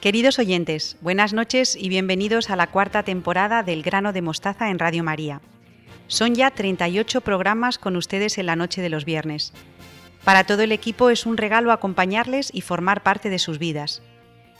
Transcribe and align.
Queridos 0.00 0.38
oyentes, 0.38 0.96
buenas 1.00 1.32
noches 1.32 1.74
y 1.74 1.88
bienvenidos 1.88 2.50
a 2.50 2.56
la 2.56 2.68
cuarta 2.68 3.02
temporada 3.02 3.64
del 3.64 3.82
Grano 3.82 4.12
de 4.12 4.22
Mostaza 4.22 4.70
en 4.70 4.78
Radio 4.78 5.02
María. 5.02 5.40
Son 6.06 6.36
ya 6.36 6.52
38 6.52 7.20
programas 7.20 7.78
con 7.78 7.96
ustedes 7.96 8.38
en 8.38 8.46
la 8.46 8.54
noche 8.54 8.80
de 8.80 8.90
los 8.90 9.04
viernes. 9.04 9.52
Para 10.22 10.44
todo 10.44 10.62
el 10.62 10.70
equipo 10.70 11.10
es 11.10 11.26
un 11.26 11.36
regalo 11.36 11.72
acompañarles 11.72 12.50
y 12.54 12.60
formar 12.60 13.02
parte 13.02 13.28
de 13.28 13.40
sus 13.40 13.58
vidas. 13.58 14.00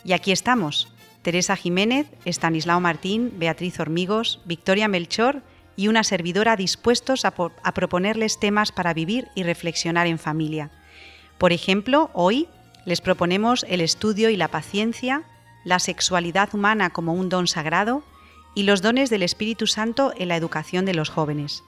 Y 0.05 0.13
aquí 0.13 0.33
estamos, 0.33 0.93
Teresa 1.23 1.55
Jiménez, 1.55 2.09
Estanislao 2.25 2.81
Martín, 2.81 3.35
Beatriz 3.37 3.79
Hormigos, 3.79 4.41
Victoria 4.45 4.89
Melchor 4.89 5.43
y 5.77 5.87
una 5.87 6.03
servidora 6.03 6.57
dispuestos 6.57 7.25
a, 7.25 7.33
a 7.63 7.75
proponerles 7.75 8.41
temas 8.41 8.73
para 8.73 8.93
vivir 8.93 9.29
y 9.37 9.45
reflexionar 9.45 10.09
en 10.09 10.19
familia. 10.19 10.73
Por 11.39 11.53
ejemplo, 11.53 12.11
hoy 12.13 12.49
les 12.89 13.01
proponemos 13.03 13.67
el 13.69 13.83
estudio 13.83 14.31
y 14.31 14.37
la 14.37 14.49
paciencia, 14.49 15.23
la 15.63 15.79
sexualidad 15.79 16.55
humana 16.55 16.89
como 16.89 17.13
un 17.13 17.29
don 17.29 17.47
sagrado 17.47 18.03
y 18.55 18.63
los 18.63 18.81
dones 18.81 19.11
del 19.11 19.23
Espíritu 19.23 19.67
Santo 19.67 20.15
en 20.17 20.29
la 20.29 20.37
educación 20.37 20.87
de 20.87 20.95
los 20.95 21.11
jóvenes. 21.11 21.65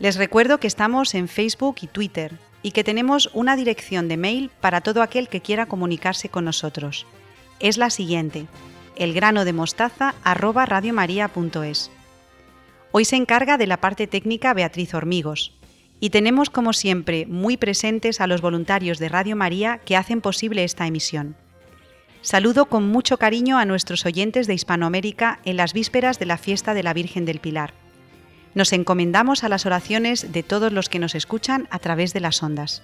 Les 0.00 0.16
recuerdo 0.16 0.58
que 0.58 0.66
estamos 0.66 1.14
en 1.14 1.28
Facebook 1.28 1.76
y 1.82 1.86
Twitter 1.86 2.32
y 2.62 2.72
que 2.72 2.82
tenemos 2.82 3.30
una 3.32 3.54
dirección 3.54 4.08
de 4.08 4.16
mail 4.16 4.50
para 4.60 4.80
todo 4.80 5.02
aquel 5.02 5.28
que 5.28 5.40
quiera 5.40 5.66
comunicarse 5.66 6.28
con 6.28 6.44
nosotros. 6.44 7.06
Es 7.60 7.78
la 7.78 7.88
siguiente: 7.88 8.48
elgranodemostaza@radiomaria.es. 8.96 11.92
Hoy 12.90 13.04
se 13.04 13.14
encarga 13.14 13.56
de 13.56 13.68
la 13.68 13.76
parte 13.76 14.08
técnica 14.08 14.52
Beatriz 14.52 14.94
Hormigos 14.94 15.57
y 16.00 16.10
tenemos, 16.10 16.50
como 16.50 16.72
siempre, 16.72 17.26
muy 17.26 17.56
presentes 17.56 18.20
a 18.20 18.26
los 18.26 18.40
voluntarios 18.40 18.98
de 18.98 19.08
Radio 19.08 19.36
María 19.36 19.78
que 19.84 19.96
hacen 19.96 20.20
posible 20.20 20.64
esta 20.64 20.86
emisión. 20.86 21.36
Saludo 22.20 22.66
con 22.66 22.88
mucho 22.88 23.16
cariño 23.16 23.58
a 23.58 23.64
nuestros 23.64 24.04
oyentes 24.04 24.46
de 24.46 24.54
Hispanoamérica 24.54 25.40
en 25.44 25.56
las 25.56 25.72
vísperas 25.72 26.18
de 26.18 26.26
la 26.26 26.36
fiesta 26.36 26.74
de 26.74 26.82
la 26.82 26.92
Virgen 26.92 27.24
del 27.24 27.40
Pilar. 27.40 27.74
Nos 28.54 28.72
encomendamos 28.72 29.44
a 29.44 29.48
las 29.48 29.66
oraciones 29.66 30.32
de 30.32 30.42
todos 30.42 30.72
los 30.72 30.88
que 30.88 30.98
nos 30.98 31.14
escuchan 31.14 31.68
a 31.70 31.78
través 31.78 32.12
de 32.12 32.20
las 32.20 32.42
ondas. 32.42 32.82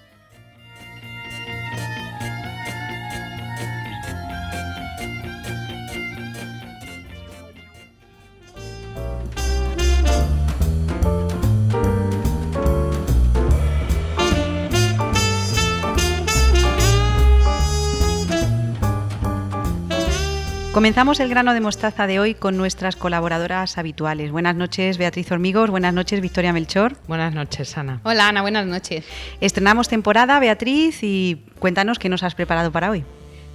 Comenzamos 20.74 21.20
el 21.20 21.28
grano 21.28 21.54
de 21.54 21.60
mostaza 21.60 22.08
de 22.08 22.18
hoy 22.18 22.34
con 22.34 22.56
nuestras 22.56 22.96
colaboradoras 22.96 23.78
habituales. 23.78 24.32
Buenas 24.32 24.56
noches, 24.56 24.98
Beatriz 24.98 25.30
Hormigos. 25.30 25.70
Buenas 25.70 25.94
noches, 25.94 26.20
Victoria 26.20 26.52
Melchor. 26.52 26.96
Buenas 27.06 27.32
noches, 27.32 27.78
Ana. 27.78 28.00
Hola, 28.02 28.26
Ana. 28.26 28.42
Buenas 28.42 28.66
noches. 28.66 29.04
Estrenamos 29.40 29.86
temporada, 29.86 30.40
Beatriz, 30.40 31.04
y 31.04 31.44
cuéntanos 31.60 32.00
qué 32.00 32.08
nos 32.08 32.24
has 32.24 32.34
preparado 32.34 32.72
para 32.72 32.90
hoy. 32.90 33.04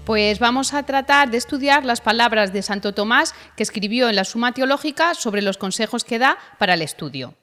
Pues 0.05 0.39
vamos 0.39 0.73
a 0.73 0.83
tratar 0.83 1.29
de 1.29 1.35
estudiar 1.35 1.83
las 1.83 1.99
palabras 1.99 2.53
de 2.53 2.61
Santo 2.61 2.93
Tomás 2.93 3.35
que 3.57 3.63
escribió 3.63 4.07
en 4.07 4.15
la 4.15 4.23
Suma 4.23 4.53
Teológica 4.53 5.13
sobre 5.13 5.41
los 5.41 5.57
consejos 5.57 6.05
que 6.05 6.19
da 6.19 6.37
para 6.57 6.75
el 6.75 6.81
estudio. 6.81 7.33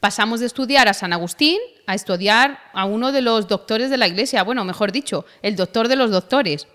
Pasamos 0.00 0.40
de 0.40 0.46
estudiar 0.46 0.88
a 0.88 0.94
San 0.94 1.12
Agustín 1.12 1.58
a 1.86 1.94
estudiar 1.94 2.58
a 2.72 2.86
uno 2.86 3.12
de 3.12 3.20
los 3.20 3.48
doctores 3.48 3.90
de 3.90 3.98
la 3.98 4.08
Iglesia, 4.08 4.42
bueno, 4.44 4.64
mejor 4.64 4.92
dicho, 4.92 5.26
el 5.42 5.56
doctor 5.56 5.88
de 5.88 5.96
los 5.96 6.10
doctores, 6.10 6.66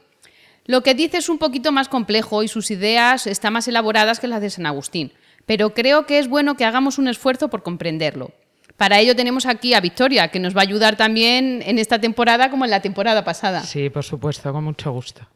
lo 0.66 0.84
que 0.84 0.94
dice 0.94 1.17
es 1.17 1.30
un 1.30 1.38
poquito 1.38 1.72
más 1.72 1.90
complejo 1.90 2.44
y 2.44 2.48
sus 2.48 2.72
ideas 2.72 3.28
están 3.28 3.54
más 3.54 3.67
elaboradas 3.67 4.20
que 4.20 4.28
las 4.28 4.42
de 4.42 4.50
San 4.50 4.66
Agustín, 4.66 5.12
pero 5.45 5.73
creo 5.73 6.06
que 6.06 6.20
es 6.20 6.28
bueno 6.28 6.56
que 6.56 6.66
hagamos 6.66 6.98
un 6.98 7.08
esfuerzo 7.08 7.50
por 7.50 7.64
comprenderlo. 7.64 8.32
Para 8.77 8.99
ello 8.99 9.16
tenemos 9.16 9.45
aquí 9.45 9.73
a 9.73 9.80
Victoria, 9.80 10.30
que 10.30 10.39
nos 10.39 10.55
va 10.55 10.61
a 10.61 10.64
ayudar 10.64 10.95
también 10.95 11.61
en 11.66 11.77
esta 11.77 11.99
temporada 11.99 12.49
como 12.49 12.66
en 12.66 12.72
la 12.72 12.82
temporada 12.82 13.23
pasada. 13.23 13.64
Sí, 13.64 13.89
por 13.89 14.04
supuesto, 14.04 14.52
con 14.52 14.64
mucho 14.64 14.92
gusto. 14.92 15.27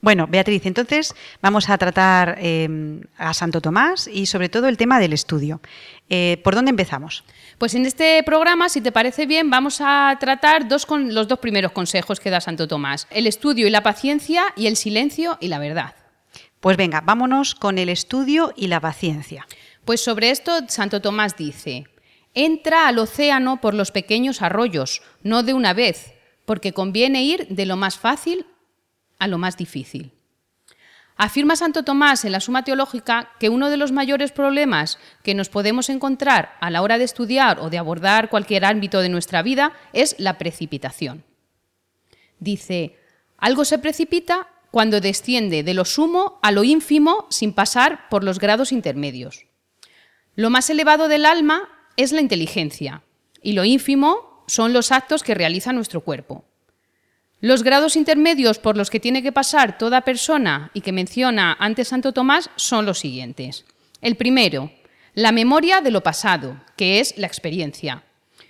Bueno, 0.00 0.26
Beatriz, 0.28 0.64
entonces 0.66 1.14
vamos 1.42 1.68
a 1.68 1.78
tratar 1.78 2.38
eh, 2.40 3.00
a 3.18 3.34
Santo 3.34 3.60
Tomás 3.60 4.08
y 4.08 4.26
sobre 4.26 4.48
todo 4.48 4.68
el 4.68 4.76
tema 4.76 5.00
del 5.00 5.12
estudio. 5.12 5.60
Eh, 6.08 6.40
¿Por 6.44 6.54
dónde 6.54 6.70
empezamos? 6.70 7.24
Pues 7.58 7.74
en 7.74 7.86
este 7.86 8.22
programa, 8.22 8.68
si 8.68 8.82
te 8.82 8.92
parece 8.92 9.24
bien, 9.24 9.48
vamos 9.48 9.78
a 9.80 10.14
tratar 10.20 10.68
dos 10.68 10.84
con, 10.84 11.14
los 11.14 11.26
dos 11.26 11.38
primeros 11.38 11.72
consejos 11.72 12.20
que 12.20 12.28
da 12.28 12.42
Santo 12.42 12.68
Tomás, 12.68 13.06
el 13.10 13.26
estudio 13.26 13.66
y 13.66 13.70
la 13.70 13.82
paciencia 13.82 14.44
y 14.56 14.66
el 14.66 14.76
silencio 14.76 15.38
y 15.40 15.48
la 15.48 15.58
verdad. 15.58 15.94
Pues 16.60 16.76
venga, 16.76 17.00
vámonos 17.00 17.54
con 17.54 17.78
el 17.78 17.88
estudio 17.88 18.52
y 18.56 18.66
la 18.66 18.80
paciencia. 18.80 19.46
Pues 19.86 20.02
sobre 20.02 20.30
esto 20.30 20.52
Santo 20.68 21.00
Tomás 21.00 21.34
dice, 21.34 21.86
entra 22.34 22.88
al 22.88 22.98
océano 22.98 23.58
por 23.58 23.72
los 23.72 23.90
pequeños 23.90 24.42
arroyos, 24.42 25.00
no 25.22 25.42
de 25.42 25.54
una 25.54 25.72
vez, 25.72 26.12
porque 26.44 26.74
conviene 26.74 27.24
ir 27.24 27.48
de 27.48 27.64
lo 27.64 27.76
más 27.76 27.96
fácil 27.98 28.44
a 29.18 29.28
lo 29.28 29.38
más 29.38 29.56
difícil. 29.56 30.12
Afirma 31.18 31.56
Santo 31.56 31.82
Tomás 31.82 32.26
en 32.26 32.32
la 32.32 32.40
Suma 32.40 32.62
Teológica 32.62 33.30
que 33.40 33.48
uno 33.48 33.70
de 33.70 33.78
los 33.78 33.90
mayores 33.90 34.32
problemas 34.32 34.98
que 35.22 35.34
nos 35.34 35.48
podemos 35.48 35.88
encontrar 35.88 36.56
a 36.60 36.70
la 36.70 36.82
hora 36.82 36.98
de 36.98 37.04
estudiar 37.04 37.58
o 37.60 37.70
de 37.70 37.78
abordar 37.78 38.28
cualquier 38.28 38.66
ámbito 38.66 39.00
de 39.00 39.08
nuestra 39.08 39.42
vida 39.42 39.72
es 39.94 40.14
la 40.18 40.36
precipitación. 40.36 41.24
Dice, 42.38 42.98
algo 43.38 43.64
se 43.64 43.78
precipita 43.78 44.48
cuando 44.70 45.00
desciende 45.00 45.62
de 45.62 45.72
lo 45.72 45.86
sumo 45.86 46.38
a 46.42 46.52
lo 46.52 46.64
ínfimo 46.64 47.26
sin 47.30 47.54
pasar 47.54 48.10
por 48.10 48.22
los 48.22 48.38
grados 48.38 48.70
intermedios. 48.70 49.46
Lo 50.34 50.50
más 50.50 50.68
elevado 50.68 51.08
del 51.08 51.24
alma 51.24 51.62
es 51.96 52.12
la 52.12 52.20
inteligencia 52.20 53.02
y 53.40 53.54
lo 53.54 53.64
ínfimo 53.64 54.44
son 54.46 54.74
los 54.74 54.92
actos 54.92 55.22
que 55.22 55.34
realiza 55.34 55.72
nuestro 55.72 56.02
cuerpo. 56.02 56.44
Los 57.46 57.62
grados 57.62 57.94
intermedios 57.94 58.58
por 58.58 58.76
los 58.76 58.90
que 58.90 58.98
tiene 58.98 59.22
que 59.22 59.30
pasar 59.30 59.78
toda 59.78 60.00
persona 60.00 60.72
y 60.74 60.80
que 60.80 60.90
menciona 60.90 61.56
antes 61.60 61.86
Santo 61.86 62.10
Tomás 62.10 62.50
son 62.56 62.86
los 62.86 62.98
siguientes. 62.98 63.64
El 64.00 64.16
primero, 64.16 64.72
la 65.14 65.30
memoria 65.30 65.80
de 65.80 65.92
lo 65.92 66.02
pasado, 66.02 66.60
que 66.76 66.98
es 66.98 67.16
la 67.16 67.28
experiencia. 67.28 68.02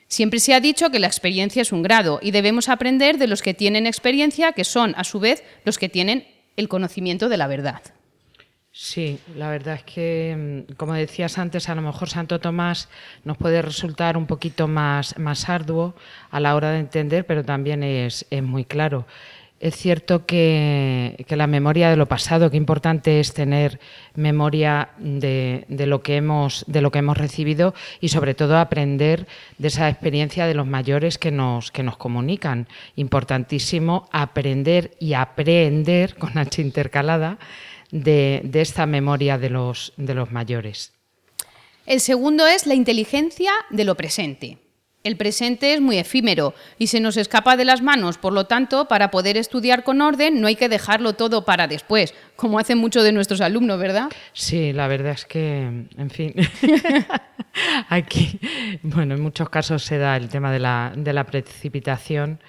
Siempre 0.08 0.40
se 0.40 0.54
ha 0.54 0.60
dicho 0.60 0.88
que 0.88 0.98
la 0.98 1.08
experiencia 1.08 1.60
es 1.60 1.72
un 1.72 1.82
grado 1.82 2.20
y 2.22 2.30
debemos 2.30 2.70
aprender 2.70 3.18
de 3.18 3.26
los 3.26 3.42
que 3.42 3.52
tienen 3.52 3.86
experiencia, 3.86 4.52
que 4.52 4.64
son 4.64 4.94
a 4.96 5.04
su 5.04 5.20
vez 5.20 5.44
los 5.66 5.76
que 5.76 5.90
tienen 5.90 6.26
el 6.56 6.70
conocimiento 6.70 7.28
de 7.28 7.36
la 7.36 7.48
verdad. 7.48 7.82
Sí, 8.78 9.18
la 9.34 9.48
verdad 9.48 9.76
es 9.76 9.84
que, 9.84 10.64
mm, 10.68 10.74
como 10.74 10.92
decías 10.92 11.38
antes, 11.38 11.70
a 11.70 11.74
lo 11.74 11.80
mejor 11.80 12.10
Santo 12.10 12.40
Tomás 12.40 12.90
nos 13.24 13.38
puede 13.38 13.62
resultar 13.62 14.18
un 14.18 14.26
poquito 14.26 14.68
más, 14.68 15.18
más 15.18 15.48
arduo 15.48 15.94
a 16.30 16.40
la 16.40 16.54
hora 16.54 16.72
de 16.72 16.80
entender, 16.80 17.24
pero 17.24 17.42
también 17.42 17.82
es, 17.82 18.26
muy 18.42 18.66
claro. 18.66 19.06
Es 19.60 19.76
cierto 19.76 20.26
que, 20.26 21.24
la 21.30 21.46
memoria 21.46 21.88
de 21.88 21.96
lo 21.96 22.06
pasado, 22.06 22.50
qué 22.50 22.58
importante 22.58 23.18
es 23.18 23.32
tener 23.32 23.80
memoria 24.14 24.90
de, 24.98 25.64
lo 25.86 26.02
que 26.02 26.16
hemos, 26.16 26.62
de 26.68 26.82
lo 26.82 26.90
que 26.90 26.98
hemos 26.98 27.16
recibido 27.16 27.74
y 28.02 28.08
sobre 28.08 28.34
todo 28.34 28.58
aprender 28.58 29.26
de 29.56 29.68
esa 29.68 29.88
experiencia 29.88 30.46
de 30.46 30.52
los 30.52 30.66
mayores 30.66 31.16
que 31.16 31.30
nos, 31.30 31.72
que 31.72 31.82
nos 31.82 31.96
comunican. 31.96 32.68
Importantísimo 32.96 34.06
aprender 34.12 34.90
y 35.00 35.14
aprender 35.14 36.16
con 36.16 36.36
H 36.36 36.60
intercalada 36.60 37.38
de, 37.90 38.48
esta 38.54 38.86
memoria 38.86 39.38
de 39.38 39.50
los, 39.50 39.92
de 39.96 40.14
los 40.14 40.32
mayores. 40.32 40.92
El 41.86 42.00
segundo 42.00 42.46
es 42.46 42.66
la 42.66 42.74
inteligencia 42.74 43.52
de 43.70 43.84
lo 43.84 43.94
presente. 43.94 44.58
El 45.04 45.16
presente 45.16 45.72
es 45.72 45.80
muy 45.80 45.98
efímero 45.98 46.52
y 46.78 46.88
se 46.88 46.98
nos 46.98 47.16
escapa 47.16 47.56
de 47.56 47.64
las 47.64 47.80
manos, 47.80 48.18
por 48.18 48.32
lo 48.32 48.46
tanto, 48.46 48.88
para 48.88 49.12
poder 49.12 49.36
estudiar 49.36 49.84
con 49.84 50.00
orden 50.00 50.40
no 50.40 50.48
hay 50.48 50.56
que 50.56 50.68
dejarlo 50.68 51.12
todo 51.12 51.44
para 51.44 51.68
después, 51.68 52.12
como 52.34 52.58
hacen 52.58 52.78
muchos 52.78 53.04
de 53.04 53.12
nuestros 53.12 53.40
alumnos, 53.40 53.78
¿verdad? 53.78 54.08
Sí, 54.32 54.72
la 54.72 54.88
verdad 54.88 55.12
es 55.12 55.24
que, 55.24 55.60
en 55.62 56.10
fin, 56.10 56.34
aquí, 57.88 58.40
bueno, 58.82 59.14
en 59.14 59.20
muchos 59.20 59.48
casos 59.48 59.84
se 59.84 59.98
da 59.98 60.16
el 60.16 60.28
tema 60.28 60.50
de 60.50 60.58
la, 60.58 60.92
de 60.96 61.12
la 61.12 61.22
precipitación 61.22 62.40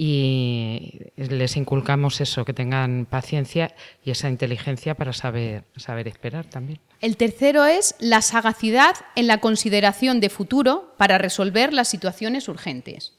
y 0.00 0.92
les 1.16 1.56
inculcamos 1.56 2.20
eso, 2.20 2.44
que 2.44 2.52
tengan 2.52 3.04
paciencia 3.04 3.74
y 4.04 4.12
esa 4.12 4.30
inteligencia 4.30 4.94
para 4.94 5.12
saber, 5.12 5.64
saber 5.76 6.06
esperar 6.06 6.44
también. 6.44 6.78
El 7.00 7.16
tercero 7.16 7.66
es 7.66 7.96
la 7.98 8.22
sagacidad 8.22 8.94
en 9.16 9.26
la 9.26 9.38
consideración 9.38 10.20
de 10.20 10.30
futuro 10.30 10.94
para 10.96 11.18
resolver 11.18 11.72
las 11.72 11.88
situaciones 11.88 12.46
urgentes. 12.48 13.12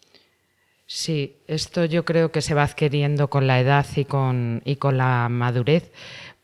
Sí, 0.88 1.36
esto 1.48 1.84
yo 1.84 2.06
creo 2.06 2.32
que 2.32 2.42
se 2.42 2.54
va 2.54 2.64
adquiriendo 2.64 3.30
con 3.30 3.46
la 3.46 3.60
edad 3.60 3.86
y 3.98 4.06
con, 4.06 4.62
y 4.64 4.78
con 4.78 4.98
la 4.98 5.28
madurez, 5.28 5.92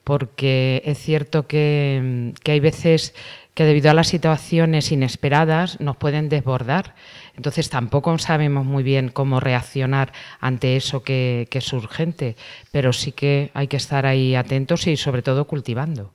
porque 0.03 0.83
es 0.85 0.97
cierto 0.97 1.47
que, 1.47 2.33
que 2.43 2.51
hay 2.51 2.59
veces 2.59 3.15
que 3.55 3.63
debido 3.63 3.89
a 3.89 3.93
las 3.93 4.09
situaciones 4.09 4.91
inesperadas 4.91 5.79
nos 5.79 5.97
pueden 5.97 6.29
desbordar. 6.29 6.93
Entonces 7.35 7.69
tampoco 7.69 8.15
sabemos 8.19 8.65
muy 8.65 8.83
bien 8.83 9.09
cómo 9.09 9.39
reaccionar 9.39 10.13
ante 10.39 10.75
eso 10.75 11.03
que, 11.03 11.47
que 11.49 11.57
es 11.57 11.73
urgente, 11.73 12.35
pero 12.71 12.93
sí 12.93 13.13
que 13.13 13.49
hay 13.53 13.67
que 13.67 13.77
estar 13.77 14.05
ahí 14.05 14.35
atentos 14.35 14.85
y 14.85 14.97
sobre 14.97 15.23
todo 15.23 15.47
cultivando. 15.47 16.13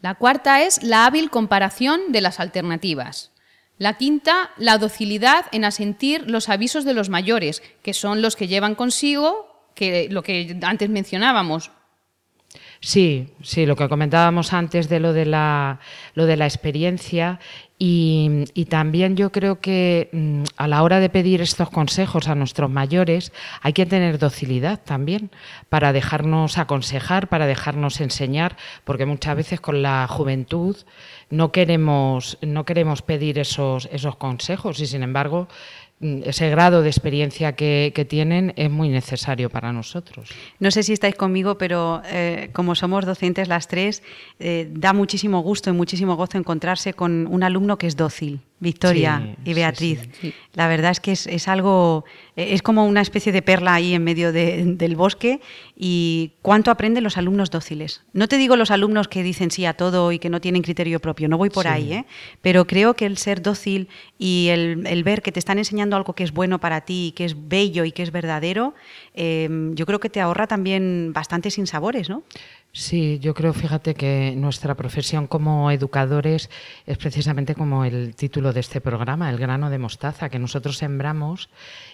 La 0.00 0.14
cuarta 0.14 0.62
es 0.62 0.82
la 0.82 1.06
hábil 1.06 1.28
comparación 1.30 2.12
de 2.12 2.20
las 2.20 2.38
alternativas. 2.38 3.32
La 3.76 3.94
quinta, 3.94 4.50
la 4.56 4.78
docilidad 4.78 5.46
en 5.50 5.64
asentir 5.64 6.30
los 6.30 6.48
avisos 6.48 6.84
de 6.84 6.94
los 6.94 7.08
mayores, 7.08 7.62
que 7.82 7.94
son 7.94 8.22
los 8.22 8.36
que 8.36 8.46
llevan 8.46 8.76
consigo 8.76 9.50
que 9.74 10.08
lo 10.08 10.22
que 10.22 10.56
antes 10.62 10.88
mencionábamos, 10.88 11.72
Sí, 12.84 13.30
sí, 13.40 13.64
lo 13.64 13.76
que 13.76 13.88
comentábamos 13.88 14.52
antes 14.52 14.90
de 14.90 15.00
lo 15.00 15.14
de 15.14 15.24
la, 15.24 15.80
lo 16.12 16.26
de 16.26 16.36
la 16.36 16.44
experiencia 16.44 17.40
y, 17.78 18.66
también 18.68 19.16
yo 19.16 19.32
creo 19.32 19.60
que 19.60 20.10
mm, 20.12 20.42
a 20.58 20.68
la 20.68 20.82
hora 20.82 21.00
de 21.00 21.08
pedir 21.08 21.40
estos 21.40 21.70
consejos 21.70 22.28
a 22.28 22.34
nuestros 22.34 22.70
mayores 22.70 23.32
hay 23.62 23.72
que 23.72 23.86
tener 23.86 24.18
docilidad 24.18 24.80
también 24.84 25.30
para 25.70 25.94
dejarnos 25.94 26.58
aconsejar, 26.58 27.28
para 27.28 27.46
dejarnos 27.46 28.02
enseñar, 28.02 28.58
porque 28.84 29.06
muchas 29.06 29.34
veces 29.34 29.60
con 29.62 29.80
la 29.82 30.06
juventud 30.06 30.76
no 31.30 31.52
queremos, 31.52 32.36
no 32.42 32.66
queremos 32.66 33.00
pedir 33.00 33.38
esos, 33.38 33.88
esos 33.92 34.16
consejos 34.16 34.78
y 34.80 34.86
sin 34.86 35.02
embargo 35.02 35.48
ese 36.00 36.50
grado 36.50 36.82
de 36.82 36.88
experiencia 36.88 37.52
que, 37.52 38.06
tienen 38.08 38.52
es 38.56 38.70
muy 38.70 38.90
necesario 38.90 39.48
para 39.48 39.72
nosotros. 39.72 40.28
No 40.58 40.70
sé 40.70 40.82
si 40.82 40.92
estáis 40.92 41.14
conmigo, 41.14 41.56
pero 41.56 42.02
eh, 42.06 42.50
como 42.52 42.74
somos 42.74 43.06
docentes 43.06 43.48
las 43.48 43.68
tres, 43.68 44.02
eh, 44.38 44.68
da 44.70 44.92
muchísimo 44.92 45.40
gusto 45.40 45.70
y 45.70 45.72
muchísimo 45.72 46.16
gozo 46.16 46.36
encontrarse 46.36 46.92
con 46.92 47.26
un 47.26 47.42
alumno 47.42 47.78
que 47.78 47.86
es 47.86 47.96
dócil. 47.96 48.40
Victoria 48.60 49.36
y 49.44 49.52
Beatriz. 49.52 50.08
La 50.54 50.68
verdad 50.68 50.92
es 50.92 51.00
que 51.00 51.12
es, 51.12 51.48
algo, 51.48 52.04
es 52.36 52.62
como 52.62 52.86
una 52.86 53.00
especie 53.00 53.32
de 53.32 53.42
perla 53.42 53.74
ahí 53.74 53.94
en 53.94 54.04
medio 54.04 54.32
del 54.32 54.96
bosque 54.96 55.40
y 55.76 56.32
cuánto 56.40 56.70
aprenden 56.70 57.04
los 57.04 57.18
alumnos 57.18 57.50
dóciles. 57.50 58.02
No 58.12 58.28
te 58.28 58.38
digo 58.38 58.56
los 58.56 58.70
alumnos 58.70 59.08
que 59.08 59.22
dicen 59.22 59.50
sí 59.50 59.66
a 59.66 59.74
todo 59.74 60.12
y 60.12 60.18
que 60.18 60.30
no 60.30 60.40
tienen 60.40 60.62
criterio 60.62 61.00
propio, 61.00 61.28
no 61.28 61.36
voy 61.36 61.50
por 61.50 61.66
ahí, 61.66 61.92
¿eh? 61.92 62.04
pero 62.40 62.66
creo 62.66 62.94
que 62.94 63.06
el 63.06 63.18
ser 63.18 63.42
dócil 63.42 63.88
y 64.18 64.48
el, 64.48 65.04
ver 65.04 65.20
que 65.22 65.32
te 65.32 65.40
están 65.40 65.58
enseñando 65.58 65.96
algo 65.96 66.14
que 66.14 66.24
es 66.24 66.32
bueno 66.32 66.60
para 66.60 66.82
ti, 66.82 67.12
que 67.16 67.24
es 67.24 67.48
bello 67.48 67.84
y 67.84 67.92
que 67.92 68.02
es 68.02 68.12
verdadero, 68.12 68.74
eh, 69.14 69.48
yo 69.74 69.84
creo 69.84 70.00
que 70.00 70.08
te 70.08 70.20
ahorra 70.20 70.46
también 70.46 71.12
bastantes 71.12 71.54
sinsabores, 71.54 72.08
¿no? 72.08 72.22
Sí, 72.76 73.20
yo 73.20 73.34
creo, 73.34 73.52
fíjate 73.52 73.94
que 73.94 74.34
nuestra 74.36 74.74
profesión 74.74 75.28
como 75.28 75.70
educadores 75.70 76.50
es 76.86 76.98
precisamente 76.98 77.54
como 77.54 77.84
el 77.84 78.16
título 78.16 78.52
de 78.52 78.58
este 78.58 78.80
programa, 78.80 79.30
el 79.30 79.38
grano 79.38 79.70
de 79.70 79.78
mostaza, 79.78 80.28
que 80.28 80.40
nosotros 80.40 80.78
sembramos 80.78 81.50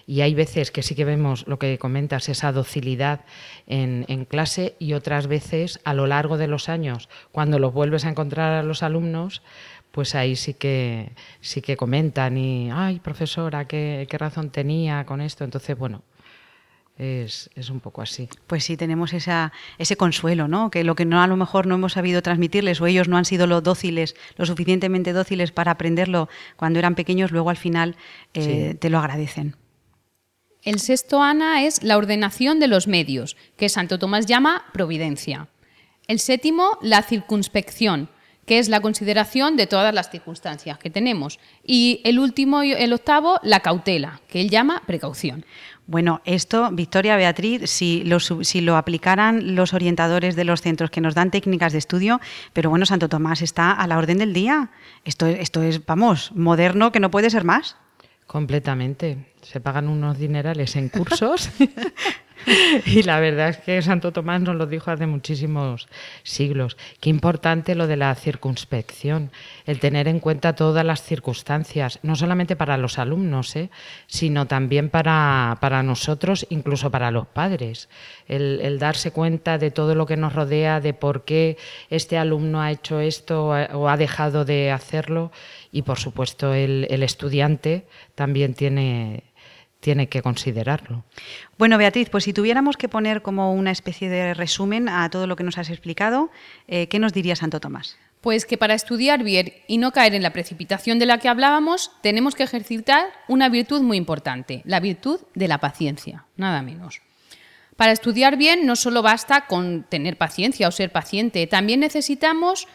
y 0.07 0.21
hay 0.21 0.33
veces 0.33 0.71
que 0.71 0.81
sí 0.81 0.95
que 0.95 1.05
vemos 1.05 1.45
lo 1.47 1.59
que 1.59 1.77
comentas, 1.77 2.29
esa 2.29 2.51
docilidad 2.51 3.25
en, 3.67 4.05
en 4.07 4.25
clase 4.25 4.75
y 4.79 4.93
otras 4.93 5.27
veces 5.27 5.79
a 5.83 5.93
lo 5.93 6.07
largo 6.07 6.39
de 6.39 6.47
los 6.47 6.67
años, 6.67 7.09
cuando 7.31 7.59
los 7.59 7.73
vuelves 7.73 8.03
a 8.05 8.09
encontrar 8.09 8.51
a 8.53 8.63
los 8.63 8.81
alumnos, 8.81 9.43
pues 9.91 10.15
ahí 10.15 10.35
sí 10.35 10.55
que 10.55 11.11
sí 11.41 11.61
que 11.61 11.77
comentan 11.77 12.37
y, 12.37 12.71
ay, 12.71 12.99
profesora, 12.99 13.65
qué, 13.65 14.07
qué 14.09 14.17
razón 14.17 14.49
tenía 14.49 15.05
con 15.05 15.21
esto. 15.21 15.43
Entonces, 15.43 15.77
bueno, 15.77 16.01
es, 17.01 17.69
un 17.69 17.79
poco 17.79 18.01
así. 18.01 18.29
Pues 18.45 18.63
sí, 18.63 18.77
tenemos 18.77 19.13
esa, 19.13 19.51
ese 19.79 19.95
consuelo, 19.95 20.47
¿no? 20.47 20.69
Que 20.69 20.83
lo 20.83 20.95
que 20.95 21.05
no 21.05 21.21
a 21.21 21.27
lo 21.27 21.35
mejor 21.35 21.65
no 21.65 21.75
hemos 21.75 21.93
sabido 21.93 22.21
transmitirles 22.21 22.79
o 22.79 22.85
ellos 22.85 23.07
no 23.07 23.17
han 23.17 23.25
sido 23.25 23.47
lo 23.47 23.61
dóciles, 23.61 24.15
lo 24.37 24.45
suficientemente 24.45 25.11
dóciles 25.11 25.51
para 25.51 25.71
aprenderlo 25.71 26.29
cuando 26.57 26.77
eran 26.77 26.93
pequeños, 26.93 27.31
luego 27.31 27.49
al 27.49 27.57
final 27.57 27.95
eh, 28.33 28.75
te 28.79 28.89
lo 28.89 28.99
agradecen. 28.99 29.55
El 30.63 30.79
sexto, 30.79 31.23
Ana, 31.23 31.63
es 31.63 31.81
la 31.81 31.97
ordenación 31.97 32.59
de 32.59 32.67
los 32.67 32.87
medios, 32.87 33.35
que 33.57 33.67
Santo 33.67 33.97
Tomás 33.97 34.27
llama 34.27 34.65
providencia. 34.71 35.47
El 36.07 36.19
séptimo, 36.19 36.77
la 36.81 37.01
circunspección, 37.01 38.09
que 38.45 38.59
es 38.59 38.69
la 38.69 38.81
consideración 38.81 39.55
de 39.55 39.65
todas 39.65 39.93
las 39.93 40.11
circunstancias 40.11 40.77
que 40.77 40.89
tenemos. 40.89 41.39
Y 41.63 42.01
el 42.03 42.19
último, 42.19 42.61
el 42.61 42.93
octavo, 42.93 43.39
la 43.43 43.61
cautela, 43.61 44.21
que 44.27 44.41
él 44.41 44.49
llama 44.49 44.83
precaución. 44.85 45.45
Bueno, 45.87 46.21
esto, 46.25 46.69
Victoria, 46.71 47.17
Beatriz, 47.17 47.69
si 47.69 48.03
lo, 48.03 48.19
si 48.19 48.61
lo 48.61 48.77
aplicaran 48.77 49.55
los 49.55 49.73
orientadores 49.73 50.35
de 50.35 50.45
los 50.45 50.61
centros 50.61 50.89
que 50.89 51.01
nos 51.01 51.15
dan 51.15 51.31
técnicas 51.31 51.73
de 51.73 51.79
estudio, 51.79 52.21
pero 52.53 52.69
bueno, 52.69 52.85
Santo 52.85 53.09
Tomás 53.09 53.41
está 53.41 53.71
a 53.71 53.87
la 53.87 53.97
orden 53.97 54.17
del 54.17 54.33
día. 54.33 54.69
Esto, 55.03 55.25
esto 55.25 55.63
es, 55.63 55.85
vamos, 55.85 56.31
moderno 56.33 56.91
que 56.91 56.99
no 56.99 57.11
puede 57.11 57.29
ser 57.29 57.43
más. 57.43 57.75
Completamente. 58.27 59.33
Se 59.41 59.59
pagan 59.59 59.89
unos 59.89 60.17
dinerales 60.17 60.75
en 60.77 60.87
cursos 60.87 61.49
y 62.85 63.03
la 63.03 63.19
verdad 63.19 63.49
es 63.49 63.57
que 63.57 63.81
Santo 63.81 64.11
Tomás 64.11 64.41
nos 64.41 64.55
lo 64.55 64.65
dijo 64.65 64.91
hace 64.91 65.05
muchísimos 65.05 65.87
siglos. 66.23 66.77
Qué 66.99 67.09
importante 67.09 67.75
lo 67.75 67.87
de 67.87 67.97
la 67.97 68.13
circunspección, 68.15 69.31
el 69.65 69.79
tener 69.79 70.07
en 70.07 70.19
cuenta 70.19 70.55
todas 70.55 70.85
las 70.85 71.03
circunstancias, 71.03 71.99
no 72.03 72.15
solamente 72.15 72.55
para 72.55 72.77
los 72.77 72.99
alumnos, 72.99 73.55
¿eh? 73.55 73.69
sino 74.07 74.47
también 74.47 74.89
para, 74.89 75.57
para, 75.61 75.83
nosotros, 75.83 76.45
incluso 76.49 76.89
para 76.91 77.11
los 77.11 77.27
padres. 77.27 77.89
El, 78.27 78.79
darse 78.79 79.11
cuenta 79.11 79.57
de 79.57 79.69
todo 79.69 79.95
lo 79.95 80.05
que 80.05 80.17
nos 80.17 80.33
rodea, 80.33 80.79
de 80.79 80.93
por 80.93 81.23
qué 81.23 81.57
este 81.89 82.17
alumno 82.17 82.61
ha 82.61 82.71
hecho 82.71 82.99
esto 82.99 83.49
o 83.49 83.89
ha 83.89 83.97
dejado 83.97 84.45
de 84.45 84.71
hacerlo. 84.71 85.31
Y 85.71 85.83
por 85.83 85.99
supuesto 85.99 86.53
el, 86.53 86.87
el 86.89 87.03
estudiante 87.03 87.85
también 88.15 88.53
tiene 88.53 89.23
tiene 89.81 90.07
que 90.07 90.21
considerarlo. 90.21 91.03
Bueno, 91.57 91.77
Beatriz, 91.77 92.09
pues 92.09 92.23
si 92.23 92.33
tuviéramos 92.33 92.77
que 92.77 92.87
poner 92.87 93.21
como 93.21 93.53
una 93.53 93.71
especie 93.71 94.09
de 94.09 94.33
resumen 94.33 94.87
a 94.87 95.09
todo 95.09 95.27
lo 95.27 95.35
que 95.35 95.43
nos 95.43 95.57
has 95.57 95.69
explicado, 95.69 96.31
eh, 96.67 96.87
¿qué 96.87 96.99
nos 96.99 97.11
diría 97.11 97.35
Santo 97.35 97.59
Tomás? 97.59 97.97
Pues 98.21 98.45
que 98.45 98.57
para 98.57 98.75
estudiar 98.75 99.23
bien 99.23 99.51
y 99.67 99.79
no 99.79 99.91
caer 99.91 100.13
en 100.13 100.21
la 100.21 100.31
precipitación 100.31 100.99
de 100.99 101.07
la 101.07 101.17
que 101.17 101.27
hablábamos, 101.27 101.91
tenemos 102.03 102.35
que 102.35 102.43
ejercitar 102.43 103.07
una 103.27 103.49
virtud 103.49 103.81
muy 103.81 103.97
importante, 103.97 104.61
la 104.65 104.79
virtud 104.79 105.19
de 105.33 105.47
la 105.47 105.57
paciencia, 105.57 106.25
nada 106.37 106.61
menos. 106.61 107.01
Para 107.75 107.91
estudiar 107.91 108.37
bien 108.37 108.67
no 108.67 108.75
solo 108.75 109.01
basta 109.01 109.47
con 109.47 109.83
tener 109.89 110.15
paciencia 110.15 110.67
o 110.67 110.71
ser 110.71 110.91
paciente, 110.91 111.47
también 111.47 111.79
necesitamos 111.79 112.67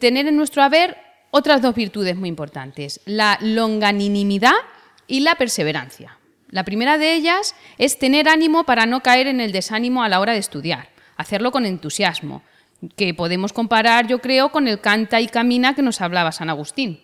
tener 0.00 0.26
en 0.26 0.36
nuestro 0.36 0.64
haber 0.64 0.96
otras 1.30 1.62
dos 1.62 1.76
virtudes 1.76 2.16
muy 2.16 2.28
importantes, 2.28 3.00
la 3.04 3.38
longanimidad 3.40 4.54
y 5.06 5.20
la 5.20 5.36
perseverancia. 5.36 6.17
La 6.50 6.64
primera 6.64 6.96
de 6.96 7.14
ellas 7.14 7.54
es 7.76 7.98
tener 7.98 8.28
ánimo 8.28 8.64
para 8.64 8.86
no 8.86 9.00
caer 9.02 9.26
en 9.26 9.40
el 9.40 9.52
desánimo 9.52 10.02
a 10.02 10.08
la 10.08 10.20
hora 10.20 10.32
de 10.32 10.38
estudiar, 10.38 10.88
hacerlo 11.16 11.52
con 11.52 11.66
entusiasmo, 11.66 12.42
que 12.96 13.12
podemos 13.12 13.52
comparar, 13.52 14.06
yo 14.06 14.20
creo, 14.20 14.50
con 14.50 14.66
el 14.66 14.80
canta 14.80 15.20
y 15.20 15.28
camina 15.28 15.74
que 15.74 15.82
nos 15.82 16.00
hablaba 16.00 16.32
San 16.32 16.48
Agustín. 16.48 17.00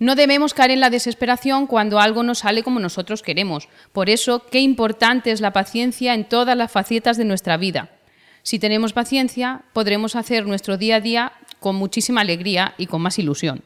No 0.00 0.16
debemos 0.16 0.54
caer 0.54 0.70
en 0.70 0.80
la 0.80 0.90
desesperación 0.90 1.66
cuando 1.66 2.00
algo 2.00 2.22
no 2.22 2.34
sale 2.34 2.62
como 2.62 2.80
nosotros 2.80 3.22
queremos. 3.22 3.68
Por 3.92 4.08
eso, 4.08 4.46
qué 4.46 4.60
importante 4.60 5.30
es 5.30 5.42
la 5.42 5.52
paciencia 5.52 6.14
en 6.14 6.24
todas 6.24 6.56
las 6.56 6.72
facetas 6.72 7.18
de 7.18 7.26
nuestra 7.26 7.58
vida. 7.58 7.90
Si 8.42 8.58
tenemos 8.58 8.94
paciencia, 8.94 9.62
podremos 9.74 10.16
hacer 10.16 10.46
nuestro 10.46 10.78
día 10.78 10.96
a 10.96 11.00
día 11.00 11.32
con 11.60 11.76
muchísima 11.76 12.22
alegría 12.22 12.74
y 12.78 12.86
con 12.86 13.02
más 13.02 13.18
ilusión. 13.18 13.62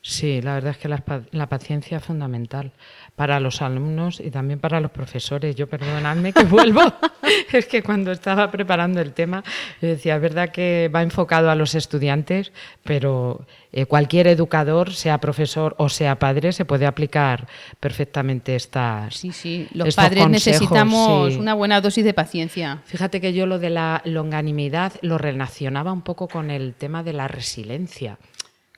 Sí, 0.00 0.40
la 0.40 0.54
verdad 0.54 0.70
es 0.70 0.78
que 0.78 0.88
la, 0.88 1.48
paciencia 1.48 1.98
es 1.98 2.04
fundamental 2.04 2.72
para 3.16 3.40
los 3.40 3.62
alumnos 3.62 4.20
y 4.20 4.30
también 4.30 4.60
para 4.60 4.78
los 4.78 4.90
profesores. 4.90 5.56
Yo 5.56 5.66
perdonadme 5.66 6.32
que 6.34 6.44
vuelvo, 6.44 6.82
es 7.52 7.66
que 7.66 7.82
cuando 7.82 8.12
estaba 8.12 8.50
preparando 8.50 9.00
el 9.00 9.12
tema 9.14 9.42
decía, 9.80 10.16
es 10.16 10.22
verdad 10.22 10.50
que 10.50 10.90
va 10.94 11.02
enfocado 11.02 11.50
a 11.50 11.54
los 11.54 11.74
estudiantes, 11.74 12.52
pero 12.84 13.46
eh, 13.72 13.86
cualquier 13.86 14.26
educador, 14.26 14.92
sea 14.92 15.18
profesor 15.18 15.74
o 15.78 15.88
sea 15.88 16.18
padre, 16.18 16.52
se 16.52 16.66
puede 16.66 16.86
aplicar 16.86 17.48
perfectamente 17.80 18.54
estas. 18.54 19.16
Sí, 19.16 19.32
sí, 19.32 19.66
los 19.72 19.94
padres 19.94 20.28
necesitamos 20.28 21.36
una 21.36 21.54
buena 21.54 21.80
dosis 21.80 22.04
de 22.04 22.12
paciencia. 22.12 22.82
Fíjate 22.84 23.20
que 23.20 23.32
yo 23.32 23.46
lo 23.46 23.58
de 23.58 23.70
la 23.70 24.02
longanimidad 24.04 24.92
lo 25.00 25.16
relacionaba 25.16 25.90
un 25.90 26.02
poco 26.02 26.28
con 26.28 26.50
el 26.50 26.74
tema 26.74 27.02
de 27.02 27.14
la 27.14 27.28
resiliencia 27.28 28.18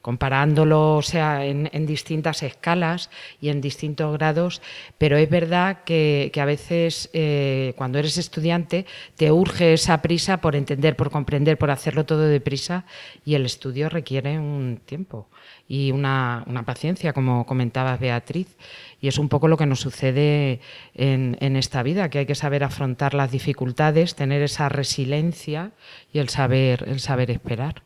comparándolo 0.03 0.97
o 0.97 1.03
sea, 1.03 1.45
en, 1.45 1.87
distintas 1.87 2.43
escalas 2.43 3.11
y 3.41 3.49
en 3.49 3.61
distintos 3.61 4.13
grados, 4.17 4.63
pero 4.99 5.17
es 5.17 5.29
verdad 5.29 5.85
que, 5.85 6.31
a 6.39 6.45
veces 6.45 7.11
eh, 7.13 7.75
cuando 7.77 7.99
eres 7.99 8.17
estudiante 8.17 8.87
te 9.17 9.33
urge 9.33 9.73
esa 9.73 10.01
prisa 10.03 10.41
por 10.41 10.55
entender, 10.55 10.97
por 10.97 11.11
comprender, 11.11 11.59
por 11.59 11.71
hacerlo 11.71 12.07
todo 12.07 12.29
deprisa 12.29 12.85
y 13.25 13.35
el 13.35 13.45
estudio 13.45 13.89
requiere 13.89 14.39
un 14.39 14.81
tiempo 14.85 15.29
y 15.69 15.93
una, 15.93 16.45
una 16.47 16.65
paciencia, 16.65 17.13
como 17.13 17.45
comentabas 17.45 18.01
Beatriz. 18.01 18.57
Y 19.01 19.09
es 19.09 19.19
un 19.19 19.29
poco 19.29 19.47
lo 19.47 19.57
que 19.57 19.67
nos 19.67 19.81
sucede 19.81 20.61
en, 20.99 21.57
esta 21.57 21.83
vida, 21.83 22.11
que 22.11 22.19
hay 22.19 22.27
que 22.27 22.35
saber 22.35 22.65
afrontar 22.65 23.15
las 23.15 23.31
dificultades, 23.31 24.17
tener 24.17 24.43
esa 24.43 24.69
resiliencia 24.69 25.71
y 26.13 26.19
el 26.19 26.29
saber, 26.29 26.85
el 26.89 26.99
saber 27.01 27.31
esperar. 27.31 27.83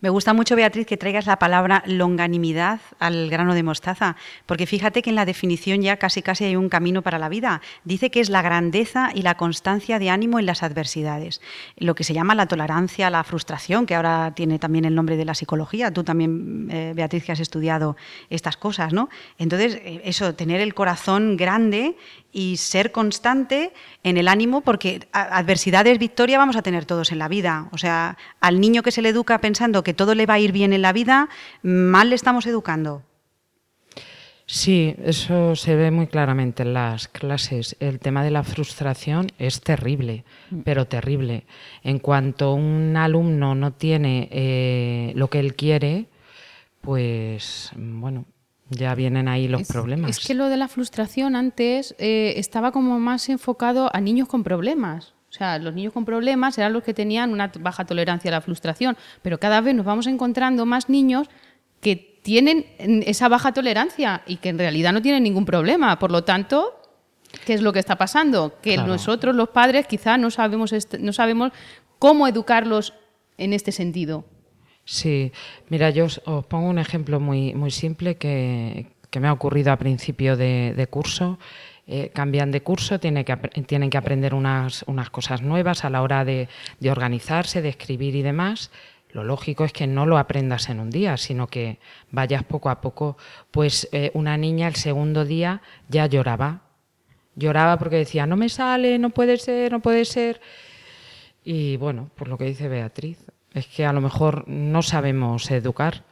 Me 0.00 0.10
gusta 0.10 0.34
mucho, 0.34 0.54
Beatriz, 0.54 0.86
que 0.86 0.96
traigas 0.96 1.26
la 1.26 1.38
palabra 1.38 1.82
longanimidad 1.86 2.80
al 2.98 3.30
grano 3.30 3.54
de 3.54 3.62
mostaza, 3.62 4.16
porque 4.44 4.66
fíjate 4.66 5.02
que 5.02 5.10
en 5.10 5.16
la 5.16 5.24
definición 5.24 5.82
ya 5.82 5.96
casi 5.96 6.22
casi 6.22 6.44
hay 6.44 6.56
un 6.56 6.68
camino 6.68 7.02
para 7.02 7.18
la 7.18 7.28
vida. 7.28 7.62
Dice 7.84 8.10
que 8.10 8.20
es 8.20 8.28
la 8.28 8.42
grandeza 8.42 9.10
y 9.14 9.22
la 9.22 9.36
constancia 9.36 9.98
de 9.98 10.10
ánimo 10.10 10.38
en 10.38 10.46
las 10.46 10.62
adversidades, 10.62 11.40
lo 11.76 11.94
que 11.94 12.04
se 12.04 12.14
llama 12.14 12.34
la 12.34 12.46
tolerancia, 12.46 13.10
la 13.10 13.24
frustración, 13.24 13.86
que 13.86 13.94
ahora 13.94 14.32
tiene 14.34 14.58
también 14.58 14.84
el 14.84 14.94
nombre 14.94 15.16
de 15.16 15.24
la 15.24 15.34
psicología. 15.34 15.92
Tú 15.92 16.04
también, 16.04 16.68
eh, 16.70 16.92
Beatriz, 16.94 17.24
que 17.24 17.32
has 17.32 17.40
estudiado 17.40 17.96
estas 18.30 18.56
cosas, 18.56 18.92
¿no? 18.92 19.08
Entonces, 19.38 19.76
eh, 19.76 20.02
eso, 20.04 20.34
tener 20.34 20.60
el 20.60 20.74
corazón 20.74 21.36
grande 21.36 21.96
y 22.32 22.55
ser 22.56 22.92
constante 22.92 23.72
en 24.02 24.16
el 24.16 24.28
ánimo, 24.28 24.60
porque 24.60 25.08
adversidades, 25.12 25.98
victoria 25.98 26.38
vamos 26.38 26.56
a 26.56 26.62
tener 26.62 26.84
todos 26.84 27.12
en 27.12 27.18
la 27.18 27.28
vida. 27.28 27.68
O 27.72 27.78
sea, 27.78 28.16
al 28.40 28.60
niño 28.60 28.82
que 28.82 28.92
se 28.92 29.02
le 29.02 29.10
educa 29.10 29.40
pensando 29.40 29.84
que 29.84 29.94
todo 29.94 30.14
le 30.14 30.26
va 30.26 30.34
a 30.34 30.38
ir 30.38 30.52
bien 30.52 30.72
en 30.72 30.82
la 30.82 30.92
vida, 30.92 31.28
mal 31.62 32.10
le 32.10 32.14
estamos 32.14 32.46
educando. 32.46 33.02
Sí, 34.48 34.94
eso 35.02 35.56
se 35.56 35.74
ve 35.74 35.90
muy 35.90 36.06
claramente 36.06 36.62
en 36.62 36.72
las 36.72 37.08
clases. 37.08 37.76
El 37.80 37.98
tema 37.98 38.22
de 38.22 38.30
la 38.30 38.44
frustración 38.44 39.32
es 39.38 39.60
terrible, 39.60 40.24
pero 40.64 40.86
terrible. 40.86 41.46
En 41.82 41.98
cuanto 41.98 42.54
un 42.54 42.96
alumno 42.96 43.56
no 43.56 43.72
tiene 43.72 44.28
eh, 44.30 45.12
lo 45.16 45.28
que 45.30 45.40
él 45.40 45.56
quiere, 45.56 46.06
pues 46.80 47.72
bueno, 47.74 48.24
ya 48.70 48.94
vienen 48.94 49.28
ahí 49.28 49.48
los 49.48 49.66
problemas. 49.66 50.10
Es 50.10 50.26
que 50.26 50.34
lo 50.34 50.48
de 50.48 50.56
la 50.56 50.68
frustración 50.68 51.36
antes 51.36 51.94
eh, 51.98 52.34
estaba 52.36 52.72
como 52.72 52.98
más 52.98 53.28
enfocado 53.28 53.90
a 53.92 54.00
niños 54.00 54.28
con 54.28 54.42
problemas. 54.42 55.14
O 55.28 55.32
sea, 55.32 55.58
los 55.58 55.74
niños 55.74 55.92
con 55.92 56.04
problemas 56.04 56.56
eran 56.58 56.72
los 56.72 56.82
que 56.82 56.94
tenían 56.94 57.32
una 57.32 57.52
baja 57.60 57.84
tolerancia 57.84 58.30
a 58.30 58.32
la 58.32 58.40
frustración, 58.40 58.96
pero 59.22 59.38
cada 59.38 59.60
vez 59.60 59.74
nos 59.74 59.84
vamos 59.84 60.06
encontrando 60.06 60.66
más 60.66 60.88
niños 60.88 61.28
que 61.80 62.20
tienen 62.22 62.66
esa 63.06 63.28
baja 63.28 63.52
tolerancia 63.52 64.22
y 64.26 64.36
que 64.36 64.48
en 64.48 64.58
realidad 64.58 64.92
no 64.92 65.02
tienen 65.02 65.22
ningún 65.22 65.44
problema. 65.44 65.98
Por 65.98 66.10
lo 66.10 66.24
tanto, 66.24 66.80
¿qué 67.44 67.54
es 67.54 67.62
lo 67.62 67.72
que 67.72 67.78
está 67.78 67.96
pasando? 67.96 68.58
Que 68.62 68.76
nosotros, 68.78 69.36
los 69.36 69.50
padres, 69.50 69.86
quizá 69.86 70.16
no 70.16 70.30
sabemos, 70.30 70.72
no 70.98 71.12
sabemos 71.12 71.52
cómo 71.98 72.26
educarlos 72.26 72.94
en 73.38 73.52
este 73.52 73.72
sentido. 73.72 74.24
Sí, 74.86 75.32
mira, 75.68 75.90
yo 75.90 76.04
os, 76.04 76.20
pongo 76.48 76.68
un 76.68 76.78
ejemplo 76.78 77.18
muy, 77.18 77.54
muy 77.54 77.72
simple 77.72 78.16
que, 78.16 78.86
me 79.20 79.28
ha 79.28 79.32
ocurrido 79.32 79.72
a 79.72 79.76
principio 79.78 80.36
de, 80.36 80.86
curso. 80.90 81.38
Eh, 81.88 82.10
cambian 82.14 82.52
de 82.52 82.62
curso, 82.62 83.00
tienen 83.00 83.24
que, 83.24 83.36
tienen 83.66 83.90
que 83.90 83.98
aprender 83.98 84.32
unas, 84.34 84.84
unas, 84.86 85.10
cosas 85.10 85.42
nuevas 85.42 85.84
a 85.84 85.90
la 85.90 86.02
hora 86.02 86.24
de, 86.24 86.48
organizarse, 86.88 87.62
de 87.62 87.70
escribir 87.70 88.14
y 88.14 88.22
demás. 88.22 88.70
Lo 89.10 89.24
lógico 89.24 89.64
es 89.64 89.72
que 89.72 89.88
no 89.88 90.06
lo 90.06 90.18
aprendas 90.18 90.68
en 90.68 90.78
un 90.78 90.90
día, 90.90 91.16
sino 91.16 91.48
que 91.48 91.78
vayas 92.12 92.44
poco 92.44 92.70
a 92.70 92.80
poco. 92.80 93.16
Pues 93.50 93.88
eh, 93.90 94.12
una 94.14 94.36
niña 94.36 94.68
el 94.68 94.76
segundo 94.76 95.24
día 95.24 95.62
ya 95.88 96.06
lloraba. 96.06 96.60
Lloraba 97.34 97.76
porque 97.78 97.96
decía, 97.96 98.26
no 98.26 98.36
me 98.36 98.48
sale, 98.48 98.98
no 98.98 99.10
puede 99.10 99.36
ser, 99.38 99.72
no 99.72 99.80
puede 99.80 100.04
ser. 100.04 100.40
Y 101.42 101.76
bueno, 101.76 102.10
por 102.14 102.28
lo 102.28 102.38
que 102.38 102.44
dice 102.44 102.68
Beatriz, 102.68 103.18
es 103.56 103.66
que 103.66 103.86
a 103.86 103.92
lo 103.92 104.00
mejor 104.00 104.46
no 104.46 104.82
sabemos 104.82 105.50
educar. 105.50 106.04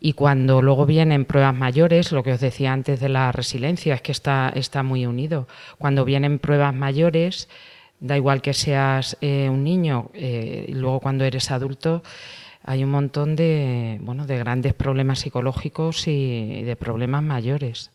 Y 0.00 0.14
cuando 0.14 0.62
luego 0.62 0.86
vienen 0.86 1.24
pruebas 1.24 1.54
mayores, 1.54 2.12
lo 2.12 2.22
que 2.22 2.32
os 2.32 2.40
decía 2.40 2.72
antes 2.72 2.98
de 3.00 3.08
la 3.08 3.30
resiliencia, 3.30 3.94
es 3.94 4.00
que 4.00 4.12
está, 4.12 4.50
está 4.54 4.82
muy 4.82 5.06
unido. 5.06 5.48
Cuando 5.76 6.04
vienen 6.04 6.38
pruebas 6.38 6.74
mayores, 6.74 7.48
da 8.00 8.16
igual 8.16 8.40
que 8.40 8.54
seas 8.54 9.18
eh, 9.20 9.48
un 9.50 9.64
niño, 9.64 10.10
eh, 10.14 10.66
y 10.68 10.72
luego 10.72 11.00
cuando 11.00 11.24
eres 11.24 11.50
adulto, 11.50 12.02
hay 12.62 12.84
un 12.84 12.90
montón 12.90 13.36
de, 13.36 13.98
bueno, 14.00 14.26
de 14.26 14.38
grandes 14.38 14.72
problemas 14.72 15.18
psicológicos 15.18 16.06
y 16.06 16.62
de 16.62 16.76
problemas 16.76 17.22
mayores. 17.22 17.90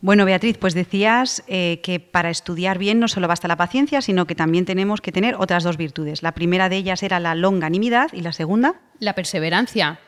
Bueno, 0.00 0.26
Beatriz, 0.26 0.58
pues 0.58 0.74
decías 0.74 1.42
eh, 1.48 1.80
que 1.82 2.00
para 2.00 2.28
estudiar 2.28 2.78
bien 2.78 3.00
no 3.00 3.08
solo 3.08 3.28
basta 3.28 3.48
la 3.48 3.56
paciencia, 3.56 4.02
sino 4.02 4.26
que 4.26 4.34
también 4.34 4.66
tenemos 4.66 5.00
que 5.00 5.10
tener 5.10 5.36
otras 5.36 5.64
dos 5.64 5.78
virtudes. 5.78 6.22
La 6.22 6.32
primera 6.32 6.68
de 6.68 6.76
ellas 6.76 7.02
era 7.02 7.18
la 7.18 7.34
longanimidad 7.34 8.12
y 8.12 8.20
la 8.20 8.32
segunda. 8.32 8.74
La 8.98 9.14
perseverancia. 9.14 9.98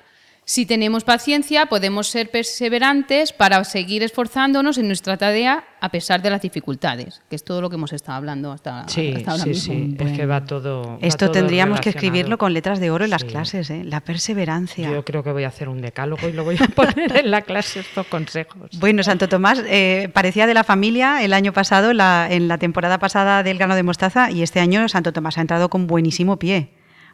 Si 0.49 0.65
tenemos 0.65 1.05
paciencia, 1.05 1.67
podemos 1.67 2.09
ser 2.09 2.31
perseverantes 2.31 3.35
para 3.35 3.63
seguir 3.65 4.03
esforzándonos 4.03 4.79
en 4.79 4.87
nuestra 4.87 5.19
tarea 5.19 5.63
a 5.79 5.91
pesar 5.91 6.23
de 6.23 6.31
las 6.31 6.41
dificultades, 6.41 7.21
que 7.29 7.37
es 7.37 7.45
todo 7.45 7.61
lo 7.61 7.69
que 7.69 7.77
hemos 7.77 7.93
estado 7.93 8.17
hablando 8.17 8.51
hasta, 8.51 8.89
sí, 8.89 9.13
ahora 9.27 9.45
sí, 9.45 9.55
Sí, 9.55 9.97
es 9.99 10.17
que 10.17 10.25
va 10.25 10.47
todo. 10.47 10.97
Esto 11.03 11.31
tendríamos 11.31 11.83
que 11.83 11.91
escribirlo 11.91 12.39
con 12.39 12.55
letras 12.55 12.81
de 12.81 12.91
oro 12.91 13.05
en 13.05 13.11
las 13.11 13.25
clases, 13.25 13.69
¿eh? 13.69 13.85
la 13.85 14.01
perseverancia. 14.01 14.91
Yo 14.91 15.05
creo 15.05 15.23
que 15.23 15.33
voy 15.33 15.45
a 15.45 15.49
hacer 15.49 15.69
un 15.69 15.83
decálogo 15.83 16.27
y 16.27 16.33
lo 16.33 16.45
voy 16.45 16.57
a 16.59 16.67
poner 16.75 17.15
en 17.19 17.31
la 17.31 17.43
clase 17.43 17.81
estos 17.81 18.07
consejos. 18.07 18.71
Bueno, 18.79 19.03
Santo 19.03 19.29
Tomás 19.29 19.63
eh, 19.67 20.09
parecía 20.15 20.47
de 20.47 20.55
la 20.55 20.65
familia 20.65 21.23
el 21.23 21.35
año 21.35 21.53
pasado, 21.53 21.91
en 21.91 22.49
la 22.49 22.59
temporada 22.59 22.99
pasada 22.99 23.43
del 23.43 23.59
grano 23.59 23.75
de 23.75 23.83
mostaza, 23.83 24.31
y 24.31 24.43
este 24.43 24.61
año 24.61 24.89
Santo 24.89 25.13
Tomás 25.13 25.37
ha 25.37 25.43
entrado 25.43 25.69
con 25.69 25.87
buenísimo 25.87 26.39
pie. 26.39 26.71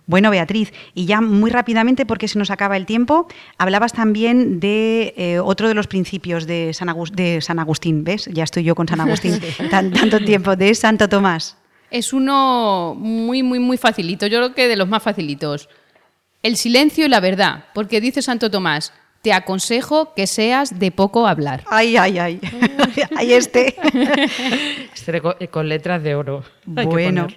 Bueno, 0.07 0.31
Beatriz, 0.31 0.73
y 0.95 1.07
ya 1.07 1.21
muy 1.21 1.51
rápidamente, 1.51 2.05
porque 2.05 2.29
se 2.29 2.39
nos 2.39 2.51
acaba 2.51 2.77
el 2.77 2.85
tiempo, 2.85 3.27
hablabas 3.57 3.95
también 3.95 4.61
de 4.61 5.15
eh, 5.17 5.39
otro 5.39 5.69
de 5.69 5.75
los 5.75 5.87
principios 5.87 6.47
de 6.47 6.75
San, 6.75 6.95
de 7.13 7.41
San, 7.41 7.59
Agustín, 7.59 8.05
¿ves? 8.05 8.29
Ya 8.33 8.45
estoy 8.45 8.65
yo 8.65 8.75
con 8.75 8.87
San 8.87 9.01
Agustín 9.01 9.41
tanto 9.71 10.21
tiempo, 10.21 10.57
de 10.57 10.75
Santo 10.75 11.09
Tomás. 11.09 11.57
Es 11.91 12.13
uno 12.13 12.95
muy, 12.99 13.43
muy, 13.43 13.59
muy 13.59 13.79
facilito, 13.79 14.27
yo 14.27 14.39
creo 14.39 14.55
que 14.55 14.69
de 14.69 14.77
los 14.77 14.89
más 14.89 15.03
facilitos. 15.03 15.69
El 16.43 16.57
silencio 16.57 17.07
y 17.07 17.09
la 17.09 17.21
verdad, 17.21 17.65
porque 17.73 18.03
dice 18.03 18.21
Santo 18.21 18.51
Tomás, 18.51 18.93
te 19.23 19.33
aconsejo 19.33 20.13
que 20.13 20.27
seas 20.27 20.79
de 20.79 20.91
poco 20.91 21.27
hablar. 21.27 21.65
Ay, 21.71 21.97
ay, 21.97 22.19
ay. 22.19 22.41
Ahí 23.17 23.33
este. 23.33 23.75
este 24.95 25.49
con 25.49 25.69
letras 25.71 26.03
de 26.03 26.15
oro. 26.15 26.45
Bueno. 26.67 27.29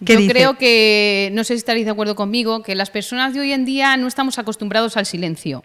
Yo 0.00 0.18
creo 0.26 0.58
que, 0.58 1.30
no 1.32 1.42
sé 1.44 1.54
si 1.54 1.58
estaréis 1.58 1.86
de 1.86 1.92
acuerdo 1.92 2.14
conmigo, 2.14 2.62
que 2.62 2.74
las 2.74 2.90
personas 2.90 3.32
de 3.32 3.40
hoy 3.40 3.52
en 3.52 3.64
día 3.64 3.96
no 3.96 4.06
estamos 4.06 4.38
acostumbrados 4.38 4.96
al 4.96 5.06
silencio. 5.06 5.64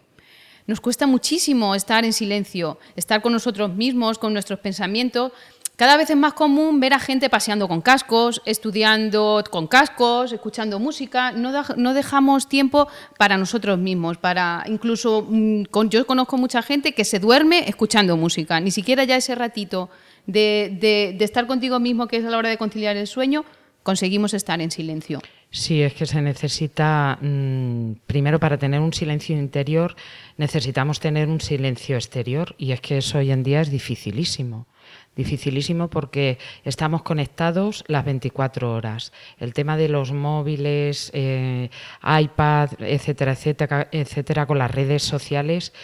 Nos 0.66 0.80
cuesta 0.80 1.06
muchísimo 1.06 1.74
estar 1.74 2.04
en 2.04 2.12
silencio, 2.12 2.78
estar 2.96 3.20
con 3.20 3.32
nosotros 3.32 3.74
mismos, 3.74 4.18
con 4.18 4.32
nuestros 4.32 4.60
pensamientos. 4.60 5.32
Cada 5.76 5.96
vez 5.96 6.08
es 6.08 6.16
más 6.16 6.34
común 6.34 6.80
ver 6.80 6.94
a 6.94 6.98
gente 6.98 7.28
paseando 7.28 7.66
con 7.66 7.82
cascos, 7.82 8.40
estudiando 8.46 9.42
con 9.50 9.66
cascos, 9.66 10.32
escuchando 10.32 10.78
música. 10.78 11.32
No, 11.32 11.50
no 11.76 11.92
dejamos 11.92 12.48
tiempo 12.48 12.88
para 13.18 13.36
nosotros 13.36 13.78
mismos, 13.78 14.16
para 14.16 14.64
incluso 14.66 15.26
mm, 15.28 15.64
yo 15.90 16.06
conozco 16.06 16.38
mucha 16.38 16.62
gente 16.62 16.92
que 16.92 17.04
se 17.04 17.18
duerme 17.18 17.68
escuchando 17.68 18.16
música. 18.16 18.60
Ni 18.60 18.70
siquiera 18.70 19.04
ya 19.04 19.16
ese 19.16 19.34
ratito 19.34 19.90
de, 20.26 21.14
de 21.18 21.24
estar 21.24 21.46
contigo 21.46 21.80
mismo, 21.80 22.06
que 22.06 22.18
es 22.18 22.24
a 22.24 22.30
la 22.30 22.38
hora 22.38 22.48
de 22.48 22.56
conciliar 22.56 22.96
el 22.96 23.08
sueño, 23.08 23.44
conseguimos 23.82 24.34
estar 24.34 24.60
en 24.60 24.70
silencio. 24.70 25.20
Sí, 25.50 25.82
es 25.82 25.92
que 25.92 26.06
se 26.06 26.22
necesita, 26.22 27.18
mm, 27.20 27.92
primero 28.06 28.40
para 28.40 28.56
tener 28.56 28.80
un 28.80 28.92
silencio 28.92 29.36
interior, 29.36 29.94
necesitamos 30.38 30.98
tener 30.98 31.28
un 31.28 31.40
silencio 31.40 31.96
exterior 31.96 32.54
y 32.56 32.72
es 32.72 32.80
que 32.80 32.98
eso 32.98 33.18
hoy 33.18 33.30
en 33.30 33.42
día 33.42 33.60
es 33.60 33.70
dificilísimo. 33.70 34.66
Dificilísimo 35.14 35.88
porque 35.90 36.38
estamos 36.64 37.02
conectados 37.02 37.84
las 37.86 38.04
24 38.06 38.72
horas. 38.72 39.12
El 39.38 39.52
tema 39.52 39.76
de 39.76 39.90
los 39.90 40.12
móviles, 40.12 41.10
eh, 41.12 41.68
iPad, 42.02 42.70
etcétera, 42.78 43.32
etcétera, 43.32 43.88
etcétera, 43.92 44.46
con 44.46 44.58
las 44.58 44.70
redes 44.70 45.02
sociales 45.02 45.74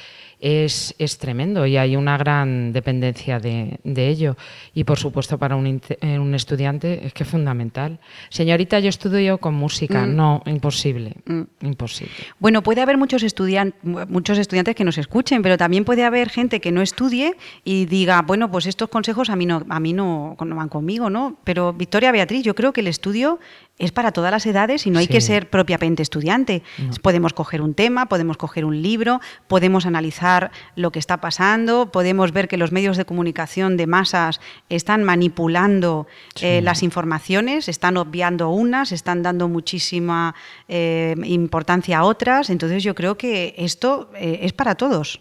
es, 0.40 0.95
es 0.99 1.18
tremendo 1.18 1.66
y 1.66 1.76
hay 1.76 1.97
una 1.97 2.16
gran 2.16 2.73
dependencia 2.73 3.40
de, 3.40 3.80
de 3.85 4.09
ello. 4.09 4.37
Y 4.75 4.85
por 4.85 4.99
supuesto 4.99 5.38
para 5.38 5.57
un, 5.57 5.80
eh, 5.88 6.18
un, 6.18 6.35
estudiante 6.35 7.07
es 7.07 7.12
que 7.12 7.25
es 7.25 7.28
fundamental. 7.28 7.99
Señorita, 8.28 8.78
yo 8.78 8.88
estudio 8.88 9.38
con 9.38 9.54
música. 9.54 10.07
Mm. 10.07 10.16
No, 10.16 10.42
imposible. 10.47 11.14
Mm. 11.26 11.42
Imposible. 11.62 12.14
Bueno, 12.38 12.62
puede 12.62 12.80
haber 12.80 12.99
muchos, 12.99 13.23
estudian 13.23 13.75
muchos 13.83 14.38
estudiantes 14.38 14.75
que 14.75 14.85
nos 14.85 14.99
escuchen, 14.99 15.42
pero 15.42 15.57
también 15.57 15.85
puede 15.85 16.04
haber 16.04 16.28
gente 16.30 16.61
que 16.61 16.73
no 16.73 16.83
estudie 16.83 17.37
y 17.64 17.87
diga, 17.87 18.23
bueno, 18.23 18.50
pues 18.50 18.66
estos 18.66 18.88
consejos 18.88 19.30
a 19.30 19.37
mí 19.37 19.47
no, 19.47 19.64
a 19.68 19.80
mí 19.80 19.92
no, 19.92 20.37
no 20.38 20.57
van 20.57 20.68
conmigo, 20.68 21.11
¿no? 21.11 21.38
Pero 21.45 21.73
Victoria 21.73 22.12
Beatriz, 22.12 22.45
yo 22.45 22.54
creo 22.54 22.73
que 22.73 22.80
el 22.80 22.87
estudio 22.87 23.40
es 23.78 23.92
para 23.92 24.12
todas 24.12 24.30
las 24.30 24.44
edades 24.47 24.87
y 24.87 24.90
no 24.90 24.99
hay 24.99 25.06
que 25.06 25.20
ser 25.20 25.49
propiamente 25.49 26.02
estudiante. 26.02 26.62
Podemos 27.02 27.32
coger 27.32 27.62
un 27.62 27.75
tema, 27.75 28.06
podemos 28.06 28.37
coger 28.37 28.64
un 28.64 28.82
libro, 28.82 29.20
podemos 29.47 29.87
analizar 29.87 30.50
lo 30.75 30.90
que 30.90 30.99
está 30.99 31.18
pasando, 31.20 31.90
podemos 31.92 32.32
ver 32.32 32.49
que 32.49 32.56
los 32.56 32.73
medios 32.73 32.97
de 32.97 33.04
comunicación 33.04 33.76
de 33.76 33.87
masas 33.87 34.40
están 34.68 35.04
manipulando 35.04 36.06
eh, 36.40 36.61
las 36.62 36.82
informaciones, 36.82 37.68
están 37.68 37.97
obviando 37.97 38.50
unas, 38.50 38.92
están 38.92 39.23
dando 39.23 39.49
muchísima 39.49 40.35
eh, 40.68 41.14
importancia 41.25 41.99
a 41.99 42.04
otras. 42.04 42.50
Entonces 42.50 42.82
yo 42.82 42.94
creo 42.94 43.16
que 43.16 43.54
esto 43.58 44.11
eh, 44.16 44.40
es 44.42 44.52
para 44.52 44.75
todos. 44.75 45.20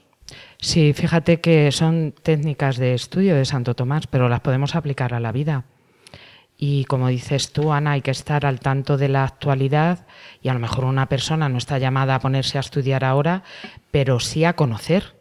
Sí, 0.60 0.94
fíjate 0.94 1.40
que 1.40 1.72
son 1.72 2.14
técnicas 2.24 2.78
de 2.78 2.94
estudio 2.94 3.36
de 3.36 3.46
Santo 3.46 3.76
Tomás, 3.76 4.08
pero 4.08 4.28
las 4.28 4.42
podemos 4.42 4.76
aplicar 4.76 5.14
a 5.14 5.20
la 5.20 5.32
vida. 5.32 5.66
Y 6.58 6.86
como 6.86 7.08
dices 7.08 7.54
tú, 7.54 7.72
Ana, 7.72 7.92
hay 7.92 8.02
que 8.02 8.12
estar 8.12 8.46
al 8.46 8.60
tanto 8.60 8.98
de 8.98 9.10
la 9.10 9.24
actualidad 9.24 10.08
y 10.42 10.50
a 10.50 10.54
lo 10.54 10.60
mejor 10.60 10.86
una 10.86 11.08
persona 11.08 11.50
no 11.50 11.60
está 11.60 11.78
llamada 11.78 12.16
a 12.16 12.20
ponerse 12.20 12.58
a 12.58 12.62
estudiar 12.62 13.06
ahora, 13.06 13.44
pero 13.92 14.20
sí 14.20 14.44
a 14.44 14.56
conocer. 14.56 15.16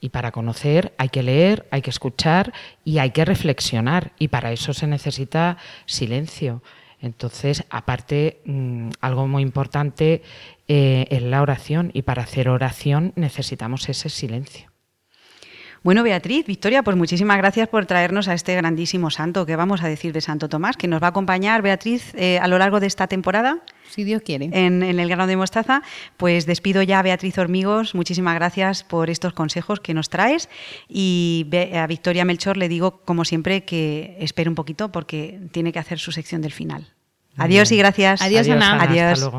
Y 0.00 0.08
para 0.08 0.32
conocer 0.32 0.92
hay 0.98 1.10
que 1.10 1.22
leer, 1.22 1.68
hay 1.70 1.82
que 1.82 1.90
escuchar 1.90 2.52
y 2.84 2.98
hay 2.98 3.10
que 3.10 3.24
reflexionar. 3.24 4.12
Y 4.18 4.28
para 4.28 4.50
eso 4.50 4.74
se 4.74 4.88
necesita 4.88 5.56
silencio. 5.86 6.62
Entonces, 7.00 7.64
aparte, 7.70 8.40
mm, 8.44 8.90
algo 9.00 9.28
muy 9.28 9.42
importante 9.42 10.22
eh, 10.66 11.06
es 11.10 11.22
la 11.22 11.42
oración. 11.42 11.90
Y 11.94 12.02
para 12.02 12.22
hacer 12.22 12.48
oración 12.48 13.12
necesitamos 13.14 13.88
ese 13.88 14.08
silencio. 14.08 14.69
Bueno, 15.82 16.02
Beatriz, 16.02 16.46
Victoria, 16.46 16.82
pues 16.82 16.94
muchísimas 16.94 17.38
gracias 17.38 17.66
por 17.68 17.86
traernos 17.86 18.28
a 18.28 18.34
este 18.34 18.54
grandísimo 18.54 19.10
santo 19.10 19.46
que 19.46 19.56
vamos 19.56 19.82
a 19.82 19.88
decir 19.88 20.12
de 20.12 20.20
Santo 20.20 20.50
Tomás, 20.50 20.76
que 20.76 20.88
nos 20.88 21.02
va 21.02 21.06
a 21.06 21.10
acompañar, 21.10 21.62
Beatriz, 21.62 22.12
eh, 22.16 22.38
a 22.38 22.48
lo 22.48 22.58
largo 22.58 22.80
de 22.80 22.86
esta 22.86 23.06
temporada. 23.06 23.60
Si 23.88 24.04
Dios 24.04 24.20
quiere. 24.22 24.50
En, 24.52 24.82
el 24.82 25.08
grano 25.08 25.26
de 25.26 25.36
mostaza. 25.36 25.82
Pues 26.18 26.44
despido 26.44 26.82
ya 26.82 26.98
a 26.98 27.02
Beatriz 27.02 27.38
Hormigos. 27.38 27.94
Muchísimas 27.94 28.34
gracias 28.34 28.84
por 28.84 29.08
estos 29.08 29.32
consejos 29.32 29.80
que 29.80 29.94
nos 29.94 30.10
traes. 30.10 30.50
Y 30.86 31.46
a 31.74 31.86
Victoria 31.86 32.26
Melchor 32.26 32.58
le 32.58 32.68
digo, 32.68 33.00
como 33.04 33.24
siempre, 33.24 33.64
que 33.64 34.16
espere 34.20 34.50
un 34.50 34.54
poquito 34.54 34.92
porque 34.92 35.40
tiene 35.50 35.72
que 35.72 35.78
hacer 35.78 35.98
su 35.98 36.12
sección 36.12 36.42
del 36.42 36.52
final. 36.52 36.92
Adiós 37.36 37.72
y 37.72 37.78
gracias. 37.78 38.20
Adiós, 38.20 38.48
Ana. 38.48 38.82
Adiós. 38.82 39.30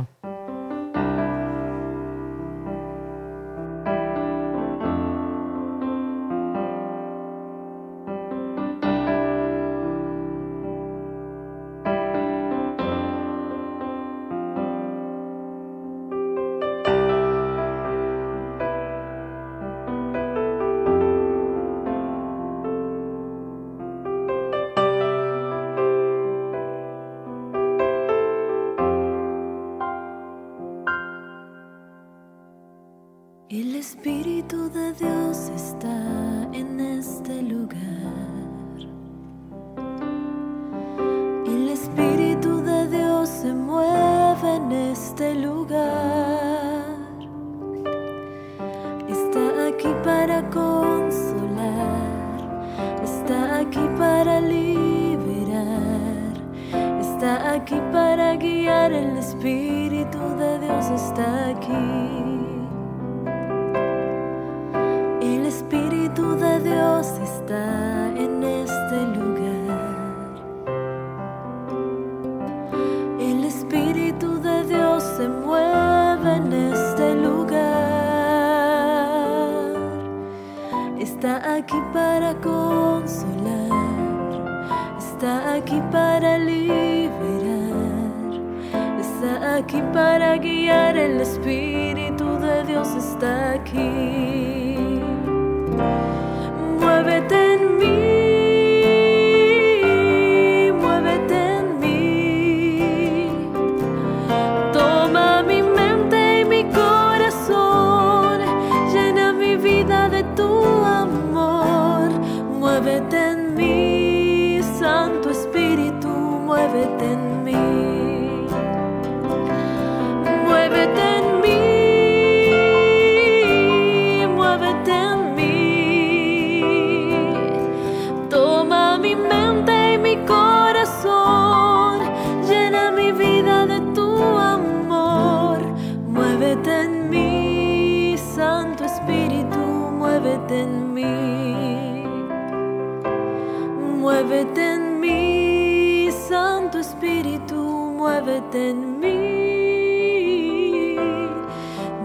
muévete 144.23 144.61
en 144.75 144.99
mí, 144.99 146.11
Santo 146.11 146.77
Espíritu, 146.77 147.55
muévete 147.55 148.69
en 148.69 148.99
mí, 148.99 150.95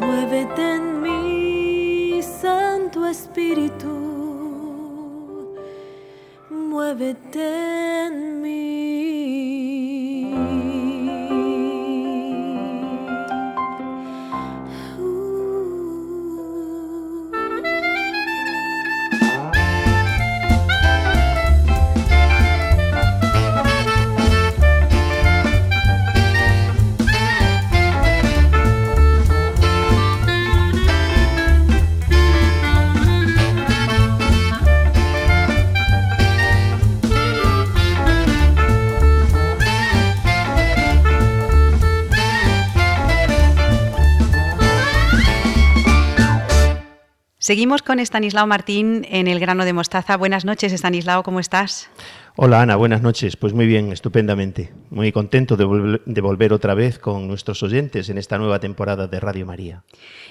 muévete 0.01 0.63
en 0.77 1.03
mí, 1.03 2.23
Santo 2.23 3.05
Espíritu, 3.05 3.95
muévete 6.49 8.07
en 8.07 8.15
mí. 8.31 8.36
Seguimos 47.47 47.83
con 47.83 48.01
Estanislao 48.01 48.45
Martín 48.49 49.07
en 49.09 49.29
el 49.29 49.39
grano 49.39 49.65
de 49.65 49.73
mostaza. 49.73 50.17
Buenas 50.17 50.45
noches, 50.45 50.73
Estanislao, 50.73 51.23
¿cómo 51.23 51.39
estás? 51.39 51.89
Hola 52.35 52.61
Ana, 52.61 52.75
buenas 52.75 53.03
noches. 53.03 53.37
Pues 53.37 53.53
muy 53.53 53.69
bien, 53.69 53.93
estupendamente. 53.93 54.73
Muy 54.91 55.13
contento 55.13 55.57
de, 55.57 56.21
volver 56.21 56.53
otra 56.53 56.75
vez 56.75 56.99
con 56.99 57.29
nuestros 57.29 57.63
oyentes 57.63 58.09
en 58.09 58.19
esta 58.19 58.37
nueva 58.37 58.59
temporada 58.59 59.07
de 59.07 59.21
Radio 59.21 59.47
María. 59.47 59.85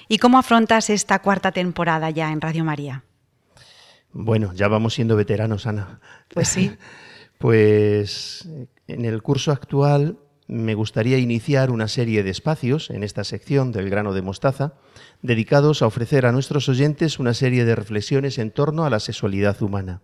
¿Y 0.08 0.18
cómo 0.18 0.36
afrontas 0.36 0.90
esta 0.90 1.20
cuarta 1.20 1.52
temporada 1.52 2.10
ya 2.10 2.30
en 2.30 2.42
Radio 2.42 2.64
María? 2.64 3.04
Bueno, 4.12 4.52
ya 4.52 4.68
vamos 4.68 4.92
siendo 4.92 5.16
veteranos, 5.16 5.66
Ana. 5.66 6.00
Pues 6.34 6.48
sí. 6.48 6.76
pues 7.38 8.46
en 8.88 9.06
el 9.06 9.22
curso 9.22 9.52
actual 9.52 10.18
me 10.48 10.74
gustaría 10.74 11.16
iniciar 11.16 11.70
una 11.70 11.88
serie 11.88 12.22
de 12.22 12.28
espacios 12.28 12.90
en 12.90 13.02
esta 13.02 13.24
sección 13.24 13.72
del 13.72 13.88
grano 13.88 14.12
de 14.12 14.20
mostaza 14.20 14.74
dedicados 15.22 15.82
a 15.82 15.86
ofrecer 15.86 16.26
a 16.26 16.32
nuestros 16.32 16.68
oyentes 16.68 17.18
una 17.18 17.34
serie 17.34 17.64
de 17.64 17.74
reflexiones 17.74 18.38
en 18.38 18.50
torno 18.50 18.84
a 18.84 18.90
la 18.90 19.00
sexualidad 19.00 19.60
humana. 19.62 20.02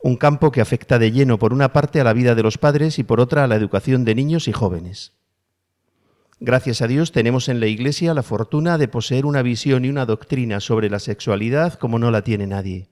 Un 0.00 0.16
campo 0.16 0.52
que 0.52 0.60
afecta 0.60 0.98
de 0.98 1.10
lleno 1.10 1.38
por 1.38 1.52
una 1.52 1.72
parte 1.72 2.00
a 2.00 2.04
la 2.04 2.12
vida 2.12 2.34
de 2.34 2.42
los 2.42 2.58
padres 2.58 2.98
y 2.98 3.04
por 3.04 3.20
otra 3.20 3.44
a 3.44 3.46
la 3.46 3.56
educación 3.56 4.04
de 4.04 4.14
niños 4.14 4.48
y 4.48 4.52
jóvenes. 4.52 5.12
Gracias 6.40 6.82
a 6.82 6.86
Dios 6.86 7.10
tenemos 7.10 7.48
en 7.48 7.58
la 7.58 7.66
Iglesia 7.66 8.14
la 8.14 8.22
fortuna 8.22 8.78
de 8.78 8.86
poseer 8.86 9.26
una 9.26 9.42
visión 9.42 9.84
y 9.84 9.88
una 9.88 10.06
doctrina 10.06 10.60
sobre 10.60 10.88
la 10.88 11.00
sexualidad 11.00 11.74
como 11.74 11.98
no 11.98 12.12
la 12.12 12.22
tiene 12.22 12.46
nadie, 12.46 12.88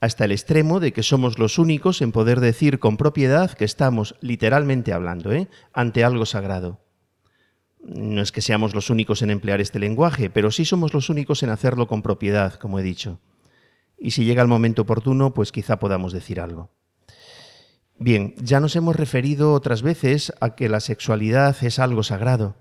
hasta 0.00 0.24
el 0.24 0.30
extremo 0.30 0.78
de 0.78 0.92
que 0.92 1.02
somos 1.02 1.40
los 1.40 1.58
únicos 1.58 2.00
en 2.00 2.12
poder 2.12 2.38
decir 2.38 2.78
con 2.78 2.96
propiedad 2.96 3.50
que 3.50 3.64
estamos, 3.64 4.14
literalmente 4.20 4.92
hablando, 4.92 5.32
¿eh? 5.32 5.48
ante 5.72 6.04
algo 6.04 6.26
sagrado. 6.26 6.80
No 7.82 8.22
es 8.22 8.32
que 8.32 8.42
seamos 8.42 8.74
los 8.74 8.90
únicos 8.90 9.22
en 9.22 9.30
emplear 9.30 9.60
este 9.60 9.78
lenguaje, 9.78 10.30
pero 10.30 10.50
sí 10.50 10.64
somos 10.64 10.92
los 10.92 11.08
únicos 11.08 11.42
en 11.42 11.50
hacerlo 11.50 11.86
con 11.86 12.02
propiedad, 12.02 12.54
como 12.54 12.78
he 12.78 12.82
dicho. 12.82 13.20
Y 13.98 14.12
si 14.12 14.24
llega 14.24 14.42
el 14.42 14.48
momento 14.48 14.82
oportuno, 14.82 15.34
pues 15.34 15.52
quizá 15.52 15.78
podamos 15.78 16.12
decir 16.12 16.40
algo. 16.40 16.70
Bien, 17.98 18.34
ya 18.42 18.60
nos 18.60 18.76
hemos 18.76 18.96
referido 18.96 19.52
otras 19.52 19.82
veces 19.82 20.32
a 20.40 20.54
que 20.54 20.70
la 20.70 20.80
sexualidad 20.80 21.54
es 21.62 21.78
algo 21.78 22.02
sagrado, 22.02 22.56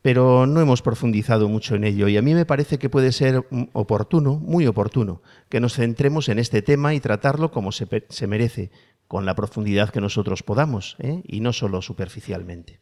pero 0.00 0.46
no 0.46 0.62
hemos 0.62 0.80
profundizado 0.80 1.50
mucho 1.50 1.74
en 1.74 1.84
ello 1.84 2.08
y 2.08 2.16
a 2.16 2.22
mí 2.22 2.32
me 2.32 2.46
parece 2.46 2.78
que 2.78 2.88
puede 2.88 3.12
ser 3.12 3.46
oportuno, 3.74 4.36
muy 4.36 4.66
oportuno, 4.66 5.20
que 5.50 5.60
nos 5.60 5.74
centremos 5.74 6.30
en 6.30 6.38
este 6.38 6.62
tema 6.62 6.94
y 6.94 7.00
tratarlo 7.00 7.50
como 7.50 7.72
se, 7.72 7.86
merece, 8.26 8.70
con 9.06 9.26
la 9.26 9.34
profundidad 9.34 9.90
que 9.90 10.00
nosotros 10.00 10.42
podamos 10.42 10.96
¿eh? 10.98 11.20
y 11.26 11.40
no 11.40 11.52
solo 11.52 11.82
superficialmente. 11.82 12.80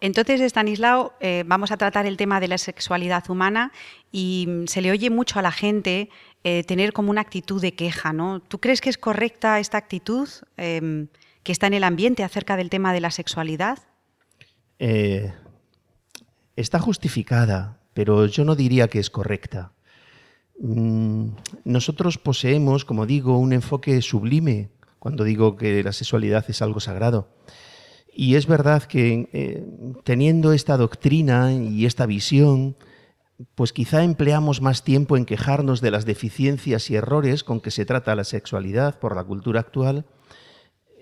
Entonces, 0.00 0.40
Stanislao, 0.40 1.14
eh, 1.20 1.42
vamos 1.46 1.72
a 1.72 1.76
tratar 1.76 2.06
el 2.06 2.16
tema 2.16 2.38
de 2.38 2.48
la 2.48 2.58
sexualidad 2.58 3.28
humana 3.30 3.72
y 4.12 4.46
mm, 4.48 4.66
se 4.66 4.80
le 4.80 4.92
oye 4.92 5.10
mucho 5.10 5.38
a 5.38 5.42
la 5.42 5.50
gente 5.50 6.08
eh, 6.44 6.62
tener 6.64 6.92
como 6.92 7.10
una 7.10 7.20
actitud 7.20 7.60
de 7.60 7.74
queja, 7.74 8.12
¿no? 8.12 8.40
¿Tú 8.40 8.60
crees 8.60 8.80
que 8.80 8.90
es 8.90 8.98
correcta 8.98 9.58
esta 9.58 9.76
actitud 9.76 10.28
em, 10.56 11.08
que 11.42 11.50
está 11.50 11.66
en 11.66 11.74
el 11.74 11.82
ambiente 11.82 12.22
acerca 12.22 12.56
del 12.56 12.70
tema 12.70 12.92
de 12.92 13.00
la 13.00 13.10
sexualidad? 13.10 13.78
Eh, 14.78 15.32
está 16.54 16.78
justificada, 16.78 17.80
pero 17.92 18.26
yo 18.26 18.44
no 18.44 18.54
diría 18.54 18.86
que 18.86 19.00
es 19.00 19.10
correcta. 19.10 19.72
Mm, 20.60 21.30
nosotros 21.64 22.18
poseemos, 22.18 22.84
como 22.84 23.04
digo, 23.04 23.36
un 23.38 23.52
enfoque 23.52 24.00
sublime 24.00 24.70
cuando 25.00 25.24
digo 25.24 25.56
que 25.56 25.82
la 25.82 25.92
sexualidad 25.92 26.44
es 26.48 26.62
algo 26.62 26.78
sagrado. 26.78 27.28
Y 28.20 28.34
es 28.34 28.48
verdad 28.48 28.82
que 28.82 29.28
eh, 29.32 29.64
teniendo 30.02 30.52
esta 30.52 30.76
doctrina 30.76 31.52
y 31.52 31.86
esta 31.86 32.04
visión, 32.04 32.74
pues 33.54 33.72
quizá 33.72 34.02
empleamos 34.02 34.60
más 34.60 34.82
tiempo 34.82 35.16
en 35.16 35.24
quejarnos 35.24 35.80
de 35.80 35.92
las 35.92 36.04
deficiencias 36.04 36.90
y 36.90 36.96
errores 36.96 37.44
con 37.44 37.60
que 37.60 37.70
se 37.70 37.84
trata 37.84 38.16
la 38.16 38.24
sexualidad 38.24 38.98
por 38.98 39.14
la 39.14 39.22
cultura 39.22 39.60
actual 39.60 40.04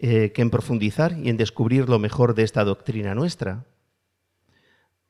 eh, 0.03 0.33
que 0.35 0.43
en 0.43 0.51
profundizar 0.51 1.17
y 1.19 1.31
en 1.31 1.39
descubrir 1.39 1.89
lo 1.89 1.99
mejor 1.99 2.35
de 2.35 2.43
esta 2.43 2.65
doctrina 2.65 3.15
nuestra. 3.15 3.65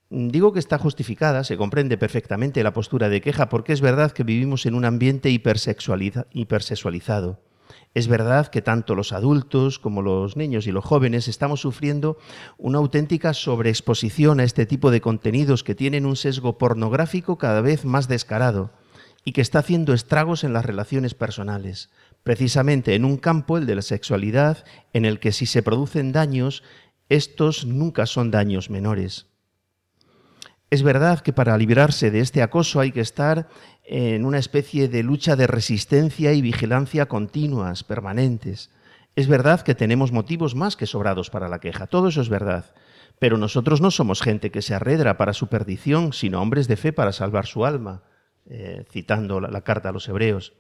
Digo 0.09 0.53
que 0.53 0.61
está 0.61 0.79
justificada, 0.79 1.43
se 1.43 1.57
comprende 1.57 1.99
perfectamente 1.99 2.63
la 2.63 2.73
postura 2.73 3.09
de 3.09 3.21
queja, 3.21 3.49
porque 3.49 3.73
es 3.73 3.81
verdad 3.81 4.13
que 4.13 4.23
vivimos 4.23 4.65
en 4.65 4.77
un 4.77 4.85
ambiente 4.85 5.29
hipersexualizado. 5.29 7.41
Es 7.95 8.09
verdad 8.09 8.49
que 8.49 8.63
tanto 8.63 8.95
los 8.95 9.13
adultos 9.13 9.79
como 9.79 10.03
los 10.03 10.37
niños 10.37 10.67
y 10.67 10.73
los 10.73 10.85
jóvenes 10.85 11.29
estamos 11.29 11.61
sufriendo 11.61 12.19
una 12.59 12.79
auténtica 12.79 13.33
sobreexposición 13.35 14.41
a 14.41 14.45
este 14.45 14.67
tipo 14.67 14.91
de 14.91 15.01
contenidos 15.01 15.65
que 15.65 15.75
tienen 15.75 16.07
un 16.07 16.17
sesgo 16.17 16.59
pornográfico 16.59 17.39
cada 17.39 17.61
vez 17.61 17.85
más 17.85 18.09
descarado 18.09 18.73
y 19.25 19.33
que 19.33 19.41
está 19.41 19.59
haciendo 19.59 19.93
estragos 19.93 20.45
en 20.45 20.53
las 20.53 20.65
relaciones 20.65 21.15
personales, 21.15 21.91
precisamente 22.23 22.95
en 22.95 23.05
un 23.05 23.17
campo, 23.17 23.59
el 23.59 23.67
de 23.67 23.75
la 23.75 23.83
sexualidad, 23.83 24.65
en 24.93 25.05
el 25.05 25.19
que 25.19 25.33
si 25.33 25.47
se 25.47 25.63
producen 25.63 26.13
daños, 26.13 26.63
estos 27.09 27.67
nunca 27.67 28.07
son 28.07 28.31
daños 28.31 28.71
menores. 28.71 29.27
Es 30.69 30.83
verdad 30.83 31.21
que 31.21 31.33
para 31.33 31.57
librarse 31.57 32.11
de 32.11 32.21
este 32.21 32.43
acoso 32.43 32.81
hay 32.81 32.91
que 32.91 33.01
estar 33.01 33.49
en 33.87 34.25
una 34.25 34.39
especie 34.39 34.89
de 34.89 35.03
lucha 35.03 35.37
de 35.37 35.47
resistencia 35.47 36.33
y 36.33 36.43
vigilancia 36.43 37.07
continuas, 37.07 37.85
permanentes. 37.85 38.71
Es 39.15 39.29
verdad 39.29 39.63
que 39.63 39.77
tenemos 39.77 40.13
motivos 40.13 40.55
más 40.55 40.77
que 40.77 40.87
sobrados 40.87 41.31
para 41.31 41.49
la 41.49 41.61
queja, 41.61 41.87
todo 41.87 42.09
eso 42.09 42.21
es 42.21 42.29
verdad. 42.29 42.75
Pero 43.19 43.39
nosotros 43.39 43.81
no 43.81 43.91
somos 43.91 44.21
gente 44.21 44.51
que 44.51 44.61
se 44.61 44.75
arredra 44.75 45.17
para 45.17 45.33
su 45.33 45.47
perdición, 45.47 46.13
sino 46.13 46.43
hombres 46.43 46.69
de 46.69 46.77
fe 46.77 46.93
para 46.93 47.13
salvar 47.13 47.47
su 47.47 47.65
alma, 47.65 48.03
eh, 48.45 48.85
citando 48.91 49.41
la 49.41 49.63
carta 49.63 49.89
a 49.89 49.93
los 49.93 50.09
hebreos. 50.09 50.53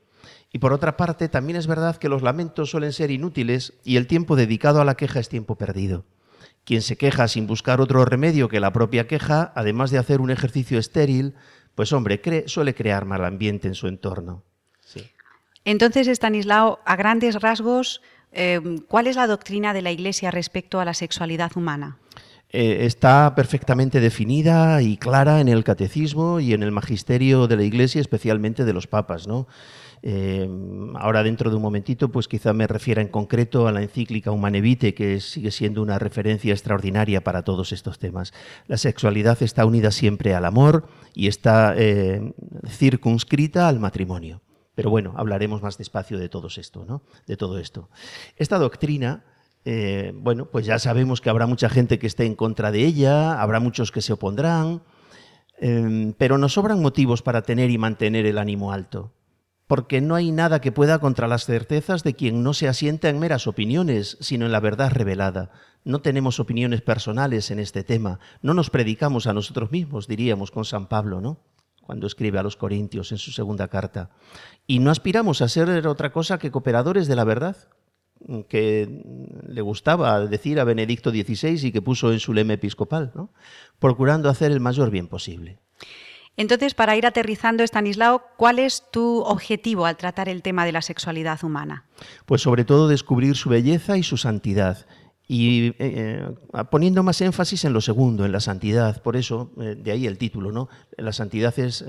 Y 0.52 0.58
por 0.58 0.72
otra 0.72 0.96
parte, 0.96 1.28
también 1.28 1.56
es 1.56 1.66
verdad 1.66 1.96
que 1.96 2.08
los 2.08 2.22
lamentos 2.22 2.70
suelen 2.70 2.92
ser 2.92 3.10
inútiles 3.10 3.74
y 3.84 3.96
el 3.96 4.06
tiempo 4.06 4.36
dedicado 4.36 4.80
a 4.80 4.84
la 4.84 4.94
queja 4.94 5.20
es 5.20 5.28
tiempo 5.28 5.56
perdido. 5.56 6.04
Quien 6.64 6.82
se 6.82 6.96
queja 6.96 7.28
sin 7.28 7.46
buscar 7.46 7.80
otro 7.80 8.04
remedio 8.04 8.48
que 8.48 8.58
la 8.58 8.72
propia 8.72 9.06
queja, 9.06 9.52
además 9.54 9.90
de 9.90 9.98
hacer 9.98 10.20
un 10.20 10.30
ejercicio 10.30 10.78
estéril, 10.78 11.34
pues 11.76 11.92
hombre, 11.92 12.20
suele 12.46 12.74
crear 12.74 13.04
mal 13.04 13.24
ambiente 13.24 13.68
en 13.68 13.74
su 13.76 13.86
entorno. 13.86 14.42
Entonces, 15.64 16.06
Estanislao, 16.06 16.78
a 16.84 16.94
grandes 16.94 17.40
rasgos, 17.40 18.00
eh, 18.32 18.60
¿cuál 18.88 19.08
es 19.08 19.16
la 19.16 19.26
doctrina 19.26 19.74
de 19.74 19.82
la 19.82 19.90
Iglesia 19.90 20.30
respecto 20.30 20.78
a 20.78 20.84
la 20.84 20.94
sexualidad 20.94 21.50
humana? 21.56 21.98
Eh, 22.50 22.86
está 22.86 23.34
perfectamente 23.34 24.00
definida 24.00 24.80
y 24.80 24.96
clara 24.96 25.40
en 25.40 25.48
el 25.48 25.64
catecismo 25.64 26.38
y 26.38 26.54
en 26.54 26.62
el 26.62 26.70
magisterio 26.70 27.48
de 27.48 27.56
la 27.56 27.64
Iglesia, 27.64 28.00
especialmente 28.00 28.64
de 28.64 28.72
los 28.72 28.86
papas. 28.86 29.26
¿no? 29.26 29.48
Eh, 30.02 30.48
ahora 30.96 31.22
dentro 31.22 31.50
de 31.50 31.56
un 31.56 31.62
momentito, 31.62 32.10
pues 32.10 32.28
quizá 32.28 32.52
me 32.52 32.66
refiera 32.66 33.02
en 33.02 33.08
concreto 33.08 33.66
a 33.66 33.72
la 33.72 33.82
encíclica 33.82 34.30
Humane 34.30 34.60
Vitae, 34.60 34.94
que 34.94 35.20
sigue 35.20 35.50
siendo 35.50 35.82
una 35.82 35.98
referencia 35.98 36.52
extraordinaria 36.52 37.22
para 37.22 37.42
todos 37.42 37.72
estos 37.72 37.98
temas. 37.98 38.32
La 38.66 38.76
sexualidad 38.76 39.42
está 39.42 39.64
unida 39.64 39.90
siempre 39.90 40.34
al 40.34 40.44
amor 40.44 40.88
y 41.14 41.28
está 41.28 41.74
eh, 41.76 42.32
circunscrita 42.68 43.68
al 43.68 43.80
matrimonio. 43.80 44.42
Pero 44.74 44.90
bueno, 44.90 45.14
hablaremos 45.16 45.62
más 45.62 45.78
despacio 45.78 46.18
de 46.18 46.28
todo 46.28 46.48
esto, 46.54 46.84
¿no? 46.84 47.02
De 47.26 47.36
todo 47.36 47.58
esto. 47.58 47.88
Esta 48.36 48.58
doctrina, 48.58 49.24
eh, 49.64 50.12
bueno, 50.14 50.46
pues 50.46 50.66
ya 50.66 50.78
sabemos 50.78 51.22
que 51.22 51.30
habrá 51.30 51.46
mucha 51.46 51.70
gente 51.70 51.98
que 51.98 52.06
esté 52.06 52.26
en 52.26 52.34
contra 52.34 52.70
de 52.70 52.84
ella, 52.84 53.40
habrá 53.40 53.58
muchos 53.58 53.90
que 53.90 54.02
se 54.02 54.12
opondrán, 54.12 54.82
pero 56.18 56.36
nos 56.36 56.52
sobran 56.52 56.82
motivos 56.82 57.22
para 57.22 57.40
tener 57.40 57.70
y 57.70 57.78
mantener 57.78 58.26
el 58.26 58.36
ánimo 58.36 58.72
alto 58.72 59.15
porque 59.66 60.00
no 60.00 60.14
hay 60.14 60.30
nada 60.30 60.60
que 60.60 60.72
pueda 60.72 60.98
contra 60.98 61.28
las 61.28 61.44
certezas 61.44 62.04
de 62.04 62.14
quien 62.14 62.42
no 62.42 62.54
se 62.54 62.68
asienta 62.68 63.08
en 63.08 63.18
meras 63.18 63.46
opiniones, 63.46 64.16
sino 64.20 64.46
en 64.46 64.52
la 64.52 64.60
verdad 64.60 64.92
revelada. 64.92 65.50
No 65.84 66.00
tenemos 66.00 66.40
opiniones 66.40 66.82
personales 66.82 67.50
en 67.50 67.58
este 67.58 67.84
tema, 67.84 68.20
no 68.42 68.54
nos 68.54 68.70
predicamos 68.70 69.26
a 69.26 69.32
nosotros 69.32 69.70
mismos, 69.70 70.06
diríamos 70.06 70.50
con 70.50 70.64
San 70.64 70.88
Pablo, 70.88 71.20
¿no? 71.20 71.40
Cuando 71.82 72.06
escribe 72.06 72.38
a 72.38 72.42
los 72.42 72.56
Corintios 72.56 73.12
en 73.12 73.18
su 73.18 73.30
segunda 73.30 73.68
carta. 73.68 74.10
Y 74.66 74.80
no 74.80 74.90
aspiramos 74.90 75.40
a 75.40 75.48
ser 75.48 75.86
otra 75.86 76.12
cosa 76.12 76.38
que 76.38 76.50
cooperadores 76.50 77.06
de 77.06 77.14
la 77.14 77.24
verdad, 77.24 77.56
que 78.48 79.04
le 79.46 79.60
gustaba 79.60 80.26
decir 80.26 80.58
a 80.58 80.64
Benedicto 80.64 81.10
XVI 81.10 81.66
y 81.66 81.72
que 81.72 81.82
puso 81.82 82.12
en 82.12 82.18
su 82.18 82.32
lema 82.32 82.54
episcopal, 82.54 83.12
¿no? 83.14 83.30
procurando 83.78 84.28
hacer 84.28 84.50
el 84.50 84.60
mayor 84.60 84.90
bien 84.90 85.06
posible. 85.06 85.60
Entonces, 86.36 86.74
para 86.74 86.96
ir 86.96 87.06
aterrizando, 87.06 87.64
Estanislao, 87.64 88.22
¿cuál 88.36 88.58
es 88.58 88.84
tu 88.90 89.20
objetivo 89.20 89.86
al 89.86 89.96
tratar 89.96 90.28
el 90.28 90.42
tema 90.42 90.64
de 90.64 90.72
la 90.72 90.82
sexualidad 90.82 91.42
humana? 91.42 91.84
Pues 92.26 92.42
sobre 92.42 92.64
todo 92.64 92.88
descubrir 92.88 93.36
su 93.36 93.48
belleza 93.48 93.96
y 93.96 94.02
su 94.02 94.16
santidad 94.16 94.86
y 95.28 95.68
eh, 95.68 95.74
eh, 95.78 96.28
poniendo 96.70 97.02
más 97.02 97.20
énfasis 97.20 97.64
en 97.64 97.72
lo 97.72 97.80
segundo, 97.80 98.24
en 98.24 98.32
la 98.32 98.40
santidad, 98.40 99.02
por 99.02 99.16
eso 99.16 99.50
eh, 99.60 99.74
de 99.76 99.90
ahí 99.90 100.06
el 100.06 100.18
título, 100.18 100.52
¿no? 100.52 100.68
La 100.96 101.12
santidad 101.12 101.56
es 101.58 101.84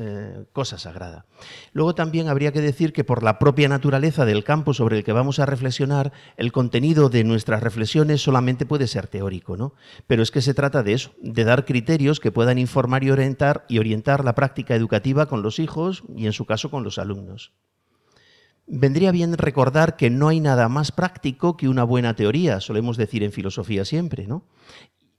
cosa 0.54 0.78
sagrada. 0.78 1.26
Luego 1.72 1.96
también 1.96 2.28
habría 2.28 2.52
que 2.52 2.62
decir 2.62 2.94
que 2.94 3.04
por 3.04 3.24
la 3.24 3.40
propia 3.40 3.70
naturaleza 3.70 4.26
del 4.26 4.44
campo 4.44 4.74
sobre 4.74 4.98
el 4.98 5.04
que 5.04 5.14
vamos 5.14 5.40
a 5.40 5.46
reflexionar, 5.46 6.12
el 6.36 6.52
contenido 6.52 7.10
de 7.10 7.24
nuestras 7.24 7.62
reflexiones 7.62 8.22
solamente 8.22 8.66
puede 8.66 8.88
ser 8.88 9.08
teórico, 9.08 9.56
¿no? 9.56 9.74
Pero 10.08 10.24
es 10.24 10.32
que 10.32 10.42
se 10.42 10.54
trata 10.54 10.84
de 10.84 10.94
eso, 10.94 11.12
de 11.22 11.44
dar 11.44 11.66
criterios 11.66 12.20
que 12.20 12.32
puedan 12.32 12.58
informar 12.58 13.04
y 13.04 13.12
orientar 13.12 13.66
y 13.70 13.80
orientar 13.80 14.26
la 14.26 14.36
práctica 14.36 14.76
educativa 14.76 15.28
con 15.28 15.42
los 15.42 15.60
hijos 15.60 16.04
y 16.16 16.26
en 16.26 16.34
su 16.34 16.46
caso 16.46 16.70
con 16.70 16.84
los 16.84 16.98
alumnos. 16.98 17.54
Vendría 18.68 19.12
bien 19.12 19.38
recordar 19.38 19.96
que 19.96 20.10
no 20.10 20.28
hay 20.28 20.42
nada 20.42 20.68
más 20.68 20.92
práctico 20.92 21.56
que 21.56 21.70
una 21.70 21.86
buena 21.86 22.16
teoría, 22.16 22.60
solemos 22.60 22.98
decir 22.98 23.24
en 23.24 23.32
filosofía 23.32 23.86
siempre, 23.86 24.28
¿no? 24.28 24.44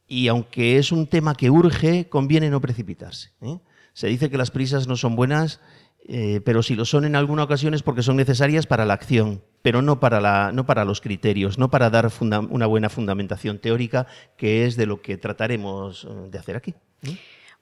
Y 0.07 0.29
aunque 0.29 0.79
es 0.79 0.93
un 0.93 1.07
tema 1.07 1.35
que 1.35 1.51
urge, 1.51 2.09
conviene 2.11 2.51
no 2.51 2.61
precipitarse. 2.61 3.33
¿eh? 3.41 3.59
Se 3.95 4.07
dice 4.07 4.29
que 4.29 4.37
las 4.37 4.51
prisas 4.51 4.87
no 4.87 4.97
son 4.97 5.17
buenas, 5.17 5.61
eh, 6.07 6.43
pero 6.45 6.63
si 6.63 6.75
lo 6.75 6.85
son 6.85 7.07
en 7.07 7.17
alguna 7.17 7.45
ocasión 7.45 7.73
es 7.73 7.83
porque 7.83 8.03
son 8.03 8.17
necesarias 8.17 8.67
para 8.67 8.85
la 8.85 8.95
acción, 8.95 9.43
pero 9.63 9.81
no 9.81 9.99
para, 9.99 10.21
la, 10.21 10.53
no 10.53 10.67
para 10.67 10.85
los 10.85 11.01
criterios, 11.01 11.59
no 11.59 11.71
para 11.71 11.91
dar 11.91 12.11
una 12.21 12.67
buena 12.67 12.91
fundamentación 12.91 13.59
teórica, 13.59 14.07
que 14.37 14.67
es 14.67 14.77
de 14.77 14.87
lo 14.87 15.01
que 15.01 15.17
trataremos 15.17 16.05
eh, 16.05 16.29
de 16.31 16.39
hacer 16.39 16.57
aquí. 16.57 16.75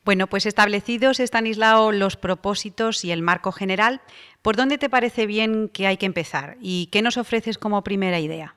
Bueno, 0.07 0.29
pues 0.29 0.47
establecidos, 0.47 1.19
Estanislao, 1.19 1.91
los 1.91 2.15
propósitos 2.17 3.05
y 3.05 3.11
el 3.11 3.23
marco 3.23 3.51
general, 3.51 4.01
¿por 4.43 4.57
dónde 4.57 4.79
te 4.79 4.91
parece 4.91 5.27
bien 5.27 5.69
que 5.69 5.87
hay 5.87 5.97
que 5.97 6.07
empezar? 6.07 6.57
¿Y 6.61 6.87
qué 6.87 7.03
nos 7.03 7.17
ofreces 7.17 7.59
como 7.59 7.83
primera 7.83 8.21
idea? 8.21 8.57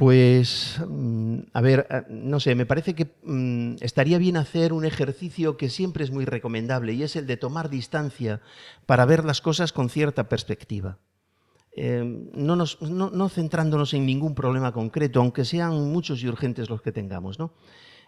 Pues, 0.00 0.80
mm, 0.88 1.40
a 1.52 1.60
ver, 1.60 1.86
eh, 1.90 2.02
no 2.08 2.40
sé, 2.40 2.54
me 2.54 2.64
parece 2.64 2.94
que 2.94 3.12
mm, 3.22 3.76
estaría 3.82 4.16
bien 4.16 4.38
hacer 4.38 4.72
un 4.72 4.86
ejercicio 4.86 5.58
que 5.58 5.68
siempre 5.68 6.04
es 6.04 6.10
muy 6.10 6.24
recomendable 6.24 6.94
y 6.94 7.02
es 7.02 7.16
el 7.16 7.26
de 7.26 7.36
tomar 7.36 7.68
distancia 7.68 8.40
para 8.86 9.04
ver 9.04 9.26
las 9.26 9.42
cosas 9.42 9.74
con 9.74 9.90
cierta 9.90 10.26
perspectiva. 10.26 10.96
Eh, 11.76 12.02
no, 12.32 12.56
no, 12.56 13.28
centrándonos 13.28 13.92
en 13.92 14.06
ningún 14.06 14.34
problema 14.34 14.72
concreto, 14.72 15.20
aunque 15.20 15.44
sean 15.44 15.92
muchos 15.92 16.22
y 16.22 16.28
urgentes 16.28 16.70
los 16.70 16.80
que 16.80 16.92
tengamos. 16.92 17.38
¿no? 17.38 17.52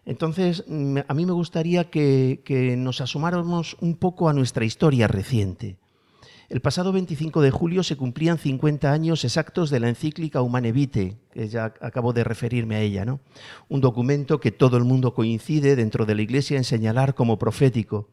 Entonces, 0.07 0.65
mm, 0.67 0.97
a 1.07 1.13
mí 1.13 1.27
me 1.27 1.33
gustaría 1.33 1.91
que 1.91 2.75
nos 2.79 3.03
asomáramos 3.03 3.77
un 3.83 3.97
poco 3.97 4.31
a 4.31 4.33
nuestra 4.33 4.65
historia 4.65 5.09
reciente. 5.09 5.77
El 6.53 6.61
pasado 6.61 6.93
25 6.93 7.41
de 7.41 7.51
julio 7.51 7.83
se 7.83 7.97
cumplían 7.97 8.37
50 8.37 8.93
años 8.93 9.25
exactos 9.25 9.71
de 9.71 9.81
la 9.81 9.89
encíclica 9.89 10.43
Humane 10.43 10.71
Vitae, 10.71 11.17
que 11.33 11.49
ya 11.49 11.73
acabo 11.81 12.13
de 12.13 12.25
referirme 12.25 12.77
a 12.77 12.81
ella, 12.83 13.07
¿no? 13.07 13.21
Un 13.71 13.81
documento 13.81 14.39
que 14.39 14.53
todo 14.53 14.77
el 14.77 14.85
mundo 14.85 15.15
coincide 15.15 15.77
dentro 15.77 16.05
de 16.05 16.15
la 16.15 16.21
Iglesia 16.21 16.59
en 16.59 16.65
señalar 16.65 17.15
como 17.15 17.39
profético 17.39 18.11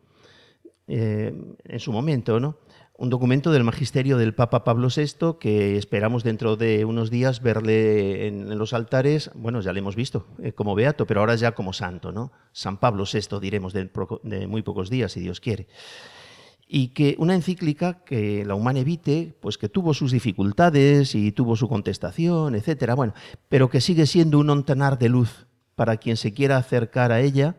eh, 0.88 1.34
en 1.65 1.80
su 1.82 1.91
momento, 1.91 2.39
¿no? 2.39 2.56
Un 2.97 3.10
documento 3.10 3.52
del 3.52 3.65
magisterio 3.65 4.17
del 4.17 4.34
Papa 4.34 4.63
Pablo 4.63 4.88
VI 4.88 5.36
que 5.38 5.75
esperamos 5.75 6.23
dentro 6.23 6.56
de 6.56 6.86
unos 6.86 7.12
días 7.12 7.41
verle 7.41 8.28
en, 8.28 8.58
los 8.58 8.71
altares, 8.71 9.32
bueno, 9.36 9.60
ya 9.60 9.73
le 9.73 9.80
hemos 9.80 9.97
visto 9.97 10.28
eh, 10.41 10.54
como 10.54 10.75
beato, 10.75 11.06
pero 11.06 11.19
ahora 11.19 11.36
ya 11.36 11.52
como 11.52 11.73
santo, 11.73 12.13
¿no? 12.13 12.32
San 12.54 12.78
Pablo 12.78 13.04
VI 13.04 13.38
diremos 13.41 13.73
de, 13.73 13.89
de 14.23 14.47
muy 14.47 14.62
pocos 14.62 14.89
días, 14.89 15.12
si 15.12 15.19
Dios 15.19 15.41
quiere 15.41 15.67
y 16.71 16.89
que 16.89 17.15
una 17.17 17.34
encíclica 17.34 18.03
que 18.05 18.45
la 18.45 18.53
Humane 18.53 18.84
Vitae, 18.84 19.34
pues 19.39 19.58
que 19.58 19.69
tuvo 19.69 19.95
sus 19.95 20.12
dificultades 20.12 21.15
y 21.15 21.32
tuvo 21.32 21.55
su 21.55 21.67
contestación, 21.67 22.53
etcétera, 22.53 22.93
bueno, 22.93 23.15
pero 23.49 23.71
que 23.71 23.82
sigue 23.82 24.05
siendo 24.05 24.38
un 24.38 24.51
ontanar 24.51 24.99
de 24.99 25.10
luz 25.10 25.47
para 25.73 25.97
quien 25.97 26.15
se 26.15 26.32
quiera 26.32 26.58
acercar 26.58 27.12
a 27.12 27.21
ella, 27.21 27.55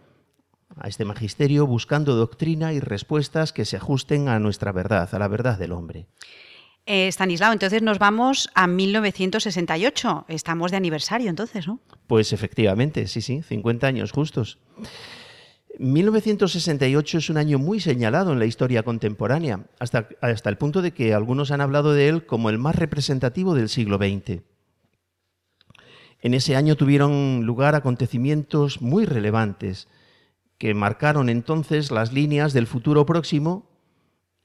a 0.76 0.86
este 0.86 1.04
magisterio, 1.04 1.66
buscando 1.66 2.14
doctrina 2.14 2.72
y 2.72 2.78
respuestas 2.78 3.52
que 3.52 3.64
se 3.64 3.76
ajusten 3.76 4.28
a 4.28 4.38
nuestra 4.38 4.70
verdad, 4.70 5.12
a 5.12 5.18
la 5.18 5.26
verdad 5.26 5.58
del 5.58 5.72
hombre. 5.72 6.06
Eh, 6.86 7.08
Stanislao, 7.08 7.52
entonces 7.52 7.82
nos 7.82 7.98
vamos 7.98 8.48
a 8.54 8.68
1968. 8.68 10.26
Estamos 10.28 10.70
de 10.70 10.76
aniversario 10.76 11.30
entonces, 11.30 11.66
¿no? 11.66 11.80
Pues 12.06 12.32
efectivamente, 12.32 13.08
sí, 13.08 13.20
sí, 13.22 13.42
50 13.42 13.88
años 13.88 14.12
justos. 14.12 14.58
1968 15.78 17.18
es 17.18 17.30
un 17.30 17.36
año 17.36 17.58
muy 17.58 17.80
señalado 17.80 18.32
en 18.32 18.38
la 18.38 18.46
historia 18.46 18.82
contemporánea, 18.82 19.66
hasta, 19.78 20.08
hasta, 20.20 20.50
el 20.50 20.58
punto 20.58 20.82
de 20.82 20.92
que 20.92 21.14
algunos 21.14 21.50
han 21.50 21.60
hablado 21.60 21.92
de 21.92 22.08
él 22.08 22.26
como 22.26 22.50
el 22.50 22.58
más 22.58 22.76
representativo 22.76 23.54
del 23.54 23.68
siglo 23.68 23.96
XX. 23.96 24.42
En 26.22 26.34
ese 26.34 26.56
año 26.56 26.76
tuvieron 26.76 27.46
lugar 27.46 27.74
acontecimientos 27.74 28.82
muy 28.82 29.06
relevantes 29.06 29.88
que 30.58 30.74
marcaron 30.74 31.30
entonces 31.30 31.90
las 31.90 32.12
líneas 32.12 32.52
del 32.52 32.66
futuro 32.66 33.06
próximo 33.06 33.70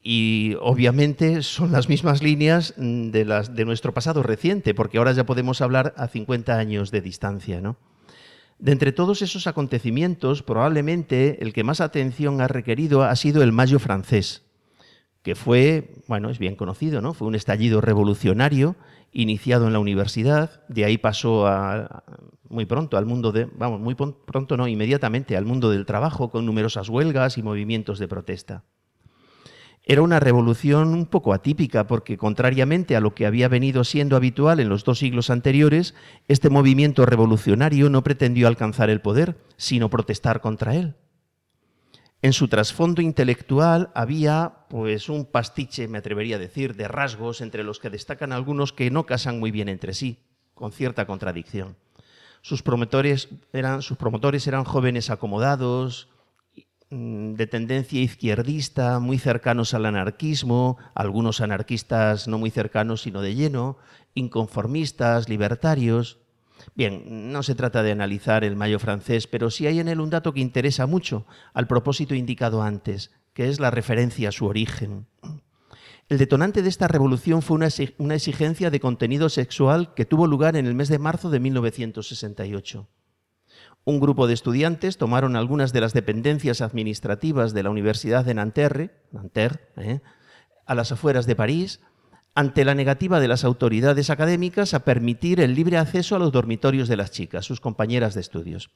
y 0.02 0.56
obviamente 0.62 1.42
son 1.42 1.72
las 1.72 1.90
mismas 1.90 2.24
líneas 2.24 2.74
de, 2.78 3.26
las, 3.26 3.56
de 3.56 3.66
nuestro 3.66 3.94
pasado 3.94 4.24
reciente, 4.24 4.74
porque 4.74 5.00
ahora 5.00 5.12
ya 5.12 5.26
podemos 5.26 5.62
hablar 5.62 5.94
a 5.98 6.08
50 6.08 6.58
años 6.58 6.92
de 6.92 7.02
distancia, 7.02 7.60
¿no? 7.60 7.76
De 8.58 8.72
entre 8.72 8.92
todos 8.92 9.22
esos 9.22 9.48
acontecimientos, 9.48 10.42
probablemente 10.42 11.44
el 11.44 11.54
que 11.54 11.64
más 11.64 11.82
atención 11.82 12.42
ha 12.42 12.48
requerido 12.48 13.04
ha 13.04 13.16
sido 13.16 13.44
el 13.44 13.52
Mayo 13.52 13.80
francés, 13.80 14.44
que 15.24 15.36
fue, 15.36 15.96
bueno, 16.08 16.30
es 16.30 16.40
bien 16.40 16.56
conocido, 16.56 17.02
¿no? 17.02 17.14
Fue 17.14 17.28
un 17.28 17.36
estallido 17.36 17.82
revolucionario 17.82 18.76
iniciado 19.12 19.68
en 19.68 19.74
la 19.74 19.80
universidad, 19.80 20.66
de 20.68 20.86
ahí 20.86 20.98
pasó 20.98 21.46
muy 22.50 22.66
pronto 22.66 22.98
al 22.98 23.06
mundo 23.06 23.32
de, 23.32 23.46
vamos, 23.46 23.80
muy 23.82 23.96
pronto 23.96 24.58
no, 24.58 24.68
inmediatamente 24.68 25.36
al 25.36 25.46
mundo 25.46 25.70
del 25.70 25.86
trabajo 25.86 26.30
con 26.30 26.46
numerosas 26.46 26.90
huelgas 26.90 27.38
y 27.38 27.44
movimientos 27.44 28.00
de 28.00 28.08
protesta. 28.08 28.64
Era 29.88 30.02
una 30.02 30.20
revolución 30.20 30.96
un 30.96 31.06
poco 31.06 31.32
atípica 31.32 31.86
porque, 31.86 32.18
contrariamente 32.18 32.96
a 32.96 33.00
lo 33.00 33.14
que 33.14 33.28
había 33.28 33.48
venido 33.48 33.84
siendo 33.84 34.16
habitual 34.16 34.60
en 34.60 34.68
los 34.68 34.84
dos 34.84 34.98
siglos 34.98 35.30
anteriores, 35.30 35.94
este 36.28 36.50
movimiento 36.50 37.06
revolucionario 37.06 37.90
no 37.92 38.04
pretendió 38.04 38.48
alcanzar 38.48 38.90
el 38.90 39.02
poder, 39.02 39.38
sino 39.58 39.92
protestar 39.92 40.42
contra 40.42 40.74
él. 40.74 40.96
En 42.24 42.34
su 42.34 42.48
trasfondo 42.48 43.04
intelectual 43.04 43.92
había 43.94 44.66
pues 44.70 45.10
un 45.10 45.26
pastiche, 45.26 45.88
me 45.88 46.00
atrevería 46.00 46.38
a 46.38 46.40
decir, 46.40 46.76
de 46.76 46.88
rasgos 46.88 47.40
entre 47.40 47.64
los 47.64 47.78
que 47.78 47.92
destacan 47.92 48.32
algunos 48.32 48.74
que 48.74 48.90
no 48.90 49.06
casan 49.06 49.40
muy 49.40 49.52
bien 49.52 49.70
entre 49.70 49.94
sí, 49.94 50.18
con 50.56 50.72
cierta 50.72 51.06
contradicción. 51.06 51.78
Sus 52.42 52.64
promotores 52.64 53.30
eran, 53.54 53.84
sus 53.84 53.98
promotores 53.98 54.48
eran 54.48 54.64
jóvenes 54.64 55.12
acomodados, 55.12 56.10
de 56.90 57.48
tendencia 57.48 58.02
izquierdista, 58.02 59.00
muy 59.00 59.18
cercanos 59.18 59.74
al 59.74 59.86
anarquismo, 59.86 60.78
algunos 60.94 61.42
anarquistas 61.42 62.28
no 62.28 62.38
muy 62.38 62.52
cercanos 62.52 63.02
sino 63.02 63.22
de 63.22 63.36
lleno, 63.36 63.78
inconformistas, 64.14 65.28
libertarios. 65.28 66.20
Bien, 66.76 67.32
no 67.32 67.44
se 67.44 67.56
trata 67.56 67.84
de 67.84 67.92
analizar 67.92 68.44
el 68.44 68.56
mayo 68.56 68.80
francés, 68.80 69.28
pero 69.28 69.50
sí 69.50 69.68
hay 69.68 69.80
en 69.80 69.88
él 69.88 70.00
un 70.00 70.10
dato 70.10 70.34
que 70.34 70.40
interesa 70.40 70.86
mucho 70.86 71.26
al 71.54 71.68
propósito 71.68 72.16
indicado 72.16 72.62
antes, 72.62 73.12
que 73.34 73.50
es 73.50 73.60
la 73.60 73.72
referencia 73.72 74.30
a 74.30 74.32
su 74.32 74.46
origen. 74.46 75.08
El 76.08 76.20
detonante 76.20 76.62
de 76.62 76.70
esta 76.70 76.88
revolución 76.88 77.42
fue 77.42 77.58
una 77.98 78.16
exigencia 78.16 78.70
de 78.70 78.80
contenido 78.80 79.28
sexual 79.30 79.94
que 79.96 80.06
tuvo 80.06 80.28
lugar 80.28 80.56
en 80.56 80.68
el 80.68 80.76
mes 80.76 80.88
de 80.88 81.00
marzo 81.00 81.32
de 81.32 81.40
1968 81.40 82.88
un 83.86 84.00
grupo 84.00 84.28
de 84.28 84.34
estudiantes 84.34 84.98
tomaron 84.98 85.36
algunas 85.36 85.72
de 85.72 85.82
las 85.82 85.94
dependencias 85.94 86.62
administrativas 86.62 87.54
de 87.54 87.64
la 87.64 87.70
Universidad 87.70 88.26
de 88.26 88.34
Nanterre, 88.34 88.90
Nanterre 89.12 89.60
¿eh? 89.78 90.02
a 90.66 90.76
las 90.76 90.92
afueras 90.92 91.28
de 91.28 91.36
París, 91.36 91.80
ante 92.34 92.66
la 92.66 92.76
negativa 92.76 93.20
de 93.20 93.30
las 93.30 93.46
autoridades 93.46 94.10
académicas 94.10 94.74
a 94.74 94.84
permitir 94.84 95.40
el 95.40 95.56
libre 95.56 95.78
acceso 95.78 96.16
a 96.16 96.20
los 96.20 96.32
dormitorios 96.32 96.90
de 96.90 96.98
las 96.98 97.12
chicas, 97.12 97.46
sus 97.46 97.62
compañeras 97.62 98.16
de 98.16 98.22
estudios. 98.22 98.72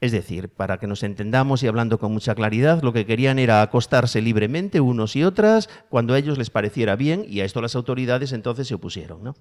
Es 0.00 0.10
decir, 0.10 0.48
para 0.48 0.78
que 0.78 0.88
nos 0.88 1.02
entendamos 1.02 1.62
y 1.62 1.68
hablando 1.68 1.98
con 1.98 2.12
mucha 2.12 2.34
claridad, 2.34 2.82
lo 2.82 2.92
que 2.92 3.06
querían 3.06 3.38
era 3.38 3.62
acostarse 3.62 4.20
libremente 4.20 4.80
unos 4.80 5.14
y 5.14 5.22
otras 5.22 5.68
cuando 5.88 6.14
a 6.14 6.18
ellos 6.18 6.38
les 6.38 6.50
pareciera 6.50 6.96
bien 6.96 7.24
y 7.28 7.40
a 7.40 7.44
esto 7.44 7.60
las 7.60 7.76
autoridades 7.76 8.32
entonces 8.32 8.66
se 8.66 8.74
opusieron. 8.74 9.22
¿no? 9.22 9.36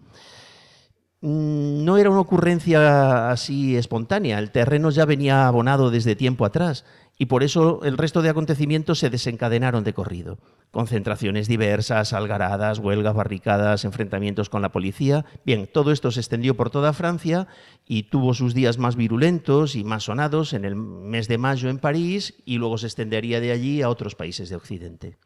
Mm, 1.25 1.85
no 1.85 1.97
era 1.97 2.09
una 2.09 2.19
ocurrencia 2.19 3.31
así 3.31 3.77
espontánea, 3.77 4.39
el 4.39 4.51
terreno 4.51 4.89
ya 4.89 5.05
venía 5.05 5.47
abonado 5.47 5.89
desde 5.89 6.17
tiempo 6.17 6.43
atrás 6.43 6.83
y 7.17 7.27
por 7.27 7.43
eso 7.43 7.79
el 7.85 7.97
resto 7.97 8.21
de 8.21 8.27
acontecimientos 8.27 8.99
se 8.99 9.09
desencadenaron 9.09 9.85
de 9.85 9.93
corrido. 9.93 10.37
Concentraciones 10.71 11.47
diversas, 11.47 12.11
algaradas, 12.11 12.79
huelgas, 12.79 13.15
barricadas, 13.15 13.85
enfrentamientos 13.85 14.49
con 14.49 14.61
la 14.61 14.73
policía. 14.73 15.23
Bien, 15.45 15.69
todo 15.71 15.93
esto 15.93 16.11
se 16.11 16.19
extendió 16.19 16.57
por 16.57 16.71
toda 16.71 16.91
Francia 16.91 17.47
y 17.87 18.03
tuvo 18.03 18.33
sus 18.33 18.53
días 18.53 18.77
más 18.77 18.97
virulentos 18.97 19.77
y 19.77 19.85
más 19.85 20.03
sonados 20.03 20.51
en 20.51 20.65
el 20.65 20.75
mes 20.75 21.29
de 21.29 21.37
mayo 21.37 21.69
en 21.69 21.79
París 21.79 22.33
y 22.43 22.57
luego 22.57 22.77
se 22.77 22.87
extendería 22.87 23.39
de 23.39 23.53
allí 23.53 23.81
a 23.81 23.87
otros 23.87 24.15
países 24.15 24.49
de 24.49 24.57
Occidente. 24.57 25.17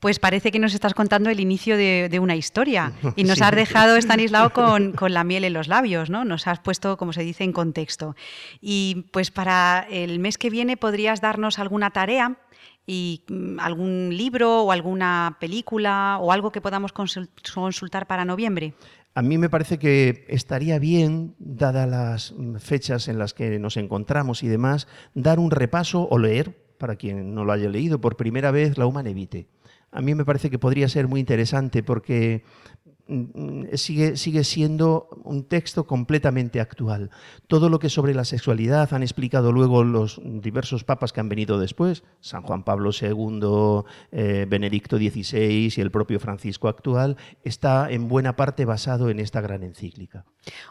Pues 0.00 0.18
parece 0.18 0.50
que 0.50 0.58
nos 0.58 0.72
estás 0.72 0.94
contando 0.94 1.28
el 1.28 1.40
inicio 1.40 1.76
de, 1.76 2.18
una 2.20 2.34
historia 2.34 2.92
y 3.16 3.24
nos 3.24 3.42
has 3.42 3.54
dejado, 3.54 3.96
Stanislao, 3.96 4.50
con, 4.50 4.92
con, 4.92 5.12
la 5.12 5.24
miel 5.24 5.44
en 5.44 5.52
los 5.52 5.68
labios, 5.68 6.08
¿no? 6.08 6.24
Nos 6.24 6.46
has 6.46 6.58
puesto, 6.58 6.96
como 6.96 7.12
se 7.12 7.22
dice, 7.22 7.44
en 7.44 7.52
contexto. 7.52 8.16
Y 8.60 9.06
pues 9.12 9.30
para 9.30 9.86
el 9.90 10.18
mes 10.18 10.38
que 10.38 10.48
viene 10.48 10.78
podrías 10.78 11.20
darnos 11.20 11.58
alguna 11.58 11.90
tarea 11.90 12.38
y 12.86 13.24
mm, 13.28 13.60
algún 13.60 14.10
libro 14.16 14.62
o 14.62 14.72
alguna 14.72 15.36
película 15.38 16.18
o 16.20 16.32
algo 16.32 16.50
que 16.50 16.60
podamos 16.60 16.92
consultar 16.92 18.06
para 18.06 18.24
noviembre. 18.24 18.74
A 19.14 19.22
mí 19.22 19.38
me 19.38 19.50
parece 19.50 19.78
que 19.78 20.24
estaría 20.28 20.78
bien, 20.78 21.34
dadas 21.38 21.88
las 21.88 22.34
fechas 22.62 23.08
en 23.08 23.18
las 23.18 23.34
que 23.34 23.58
nos 23.58 23.76
encontramos 23.76 24.42
y 24.42 24.48
demás, 24.48 24.88
dar 25.14 25.38
un 25.38 25.50
repaso 25.50 26.08
o 26.08 26.18
leer, 26.18 26.56
para 26.78 26.96
quien 26.96 27.34
no 27.34 27.44
lo 27.44 27.52
haya 27.52 27.68
leído 27.68 28.00
por 28.00 28.16
primera 28.16 28.50
vez, 28.50 28.78
La 28.78 28.86
Humane 28.86 29.12
Vitae 29.12 29.46
a 29.92 30.00
mí 30.00 30.14
me 30.14 30.24
parece 30.24 30.50
que 30.50 30.58
podría 30.58 30.88
ser 30.88 31.08
muy 31.08 31.20
interesante 31.20 31.82
porque 31.82 32.44
sigue, 33.74 34.16
sigue 34.16 34.44
siendo 34.44 35.08
un 35.24 35.44
texto 35.44 35.86
completamente 35.86 36.60
actual. 36.60 37.10
Todo 37.46 37.68
lo 37.68 37.78
que 37.78 37.88
sobre 37.88 38.14
la 38.14 38.24
sexualidad 38.24 38.92
han 38.92 39.02
explicado 39.02 39.52
luego 39.52 39.84
los 39.84 40.20
diversos 40.24 40.84
papas 40.84 41.12
que 41.12 41.20
han 41.20 41.28
venido 41.28 41.58
después, 41.58 42.04
San 42.20 42.42
Juan 42.42 42.62
Pablo 42.62 42.90
II, 42.92 43.84
eh, 44.12 44.46
Benedicto 44.48 44.96
XVI 44.96 45.72
y 45.76 45.80
el 45.80 45.90
propio 45.90 46.20
Francisco 46.20 46.68
actual, 46.68 47.16
está 47.44 47.90
en 47.90 48.08
buena 48.08 48.36
parte 48.36 48.64
basado 48.64 49.10
en 49.10 49.20
esta 49.20 49.40
gran 49.40 49.62
encíclica. 49.62 50.24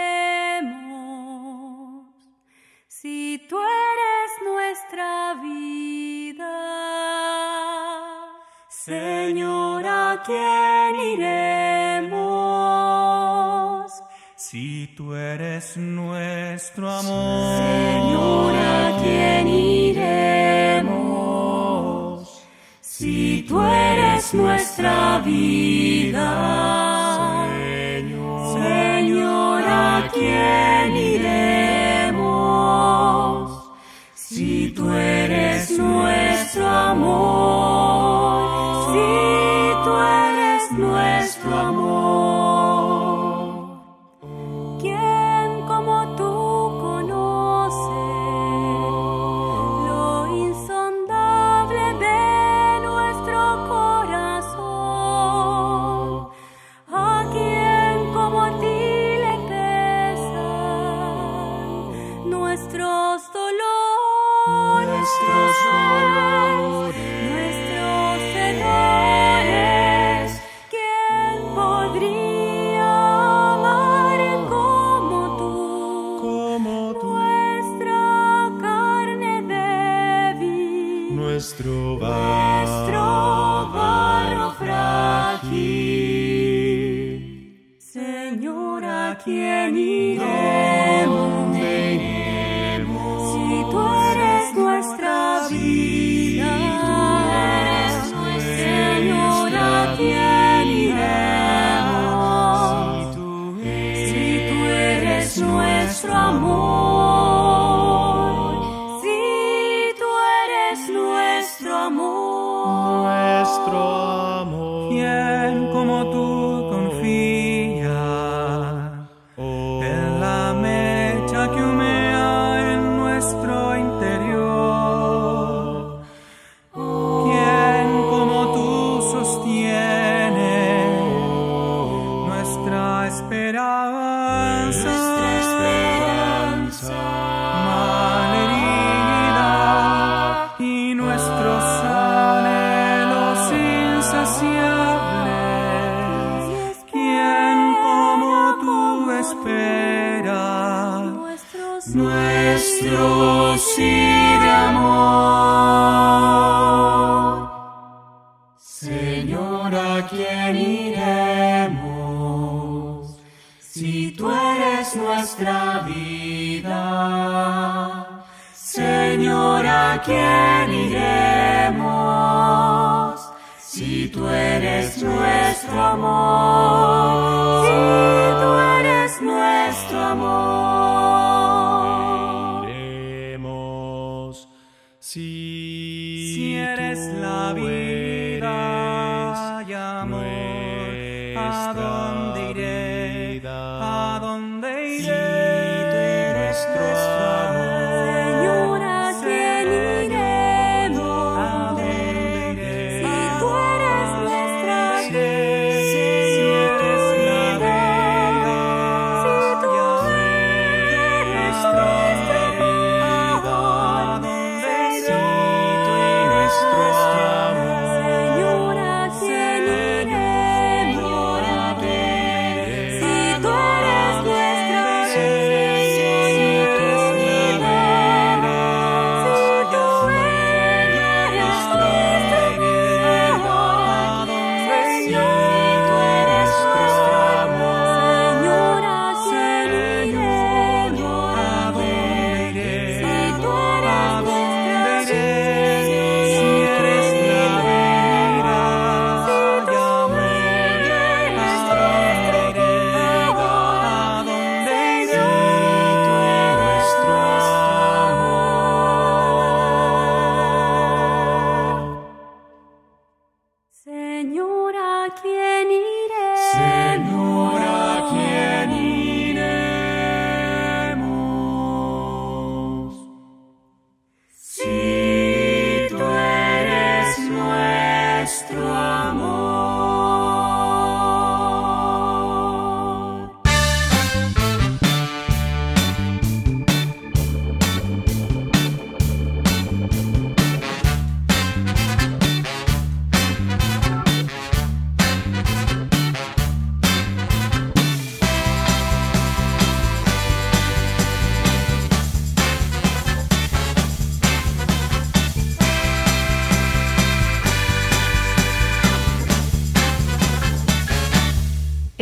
Si 2.88 3.42
tú 3.50 3.58
eres 3.58 4.32
nuestra 4.44 5.36
vida. 5.42 6.78
Señora, 8.70 10.24
¿quién 10.26 10.96
iremos? 11.14 12.87
Si 14.50 14.88
tú 14.96 15.14
eres 15.14 15.76
nuestro 15.76 16.90
amor. 16.90 17.58
Señora, 17.58 18.98
¿quién 19.04 19.46
iremos? 19.50 20.88
Si 22.80 23.44
tú 23.46 23.62
eres 23.62 24.34
nuestra 24.34 25.20
vida, 25.20 26.30
Señor, 27.58 28.64
Señor, 28.64 29.64
¿a 29.68 30.10
quién 30.14 30.96
iremos? 30.96 32.22
Si 34.16 34.70
tú 34.70 34.94
eres 34.94 35.78
nuestro 35.78 36.66
amor, 36.66 38.14
si 38.94 39.08
tú 39.84 39.92
eres 39.98 40.72
nuestro 40.72 41.54
amor. 41.54 42.17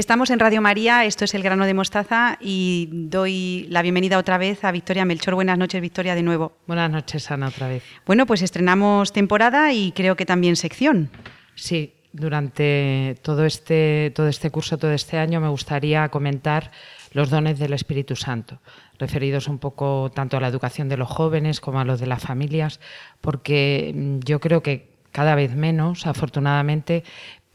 Estamos 0.06 0.30
en 0.30 0.38
Radio 0.38 0.62
María, 0.62 1.04
esto 1.04 1.26
es 1.26 1.34
El 1.34 1.42
Grano 1.42 1.66
de 1.66 1.74
Mostaza 1.74 2.38
y 2.40 2.90
doy 2.92 3.66
la 3.72 3.82
bienvenida 3.82 4.20
otra 4.20 4.38
vez 4.38 4.64
a 4.64 4.72
Victoria 4.72 5.04
Melchor. 5.04 5.34
Buenas 5.34 5.58
noches, 5.58 5.82
Victoria, 5.82 6.14
de 6.14 6.22
nuevo. 6.22 6.52
Buenas 6.68 6.92
noches, 6.92 7.32
Ana, 7.32 7.48
otra 7.48 7.68
vez. 7.68 7.82
Bueno, 8.06 8.28
pues 8.28 8.44
estrenamos 8.44 9.14
temporada 9.14 9.74
y 9.74 9.94
creo 9.94 10.16
que 10.16 10.28
también 10.28 10.58
sección. 10.58 11.10
Sí, 11.56 11.96
durante 12.14 13.18
todo 13.24 13.46
este, 13.46 14.12
todo 14.16 14.28
este 14.28 14.52
curso, 14.52 14.78
todo 14.78 14.92
este 14.92 15.18
año, 15.18 15.42
me 15.42 15.50
gustaría 15.50 16.08
comentar 16.10 16.70
los 17.12 17.32
dones 17.32 17.58
del 17.58 17.74
Espíritu 17.74 18.16
Santo, 18.16 18.62
referidos 19.00 19.48
un 19.48 19.58
poco 19.58 20.12
tanto 20.14 20.38
a 20.38 20.40
la 20.40 20.50
educación 20.50 20.88
de 20.88 20.98
los 20.98 21.10
jóvenes 21.10 21.60
como 21.60 21.80
a 21.80 21.84
los 21.84 22.00
de 22.00 22.06
las 22.06 22.22
familias, 22.22 22.80
porque 23.22 23.92
mm, 23.96 24.20
yo 24.20 24.40
creo 24.40 24.62
que 24.62 24.94
cada 25.12 25.34
vez 25.34 25.56
menos, 25.56 26.06
afortunadamente, 26.06 27.04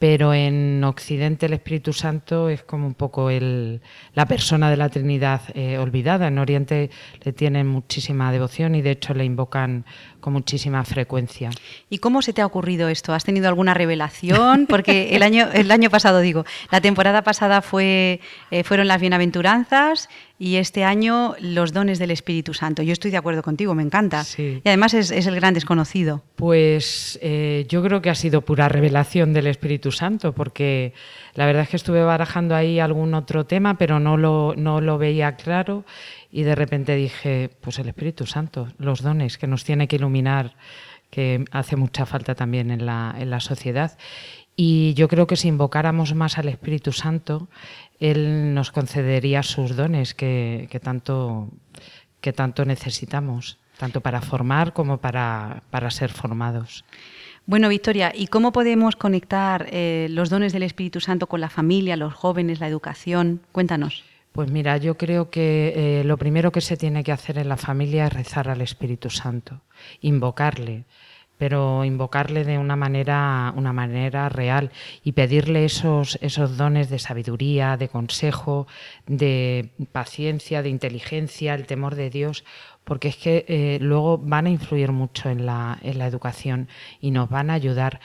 pero 0.00 0.32
en 0.32 0.82
Occidente 0.82 1.44
el 1.44 1.52
Espíritu 1.52 1.92
Santo 1.92 2.48
es 2.48 2.62
como 2.62 2.86
un 2.86 2.94
poco 2.94 3.28
el, 3.28 3.82
la 4.14 4.24
persona 4.24 4.70
de 4.70 4.78
la 4.78 4.88
Trinidad 4.88 5.42
eh, 5.52 5.76
olvidada. 5.76 6.28
En 6.28 6.38
Oriente 6.38 6.88
le 7.22 7.34
tienen 7.34 7.66
muchísima 7.66 8.32
devoción 8.32 8.74
y 8.74 8.80
de 8.80 8.92
hecho 8.92 9.12
le 9.12 9.26
invocan 9.26 9.84
con 10.20 10.32
muchísima 10.32 10.84
frecuencia. 10.84 11.50
¿Y 11.88 11.98
cómo 11.98 12.22
se 12.22 12.32
te 12.32 12.42
ha 12.42 12.46
ocurrido 12.46 12.88
esto? 12.88 13.12
¿Has 13.12 13.24
tenido 13.24 13.48
alguna 13.48 13.74
revelación? 13.74 14.66
Porque 14.68 15.16
el 15.16 15.22
año, 15.22 15.48
el 15.52 15.70
año 15.70 15.90
pasado, 15.90 16.20
digo, 16.20 16.44
la 16.70 16.80
temporada 16.80 17.22
pasada 17.22 17.62
fue, 17.62 18.20
eh, 18.50 18.64
fueron 18.64 18.88
las 18.88 19.00
bienaventuranzas 19.00 20.08
y 20.38 20.56
este 20.56 20.84
año 20.84 21.34
los 21.38 21.74
dones 21.74 21.98
del 21.98 22.10
Espíritu 22.10 22.54
Santo. 22.54 22.82
Yo 22.82 22.94
estoy 22.94 23.10
de 23.10 23.18
acuerdo 23.18 23.42
contigo, 23.42 23.74
me 23.74 23.82
encanta. 23.82 24.24
Sí. 24.24 24.62
Y 24.64 24.68
además 24.68 24.94
es, 24.94 25.10
es 25.10 25.26
el 25.26 25.34
gran 25.34 25.52
desconocido. 25.52 26.22
Pues 26.36 27.18
eh, 27.20 27.66
yo 27.68 27.82
creo 27.82 28.00
que 28.00 28.08
ha 28.08 28.14
sido 28.14 28.40
pura 28.40 28.68
revelación 28.68 29.34
del 29.34 29.46
Espíritu 29.46 29.92
Santo, 29.92 30.32
porque 30.32 30.94
la 31.34 31.44
verdad 31.44 31.64
es 31.64 31.68
que 31.68 31.76
estuve 31.76 32.02
barajando 32.02 32.54
ahí 32.54 32.80
algún 32.80 33.12
otro 33.12 33.44
tema, 33.44 33.76
pero 33.76 34.00
no 34.00 34.16
lo, 34.16 34.54
no 34.56 34.80
lo 34.80 34.96
veía 34.96 35.36
claro 35.36 35.84
y 36.32 36.42
de 36.42 36.54
repente 36.54 36.94
dije, 36.94 37.50
pues 37.60 37.78
el 37.78 37.88
Espíritu 37.88 38.26
Santo, 38.26 38.68
los 38.78 39.02
dones 39.02 39.38
que 39.38 39.46
nos 39.46 39.64
tiene 39.64 39.88
que 39.88 39.96
iluminar, 39.96 40.54
que 41.10 41.44
hace 41.50 41.76
mucha 41.76 42.06
falta 42.06 42.34
también 42.34 42.70
en 42.70 42.86
la, 42.86 43.14
en 43.18 43.30
la 43.30 43.40
sociedad. 43.40 43.98
Y 44.56 44.94
yo 44.94 45.08
creo 45.08 45.26
que 45.26 45.36
si 45.36 45.48
invocáramos 45.48 46.14
más 46.14 46.38
al 46.38 46.48
Espíritu 46.48 46.92
Santo, 46.92 47.48
Él 47.98 48.54
nos 48.54 48.70
concedería 48.70 49.42
sus 49.42 49.74
dones 49.74 50.14
que, 50.14 50.68
que 50.70 50.80
tanto, 50.80 51.48
que 52.20 52.32
tanto 52.32 52.64
necesitamos, 52.64 53.58
tanto 53.78 54.00
para 54.00 54.20
formar 54.20 54.72
como 54.72 54.98
para, 54.98 55.62
para 55.70 55.90
ser 55.90 56.10
formados. 56.10 56.84
Bueno, 57.46 57.68
Victoria, 57.68 58.12
¿y 58.14 58.28
cómo 58.28 58.52
podemos 58.52 58.94
conectar 58.94 59.66
eh, 59.72 60.06
los 60.10 60.30
dones 60.30 60.52
del 60.52 60.62
Espíritu 60.62 61.00
Santo 61.00 61.26
con 61.26 61.40
la 61.40 61.48
familia, 61.48 61.96
los 61.96 62.14
jóvenes, 62.14 62.60
la 62.60 62.68
educación? 62.68 63.40
Cuéntanos. 63.50 64.04
Pues 64.32 64.50
mira, 64.50 64.76
yo 64.76 64.96
creo 64.96 65.28
que 65.28 65.72
eh, 66.00 66.04
lo 66.04 66.16
primero 66.16 66.52
que 66.52 66.60
se 66.60 66.76
tiene 66.76 67.02
que 67.02 67.12
hacer 67.12 67.38
en 67.38 67.48
la 67.48 67.56
familia 67.56 68.06
es 68.06 68.12
rezar 68.12 68.48
al 68.48 68.60
Espíritu 68.60 69.10
Santo, 69.10 69.60
invocarle, 70.00 70.84
pero 71.36 71.84
invocarle 71.84 72.44
de 72.44 72.56
una 72.58 72.76
manera, 72.76 73.52
una 73.56 73.72
manera 73.72 74.28
real 74.28 74.70
y 75.02 75.12
pedirle 75.12 75.64
esos, 75.64 76.16
esos 76.20 76.56
dones 76.56 76.90
de 76.90 77.00
sabiduría, 77.00 77.76
de 77.76 77.88
consejo, 77.88 78.68
de 79.06 79.70
paciencia, 79.90 80.62
de 80.62 80.68
inteligencia, 80.68 81.54
el 81.54 81.66
temor 81.66 81.96
de 81.96 82.10
Dios, 82.10 82.44
porque 82.84 83.08
es 83.08 83.16
que 83.16 83.44
eh, 83.48 83.78
luego 83.80 84.18
van 84.18 84.46
a 84.46 84.50
influir 84.50 84.92
mucho 84.92 85.28
en 85.28 85.46
la, 85.46 85.78
en 85.82 85.98
la 85.98 86.06
educación 86.06 86.68
y 87.00 87.10
nos 87.10 87.28
van 87.30 87.50
a 87.50 87.54
ayudar. 87.54 88.00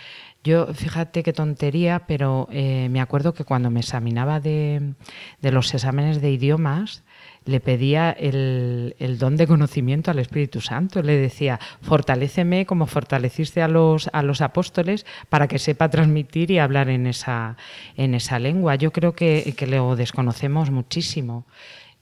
Yo, 0.45 0.67
fíjate 0.75 1.23
qué 1.23 1.33
tontería, 1.33 2.03
pero 2.05 2.47
eh, 2.51 2.87
me 2.91 3.01
acuerdo 3.01 3.33
que 3.33 3.43
cuando 3.43 3.71
me 3.71 3.79
examinaba 3.79 4.39
de, 4.39 4.93
los 5.41 5.73
exámenes 5.73 6.21
de 6.21 6.29
idiomas, 6.29 7.03
le 7.45 7.59
pedía 7.59 8.11
el, 8.11 8.93
don 9.17 9.37
de 9.37 9.47
conocimiento 9.47 10.11
al 10.11 10.19
Espíritu 10.19 10.61
Santo. 10.61 11.01
Le 11.01 11.17
decía, 11.17 11.59
fortaléceme 11.81 12.67
como 12.67 12.85
fortaleciste 12.85 13.63
a 13.63 13.67
los, 13.67 14.07
a 14.13 14.21
los 14.21 14.41
apóstoles 14.41 15.07
para 15.29 15.47
que 15.47 15.57
sepa 15.57 15.89
transmitir 15.89 16.51
y 16.51 16.59
hablar 16.59 16.89
en 16.89 17.07
esa, 17.07 17.57
en 17.97 18.13
esa 18.13 18.37
lengua. 18.37 18.75
Yo 18.75 18.91
creo 18.91 19.13
que, 19.13 19.55
que 19.57 19.65
lo 19.65 19.95
desconocemos 19.95 20.69
muchísimo. 20.69 21.47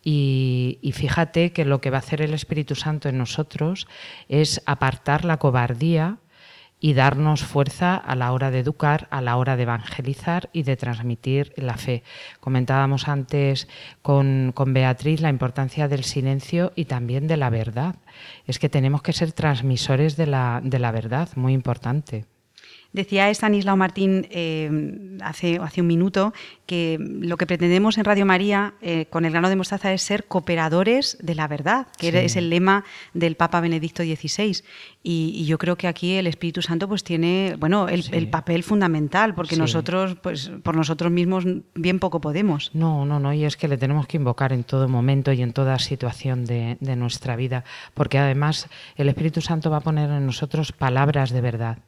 Y, 0.05 0.91
fíjate 0.93 1.53
que 1.53 1.63
lo 1.63 1.79
que 1.79 1.89
va 1.89 1.97
a 1.97 1.99
hacer 1.99 2.21
el 2.21 2.33
Espíritu 2.33 2.75
Santo 2.75 3.07
en 3.07 3.17
nosotros 3.17 3.87
es 4.27 4.61
apartar 4.65 5.23
la 5.23 5.37
cobardía 5.37 6.17
y 6.83 6.95
darnos 6.95 7.45
fuerza 7.45 7.95
a 7.95 8.13
la 8.13 8.33
hora 8.33 8.51
de 8.51 8.59
educar, 8.59 9.07
a 9.09 9.21
la 9.21 9.37
hora 9.37 9.55
de 9.55 9.63
evangelizar 9.63 10.49
y 10.51 10.63
de 10.63 10.75
transmitir 10.75 11.53
la 11.55 11.77
fe. 11.77 12.03
Comentábamos 12.41 13.07
antes 13.07 13.69
con, 14.01 14.51
con, 14.53 14.73
Beatriz 14.73 15.21
la 15.21 15.29
importancia 15.29 15.87
del 15.87 16.03
silencio 16.03 16.73
y 16.75 16.83
también 16.83 17.25
de 17.25 17.37
la 17.37 17.49
verdad. 17.49 17.95
Es 18.47 18.59
que 18.59 18.67
tenemos 18.67 19.01
que 19.01 19.13
ser 19.13 19.31
transmisores 19.31 20.17
de 20.17 20.27
la, 20.27 20.59
de 20.61 20.79
la 20.79 20.91
verdad, 20.91 21.29
muy 21.37 21.53
importante. 21.53 22.25
Decía 22.93 23.31
Estanislao 23.31 23.75
Martín 23.75 24.27
eh, 24.29 25.17
hace, 25.21 25.57
hace, 25.57 25.81
un 25.81 25.87
minuto 25.87 26.31
que 26.67 26.99
lo 26.99 27.37
que 27.37 27.47
pretendemos 27.47 27.97
en 27.97 28.05
Radio 28.05 28.23
María 28.23 28.75
eh, 28.81 29.07
con 29.09 29.25
el 29.25 29.31
grano 29.31 29.49
de 29.49 29.55
mostaza 29.55 29.91
es 29.93 30.03
ser 30.03 30.25
cooperadores 30.25 31.17
de 31.19 31.33
la 31.33 31.47
verdad, 31.47 31.87
que 31.97 32.11
sí. 32.11 32.17
es 32.17 32.35
el 32.35 32.51
lema 32.51 32.85
del 33.15 33.35
Papa 33.35 33.61
Benedicto 33.61 34.03
XVI. 34.03 34.63
Y, 35.01 35.33
y, 35.35 35.45
yo 35.45 35.57
creo 35.57 35.75
que 35.75 35.87
aquí 35.87 36.13
el 36.13 36.27
Espíritu 36.27 36.61
Santo 36.61 36.87
pues 36.87 37.03
tiene 37.03 37.55
bueno 37.59 37.89
el, 37.89 38.03
sí. 38.03 38.11
el 38.13 38.29
papel 38.29 38.61
fundamental, 38.61 39.33
porque 39.33 39.55
sí. 39.55 39.61
nosotros, 39.61 40.15
pues 40.21 40.51
por 40.61 40.75
nosotros 40.75 41.11
mismos, 41.11 41.45
bien 41.73 41.97
poco 41.97 42.21
podemos. 42.21 42.69
No, 42.75 43.07
no, 43.07 43.19
no, 43.19 43.33
y 43.33 43.43
es 43.43 43.57
que 43.57 43.67
le 43.67 43.77
tenemos 43.77 44.05
que 44.05 44.17
invocar 44.17 44.53
en 44.53 44.63
todo 44.63 44.87
momento 44.87 45.33
y 45.33 45.41
en 45.41 45.51
toda 45.51 45.79
situación 45.79 46.45
de, 46.45 46.77
de 46.79 46.95
nuestra 46.95 47.35
vida, 47.35 47.63
porque 47.95 48.19
además 48.19 48.69
el 48.95 49.09
Espíritu 49.09 49.41
Santo 49.41 49.71
va 49.71 49.77
a 49.77 49.81
poner 49.81 50.11
en 50.11 50.27
nosotros 50.27 50.71
palabras 50.71 51.31
de 51.31 51.41
verdad. 51.41 51.79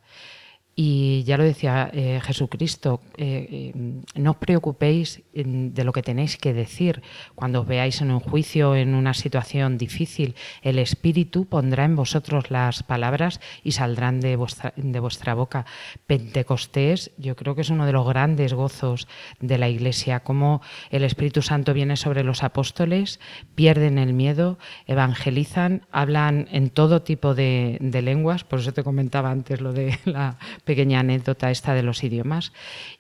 Y 0.78 1.24
ya 1.24 1.38
lo 1.38 1.46
decía 1.46 1.90
eh, 1.94 2.20
Jesucristo, 2.22 3.00
eh, 3.16 3.72
eh, 3.74 4.02
no 4.16 4.32
os 4.32 4.38
preocupéis 4.38 5.24
de 5.32 5.84
lo 5.86 5.94
que 5.94 6.04
tenéis 6.04 6.36
que 6.36 6.52
decir. 6.52 7.02
Cuando 7.34 7.62
os 7.62 7.68
veáis 7.68 8.02
en 8.02 8.12
un 8.12 8.20
juicio, 8.20 8.76
en 8.76 8.94
una 8.94 9.14
situación 9.14 9.78
difícil, 9.78 10.36
el 10.64 10.78
Espíritu 10.80 11.46
pondrá 11.46 11.86
en 11.86 11.96
vosotros 11.96 12.52
las 12.52 12.84
palabras 12.84 13.40
y 13.64 13.72
saldrán 13.72 14.20
de 14.20 14.36
vuestra, 14.36 14.74
de 14.76 15.00
vuestra 15.00 15.34
boca. 15.34 15.66
Pentecostés, 16.08 17.12
yo 17.18 17.38
creo 17.38 17.56
que 17.56 17.62
es 17.62 17.70
uno 17.70 17.86
de 17.86 17.94
los 17.94 18.06
grandes 18.06 18.54
gozos 18.54 19.08
de 19.40 19.58
la 19.58 19.70
Iglesia, 19.70 20.20
cómo 20.22 20.62
el 20.90 21.06
Espíritu 21.06 21.42
Santo 21.42 21.74
viene 21.74 21.96
sobre 21.96 22.26
los 22.26 22.44
apóstoles, 22.44 23.22
pierden 23.56 23.98
el 23.98 24.12
miedo, 24.12 24.60
evangelizan, 24.88 25.88
hablan 25.92 26.50
en 26.52 26.70
todo 26.70 27.02
tipo 27.02 27.34
de, 27.34 27.78
de 27.80 28.02
lenguas, 28.02 28.44
por 28.44 28.60
eso 28.60 28.74
te 28.74 28.84
comentaba 28.84 29.32
antes 29.32 29.62
lo 29.62 29.72
de 29.72 29.98
la 30.04 30.38
pequeña 30.66 31.00
anécdota 31.00 31.52
esta 31.52 31.74
de 31.74 31.84
los 31.84 32.04
idiomas. 32.04 32.52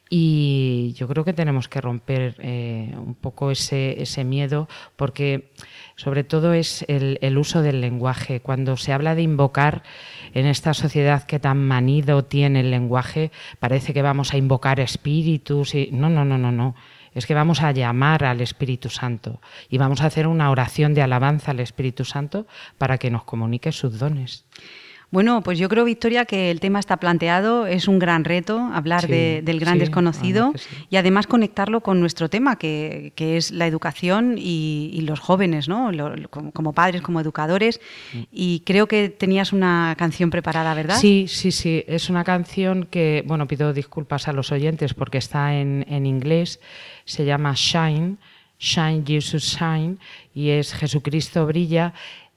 Y 0.09 0.93
yo 0.95 1.07
creo 1.07 1.25
que 1.25 1.33
tenemos 1.33 1.67
que 1.67 1.81
romper 1.81 2.35
eh, 2.39 2.93
un 2.95 3.15
poco 3.15 3.49
ese, 3.49 4.23
miedo 4.23 4.69
porque 4.95 5.51
sobre 5.95 6.23
todo 6.23 6.53
es 6.53 6.85
el, 6.87 7.37
uso 7.37 7.63
del 7.63 7.81
lenguaje. 7.81 8.39
Cuando 8.39 8.77
se 8.77 8.93
habla 8.93 9.15
de 9.15 9.23
invocar 9.23 9.81
en 10.33 10.45
esta 10.45 10.73
sociedad 10.75 11.23
que 11.23 11.39
tan 11.39 11.65
manido 11.65 12.23
tiene 12.23 12.59
el 12.59 12.69
lenguaje, 12.69 13.31
parece 13.59 13.93
que 13.93 14.03
vamos 14.03 14.33
a 14.33 14.37
invocar 14.37 14.79
espíritus 14.79 15.73
no, 15.91 16.09
no, 16.09 16.23
no, 16.23 16.37
no, 16.37 16.51
no. 16.51 16.75
Es 17.15 17.25
que 17.25 17.33
vamos 17.33 17.61
a 17.61 17.71
llamar 17.71 18.25
al 18.25 18.41
Espíritu 18.41 18.89
Santo 18.89 19.41
y 19.69 19.77
vamos 19.77 20.01
a 20.01 20.07
hacer 20.07 20.27
una 20.27 20.51
oración 20.51 20.93
de 20.93 21.01
alabanza 21.01 21.51
al 21.51 21.61
Espíritu 21.61 22.03
Santo 22.03 22.45
para 22.77 22.97
que 22.97 23.09
nos 23.09 23.23
comunique 23.23 23.71
sus 23.71 23.97
dones. 23.97 24.45
Bueno, 25.11 25.41
pues 25.43 25.59
yo 25.59 25.69
creo, 25.69 25.85
Victoria, 25.85 26.25
que 26.25 26.51
el 26.51 26.59
tema 26.59 26.79
está 26.79 26.97
planteado, 26.97 27.67
es 27.67 27.87
un 27.87 27.99
gran 27.99 28.23
reto 28.23 28.59
hablar 28.73 29.01
sí, 29.01 29.07
de, 29.07 29.41
del 29.43 29.59
gran 29.59 29.75
sí, 29.75 29.79
desconocido 29.79 30.51
sí. 30.55 30.67
y 30.89 30.97
además 30.97 31.27
conectarlo 31.27 31.81
con 31.81 31.99
nuestro 31.99 32.29
tema, 32.29 32.57
que, 32.57 33.13
que 33.15 33.37
es 33.37 33.51
la 33.51 33.67
educación 33.67 34.35
y, 34.37 34.89
y 34.93 35.01
los 35.01 35.19
jóvenes, 35.19 35.67
¿no? 35.67 35.91
Lo, 35.91 36.15
lo, 36.15 36.29
como 36.29 36.73
padres, 36.73 37.01
como 37.01 37.21
educadores. 37.21 37.79
Mm. 38.13 38.19
Y 38.31 38.59
creo 38.65 38.87
que 38.87 39.09
tenías 39.09 39.53
una 39.53 39.95
canción 39.97 40.29
preparada, 40.29 40.73
¿verdad? 40.73 40.97
Sí, 40.97 41.25
sí, 41.27 41.51
sí. 41.51 41.83
Es 41.87 42.09
una 42.09 42.23
canción 42.23 42.85
que, 42.85 43.23
bueno, 43.25 43.47
pido 43.47 43.73
disculpas 43.73 44.27
a 44.27 44.33
los 44.33 44.51
oyentes 44.51 44.93
porque 44.93 45.17
está 45.17 45.55
en, 45.55 45.85
en 45.87 46.05
inglés, 46.05 46.59
se 47.05 47.25
llama 47.25 47.53
Shine. 47.55 48.17
Shine 48.57 49.03
Jesus 49.05 49.43
Shine 49.43 49.97
y 50.33 50.49
es 50.51 50.73
Jesucristo 50.73 51.45
brilla 51.45 51.93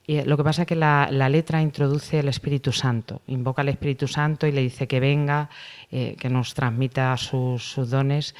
y 0.09 0.23
lo 0.23 0.37
que 0.37 0.43
pasa 0.43 0.63
es 0.63 0.67
que 0.67 0.75
la, 0.75 1.07
la, 1.11 1.29
letra 1.29 1.61
introduce 1.61 2.17
el 2.17 2.29
Espíritu 2.29 2.71
Santo, 2.71 3.21
invoca 3.27 3.61
al 3.61 3.69
Espíritu 3.69 4.07
Santo 4.07 4.47
y 4.47 4.51
le 4.51 4.61
dice 4.61 4.87
que 4.87 4.99
venga, 4.99 5.51
eh, 5.91 6.15
que 6.19 6.29
nos 6.29 6.55
transmita 6.55 7.15
sus, 7.15 7.63
sus, 7.63 7.91
dones. 7.91 8.33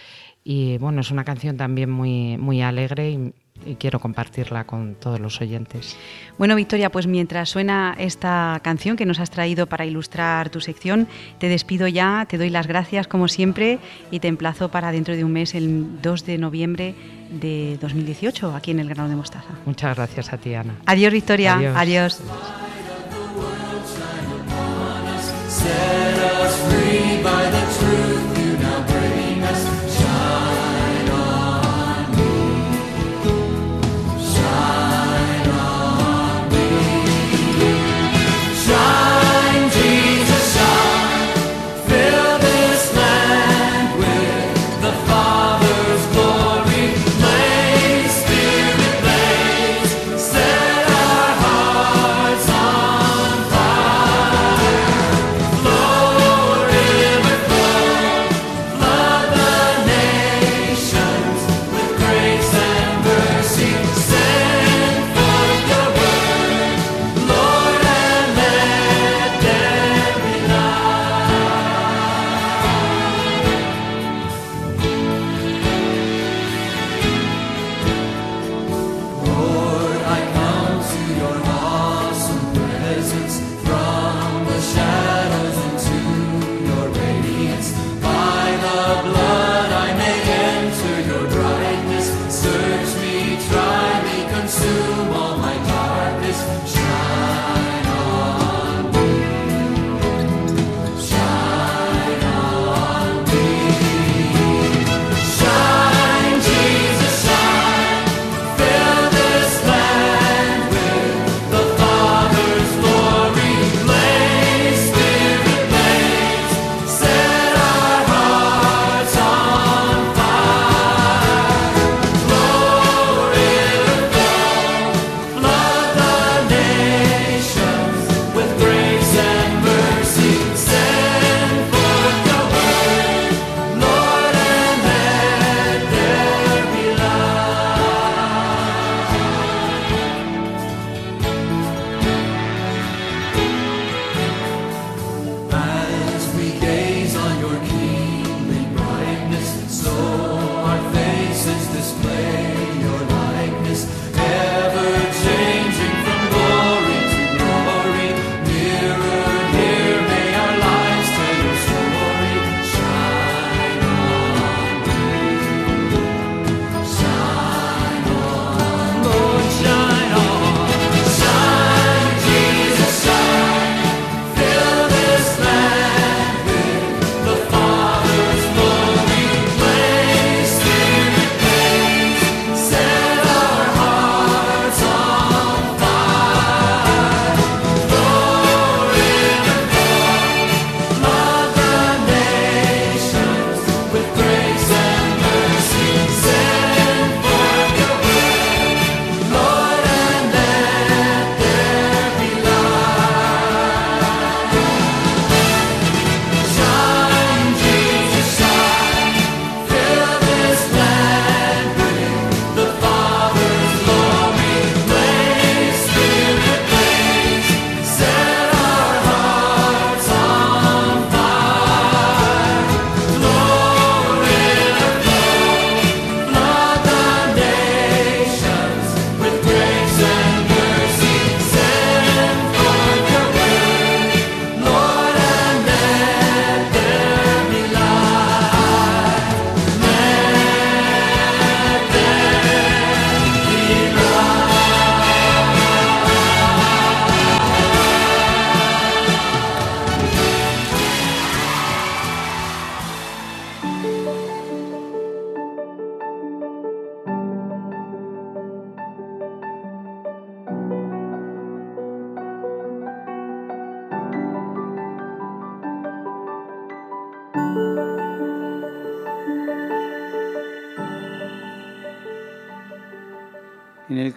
Y 0.43 0.79
bueno, 0.79 1.01
es 1.01 1.11
una 1.11 1.23
canción 1.23 1.57
también 1.57 1.91
muy, 1.91 2.39
muy 2.39 2.63
alegre 2.63 3.11
y, 3.11 3.33
y 3.65 3.75
quiero 3.75 3.99
compartirla 3.99 4.65
con 4.65 4.95
todos 4.95 5.19
los 5.19 5.41
oyentes. 5.41 5.97
Bueno, 6.37 6.55
Victoria, 6.55 6.91
pues 6.91 7.07
mientras 7.07 7.49
suena 7.49 7.95
esta 7.97 8.59
canción 8.63 8.97
que 8.97 9.05
nos 9.05 9.19
has 9.19 9.29
traído 9.29 9.67
para 9.67 9.85
ilustrar 9.85 10.49
tu 10.49 10.61
sección, 10.61 11.07
te 11.39 11.49
despido 11.49 11.87
ya, 11.87 12.25
te 12.29 12.37
doy 12.37 12.49
las 12.49 12.67
gracias 12.67 13.07
como 13.07 13.27
siempre 13.27 13.79
y 14.11 14.19
te 14.19 14.27
emplazo 14.27 14.69
para 14.69 14.91
dentro 14.91 15.15
de 15.15 15.23
un 15.23 15.31
mes, 15.31 15.55
el 15.55 16.01
2 16.01 16.25
de 16.25 16.37
noviembre 16.37 16.95
de 17.29 17.77
2018, 17.81 18.55
aquí 18.55 18.71
en 18.71 18.79
el 18.79 18.89
Grano 18.89 19.09
de 19.09 19.15
Mostaza. 19.15 19.53
Muchas 19.65 19.95
gracias 19.95 20.33
a 20.33 20.37
ti, 20.37 20.53
Ana. 20.53 20.75
Adiós, 20.85 21.13
Victoria. 21.13 21.55
Adiós. 21.55 21.75
Adiós. 21.75 22.21
Set 25.49 26.19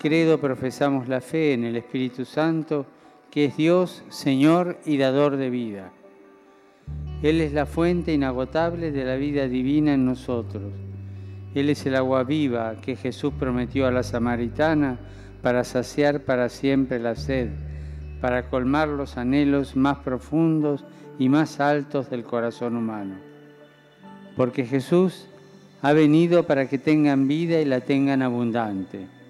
credo 0.02 0.40
profesamos 0.40 1.06
la 1.06 1.20
fe 1.20 1.52
en 1.52 1.62
el 1.62 1.76
Espíritu 1.76 2.24
Santo, 2.24 2.86
que 3.30 3.44
es 3.44 3.56
Dios, 3.56 4.02
Señor 4.08 4.78
y 4.84 4.96
dador 4.96 5.36
de 5.36 5.48
vida. 5.48 5.92
Él 7.22 7.40
es 7.40 7.52
la 7.52 7.66
fuente 7.66 8.12
inagotable 8.12 8.90
de 8.90 9.04
la 9.04 9.14
vida 9.14 9.46
divina 9.46 9.94
en 9.94 10.04
nosotros. 10.04 10.72
Él 11.54 11.70
es 11.70 11.86
el 11.86 11.94
agua 11.94 12.24
viva 12.24 12.74
que 12.82 12.96
Jesús 12.96 13.32
prometió 13.38 13.86
a 13.86 13.92
la 13.92 14.02
samaritana 14.02 14.98
para 15.40 15.62
saciar 15.62 16.22
para 16.22 16.48
siempre 16.48 16.98
la 16.98 17.14
sed, 17.14 17.50
para 18.20 18.50
colmar 18.50 18.88
los 18.88 19.16
anhelos 19.16 19.76
más 19.76 19.98
profundos 19.98 20.84
y 21.16 21.28
más 21.28 21.60
altos 21.60 22.10
del 22.10 22.24
corazón 22.24 22.76
humano. 22.76 23.14
Porque 24.36 24.64
Jesús 24.64 25.28
ha 25.80 25.92
venido 25.92 26.44
para 26.44 26.68
que 26.68 26.78
tengan 26.78 27.28
vida 27.28 27.60
y 27.60 27.66
la 27.66 27.82
tengan 27.82 28.22
abundante. 28.22 29.21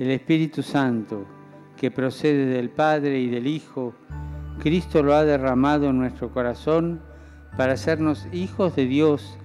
El 0.00 0.12
Espíritu 0.12 0.62
Santo, 0.62 1.26
que 1.76 1.90
procede 1.90 2.46
del 2.46 2.70
Padre 2.70 3.20
y 3.20 3.28
del 3.28 3.46
Hijo, 3.46 3.92
Cristo 4.58 5.02
lo 5.02 5.14
ha 5.14 5.26
derramado 5.26 5.90
en 5.90 5.98
nuestro 5.98 6.32
corazón 6.32 7.02
para 7.58 7.74
hacernos 7.74 8.26
hijos 8.32 8.74
de 8.76 8.86
Dios 8.86 9.36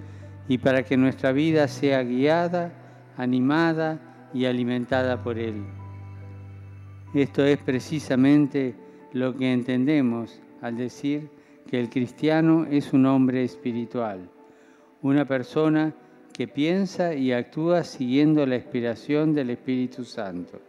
y 0.47 0.57
para 0.59 0.83
que 0.83 0.95
nuestra 0.95 1.33
vida 1.33 1.67
sea 1.67 2.03
guiada, 2.03 2.71
animada 3.17 4.29
y 4.33 4.45
alimentada 4.45 5.21
por 5.21 5.37
Él. 5.37 5.61
Esto 7.13 7.43
es 7.43 7.57
precisamente 7.57 8.75
lo 9.11 9.35
que 9.35 9.51
entendemos 9.51 10.41
al 10.61 10.77
decir 10.77 11.29
que 11.67 11.81
el 11.81 11.89
cristiano 11.89 12.65
es 12.71 12.93
un 12.93 13.07
hombre 13.07 13.43
espiritual, 13.43 14.29
una 15.01 15.25
persona 15.25 15.93
que 16.35 16.49
piensa 16.49 17.13
y 17.13 17.31
actúa 17.31 17.85
siguiendo 17.85 18.45
la 18.45 18.57
inspiración 18.57 19.33
del 19.33 19.51
Espíritu 19.51 20.03
Santo. 20.03 20.59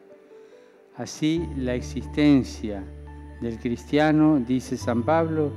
Así, 0.96 1.44
la 1.56 1.74
existencia 1.74 2.84
del 3.40 3.58
cristiano, 3.58 4.38
dice 4.46 4.76
San 4.76 5.02
Pablo, 5.02 5.50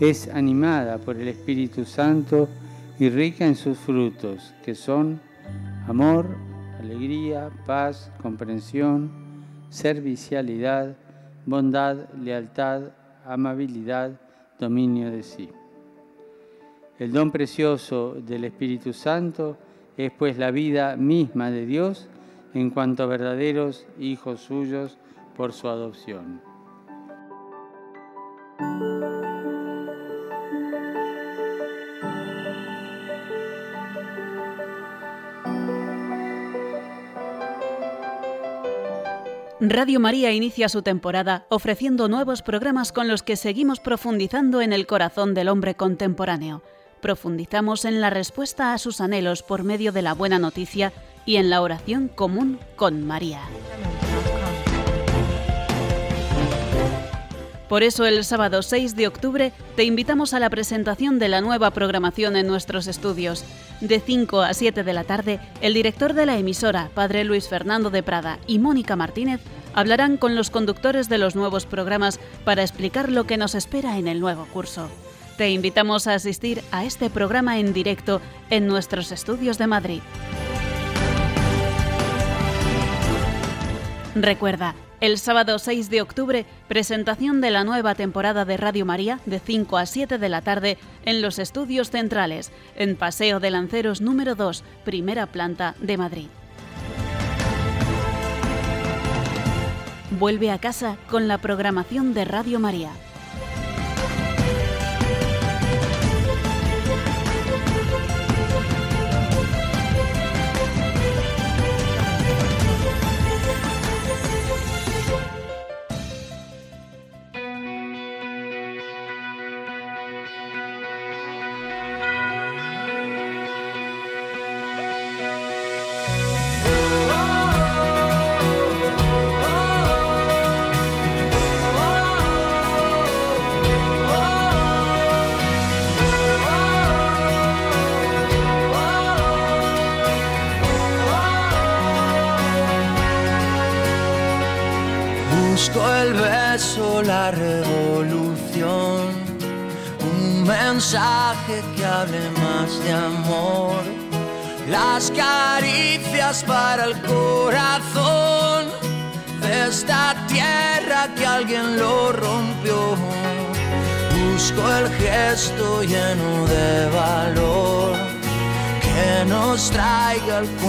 es 0.00 0.28
animada 0.28 0.96
por 0.96 1.18
el 1.18 1.28
Espíritu 1.28 1.84
Santo 1.84 2.48
y 2.98 3.10
rica 3.10 3.44
en 3.44 3.54
sus 3.54 3.76
frutos, 3.76 4.54
que 4.64 4.74
son 4.74 5.20
amor, 5.88 6.26
alegría, 6.80 7.50
paz, 7.66 8.10
comprensión, 8.22 9.12
servicialidad, 9.68 10.96
bondad, 11.44 12.08
lealtad, 12.14 12.92
amabilidad, 13.26 14.18
dominio 14.58 15.10
de 15.10 15.22
sí. 15.22 15.50
El 16.98 17.12
don 17.12 17.32
precioso 17.32 18.14
del 18.14 18.44
Espíritu 18.44 18.92
Santo 18.92 19.56
es 19.96 20.12
pues 20.12 20.38
la 20.38 20.52
vida 20.52 20.96
misma 20.96 21.50
de 21.50 21.66
Dios 21.66 22.08
en 22.54 22.70
cuanto 22.70 23.02
a 23.02 23.06
verdaderos 23.06 23.86
hijos 23.98 24.40
suyos 24.42 24.96
por 25.36 25.52
su 25.52 25.68
adopción. 25.68 26.40
Radio 39.60 39.98
María 39.98 40.30
inicia 40.32 40.68
su 40.68 40.82
temporada 40.82 41.46
ofreciendo 41.48 42.08
nuevos 42.08 42.42
programas 42.42 42.92
con 42.92 43.08
los 43.08 43.22
que 43.22 43.34
seguimos 43.34 43.80
profundizando 43.80 44.60
en 44.60 44.72
el 44.72 44.86
corazón 44.86 45.34
del 45.34 45.48
hombre 45.48 45.74
contemporáneo. 45.74 46.62
Profundizamos 47.04 47.84
en 47.84 48.00
la 48.00 48.08
respuesta 48.08 48.72
a 48.72 48.78
sus 48.78 49.02
anhelos 49.02 49.42
por 49.42 49.62
medio 49.62 49.92
de 49.92 50.00
la 50.00 50.14
buena 50.14 50.38
noticia 50.38 50.90
y 51.26 51.36
en 51.36 51.50
la 51.50 51.60
oración 51.60 52.08
común 52.08 52.58
con 52.76 53.06
María. 53.06 53.42
Por 57.68 57.82
eso 57.82 58.06
el 58.06 58.24
sábado 58.24 58.62
6 58.62 58.96
de 58.96 59.06
octubre 59.06 59.52
te 59.76 59.84
invitamos 59.84 60.32
a 60.32 60.40
la 60.40 60.48
presentación 60.48 61.18
de 61.18 61.28
la 61.28 61.42
nueva 61.42 61.72
programación 61.72 62.36
en 62.36 62.46
nuestros 62.46 62.86
estudios. 62.86 63.44
De 63.82 64.00
5 64.00 64.40
a 64.40 64.54
7 64.54 64.82
de 64.82 64.92
la 64.94 65.04
tarde, 65.04 65.40
el 65.60 65.74
director 65.74 66.14
de 66.14 66.24
la 66.24 66.38
emisora, 66.38 66.88
Padre 66.94 67.24
Luis 67.24 67.50
Fernando 67.50 67.90
de 67.90 68.02
Prada 68.02 68.38
y 68.46 68.58
Mónica 68.60 68.96
Martínez, 68.96 69.42
hablarán 69.74 70.16
con 70.16 70.36
los 70.36 70.48
conductores 70.48 71.10
de 71.10 71.18
los 71.18 71.36
nuevos 71.36 71.66
programas 71.66 72.18
para 72.46 72.62
explicar 72.62 73.12
lo 73.12 73.24
que 73.24 73.36
nos 73.36 73.54
espera 73.54 73.98
en 73.98 74.08
el 74.08 74.20
nuevo 74.20 74.46
curso. 74.46 74.88
Te 75.36 75.50
invitamos 75.50 76.06
a 76.06 76.14
asistir 76.14 76.62
a 76.70 76.84
este 76.84 77.10
programa 77.10 77.58
en 77.58 77.72
directo 77.72 78.20
en 78.50 78.68
nuestros 78.68 79.10
estudios 79.10 79.58
de 79.58 79.66
Madrid. 79.66 80.00
Recuerda, 84.14 84.76
el 85.00 85.18
sábado 85.18 85.58
6 85.58 85.90
de 85.90 86.02
octubre, 86.02 86.46
presentación 86.68 87.40
de 87.40 87.50
la 87.50 87.64
nueva 87.64 87.96
temporada 87.96 88.44
de 88.44 88.56
Radio 88.56 88.86
María 88.86 89.18
de 89.26 89.40
5 89.40 89.76
a 89.76 89.86
7 89.86 90.18
de 90.18 90.28
la 90.28 90.40
tarde 90.40 90.78
en 91.04 91.20
los 91.20 91.40
estudios 91.40 91.90
centrales, 91.90 92.52
en 92.76 92.94
Paseo 92.94 93.40
de 93.40 93.50
Lanceros 93.50 94.00
número 94.00 94.36
2, 94.36 94.62
primera 94.84 95.26
planta 95.26 95.74
de 95.80 95.96
Madrid. 95.96 96.28
Vuelve 100.12 100.52
a 100.52 100.58
casa 100.58 100.96
con 101.10 101.26
la 101.26 101.38
programación 101.38 102.14
de 102.14 102.24
Radio 102.24 102.60
María. 102.60 102.92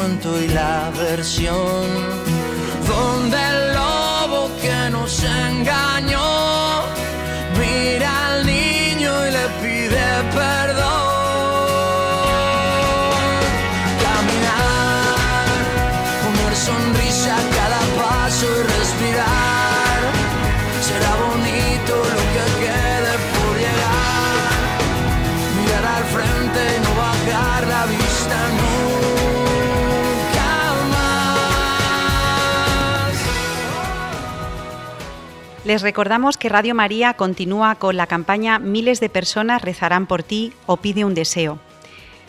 Y 0.08 0.47
la 0.49 0.91
versión 0.95 1.84
donde 2.88 3.38
el 3.38 3.74
lobo 3.74 4.51
que 4.62 4.89
nos 4.91 5.24
engañó 5.24 6.84
mira 7.58 8.28
al 8.28 8.45
niño 8.45 9.26
y 9.26 9.32
le 9.32 9.47
pide 9.62 10.06
perdón. 10.32 10.74
Les 35.66 35.82
recordamos 35.82 36.38
que 36.38 36.47
Radio 36.47 36.76
María 36.76 37.16
continúa 37.16 37.74
con 37.74 37.97
la 37.97 38.05
campaña 38.05 38.59
Miles 38.59 38.99
de 38.99 39.09
personas 39.09 39.63
rezarán 39.63 40.05
por 40.05 40.22
ti 40.22 40.53
o 40.68 40.78
pide 40.78 41.05
un 41.05 41.16
deseo. 41.16 41.57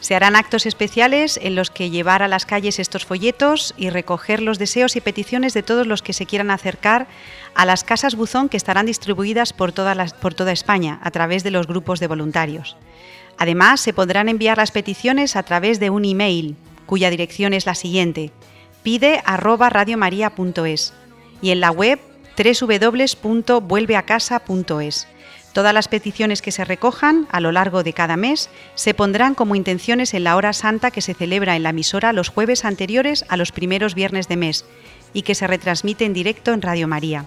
Se 0.01 0.14
harán 0.14 0.37
actos 0.37 0.64
especiales 0.64 1.39
en 1.43 1.55
los 1.55 1.70
que 1.70 1.91
llevar 1.91 2.22
a 2.22 2.28
las 2.28 2.47
calles 2.47 2.78
estos 2.78 3.05
folletos 3.05 3.74
y 3.76 3.91
recoger 3.91 4.41
los 4.41 4.59
deseos 4.59 4.97
y 4.97 5.03
peticiones 5.03 5.53
de 5.53 5.62
todos 5.62 5.87
los 5.87 6.01
que 6.01 6.14
se 6.14 6.24
quieran 6.24 6.51
acercar 6.51 7.09
a 7.55 7.66
las 7.66 7.84
casas 7.84 8.14
buzón 8.14 8.49
que 8.49 8.57
estarán 8.57 8.87
distribuidas 8.87 9.53
por 9.53 9.70
toda, 9.70 10.07
por 10.18 10.32
toda 10.32 10.53
España 10.53 10.99
a 11.03 11.11
través 11.11 11.45
de 11.45 11.51
los 11.51 11.66
grupos 11.66 12.01
de 12.01 12.07
voluntarios. 12.07 12.78
Además, 13.37 13.82
se 13.82 13.93
podrán 13.93 14.30
enviar 14.30 14.57
las 14.57 14.70
peticiones 14.70 15.37
a 15.37 15.43
través 15.43 15.78
de 15.78 15.91
un 15.91 16.07
email, 16.07 16.57
cuya 16.87 17.11
dirección 17.11 17.53
es 17.53 17.66
la 17.66 17.74
siguiente: 17.74 18.32
pide 18.82 19.20
arroba 19.26 19.68
radiomaria.es 19.68 20.95
y 21.43 21.51
en 21.51 21.61
la 21.61 21.70
web 21.70 22.01
www.vuelveacasa.es. 22.37 25.09
Todas 25.53 25.72
las 25.72 25.89
peticiones 25.89 26.43
que 26.43 26.53
se 26.53 26.66
recojan 26.66 27.26
a 27.30 27.41
lo 27.41 27.51
largo 27.51 27.82
de 27.82 27.95
cada 27.95 28.18
mes 28.18 28.51
se 28.74 28.93
pondrán 28.93 29.34
como 29.34 29.55
intenciones 29.55 30.12
en 30.12 30.24
la 30.24 30.37
hora 30.37 30.53
santa 30.53 30.91
que 30.91 31.01
se 31.01 31.14
celebra 31.14 31.57
en 31.57 31.62
la 31.62 31.70
emisora 31.70 32.12
los 32.12 32.28
jueves 32.28 32.66
anteriores 32.66 33.24
a 33.28 33.39
los 33.39 33.53
primeros 33.53 33.95
viernes 33.95 34.28
de 34.28 34.37
mes 34.37 34.66
y 35.14 35.22
que 35.22 35.34
se 35.34 35.47
retransmite 35.47 36.05
en 36.05 36.12
directo 36.12 36.53
en 36.53 36.61
Radio 36.61 36.89
María. 36.89 37.24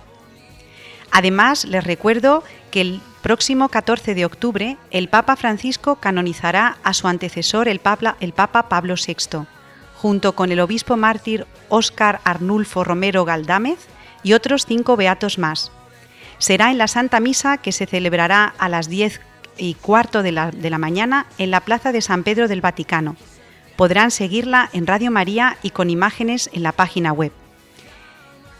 Además, 1.09 1.65
les 1.65 1.83
recuerdo 1.83 2.43
que 2.69 2.81
el 2.81 3.01
próximo 3.23 3.69
14 3.69 4.13
de 4.13 4.25
octubre 4.25 4.77
el 4.91 5.09
Papa 5.09 5.35
Francisco 5.35 5.95
canonizará 5.95 6.77
a 6.83 6.93
su 6.93 7.07
antecesor, 7.07 7.67
el 7.67 7.79
Papa, 7.79 8.15
el 8.19 8.33
Papa 8.33 8.69
Pablo 8.69 8.93
VI. 8.93 9.47
junto 9.95 10.33
con 10.33 10.51
el 10.51 10.59
obispo 10.59 10.97
mártir 10.97 11.47
Óscar 11.67 12.21
Arnulfo 12.23 12.83
Romero 12.83 13.25
Galdámez 13.25 13.87
y 14.23 14.33
otros 14.33 14.65
cinco 14.65 14.95
beatos 14.95 15.37
más. 15.37 15.71
Será 16.37 16.71
en 16.71 16.77
la 16.77 16.87
Santa 16.87 17.19
Misa 17.19 17.57
que 17.57 17.71
se 17.71 17.85
celebrará 17.85 18.53
a 18.57 18.69
las 18.69 18.89
10 18.89 19.19
y 19.57 19.73
cuarto 19.75 20.23
de 20.23 20.31
la, 20.31 20.51
de 20.51 20.69
la 20.69 20.77
mañana 20.77 21.25
en 21.37 21.51
la 21.51 21.61
Plaza 21.61 21.91
de 21.91 22.01
San 22.01 22.23
Pedro 22.23 22.47
del 22.47 22.61
Vaticano. 22.61 23.15
Podrán 23.75 24.11
seguirla 24.11 24.69
en 24.73 24.87
Radio 24.87 25.11
María 25.11 25.57
y 25.61 25.69
con 25.71 25.89
imágenes 25.89 26.49
en 26.53 26.63
la 26.63 26.71
página 26.71 27.11
web. 27.11 27.31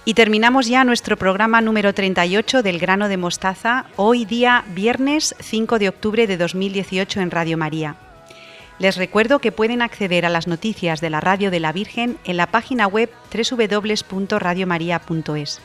Y 0.06 0.14
terminamos 0.14 0.68
ya 0.68 0.84
nuestro 0.84 1.18
programa 1.18 1.62
número 1.62 1.94
38 1.94 2.64
del 2.64 2.80
grano 2.80 3.10
de 3.10 3.18
mostaza, 3.18 3.86
hoy 3.96 4.26
día 4.26 4.64
viernes 4.74 5.36
5 5.40 5.78
de 5.78 5.90
octubre 5.90 6.26
de 6.26 6.38
2018 6.38 7.22
en 7.22 7.32
Radio 7.32 7.58
María. 7.58 7.96
Les 8.80 8.96
recuerdo 8.96 9.40
que 9.40 9.52
pueden 9.52 9.82
acceder 9.82 10.26
a 10.26 10.30
las 10.30 10.48
noticias 10.48 11.02
de 11.02 11.10
la 11.10 11.20
Radio 11.20 11.52
de 11.52 11.60
la 11.60 11.74
Virgen 11.74 12.18
en 12.24 12.38
la 12.38 12.48
página 12.48 12.88
web 12.88 13.10
www.radiomaria.es. 13.34 15.60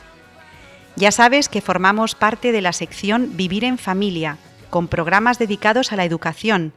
Ya 0.97 1.11
sabes 1.11 1.47
que 1.47 1.61
formamos 1.61 2.13
parte 2.13 2.51
de 2.51 2.61
la 2.61 2.73
sección 2.73 3.37
Vivir 3.37 3.63
en 3.63 3.77
Familia, 3.77 4.37
con 4.69 4.89
programas 4.89 5.39
dedicados 5.39 5.93
a 5.93 5.95
la 5.95 6.03
educación, 6.03 6.73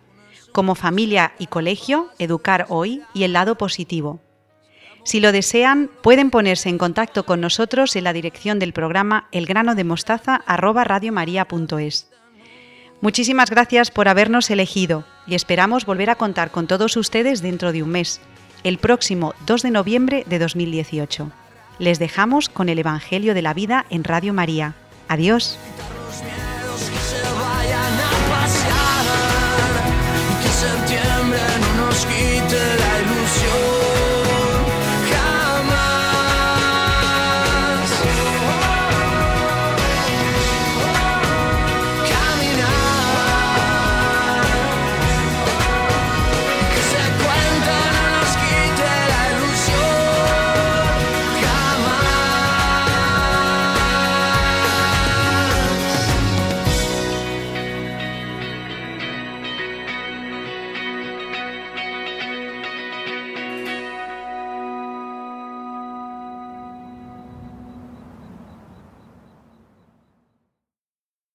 como 0.52 0.76
familia 0.76 1.32
y 1.38 1.48
colegio, 1.48 2.10
Educar 2.18 2.66
Hoy 2.68 3.02
y 3.14 3.24
el 3.24 3.32
lado 3.32 3.58
positivo. 3.58 4.20
Si 5.04 5.20
lo 5.20 5.30
desean, 5.32 5.90
pueden 6.02 6.30
ponerse 6.30 6.68
en 6.68 6.78
contacto 6.78 7.26
con 7.26 7.40
nosotros 7.40 7.96
en 7.96 8.04
la 8.04 8.12
dirección 8.12 8.60
del 8.60 8.72
programa 8.72 9.26
elgranodemostaza@radiomaria.es. 9.32 12.08
Muchísimas 13.00 13.50
gracias 13.50 13.90
por 13.90 14.08
habernos 14.08 14.50
elegido 14.50 15.04
y 15.28 15.34
esperamos 15.34 15.84
volver 15.84 16.10
a 16.10 16.16
contar 16.16 16.50
con 16.50 16.66
todos 16.66 16.96
ustedes 16.96 17.42
dentro 17.42 17.72
de 17.72 17.82
un 17.82 17.90
mes, 17.90 18.20
el 18.64 18.78
próximo 18.78 19.34
2 19.46 19.62
de 19.62 19.70
noviembre 19.70 20.24
de 20.26 20.38
2018. 20.38 21.30
Les 21.78 21.98
dejamos 21.98 22.48
con 22.48 22.68
el 22.68 22.78
Evangelio 22.78 23.34
de 23.34 23.42
la 23.42 23.54
Vida 23.54 23.84
en 23.90 24.04
Radio 24.04 24.32
María. 24.32 24.74
Adiós. 25.06 25.58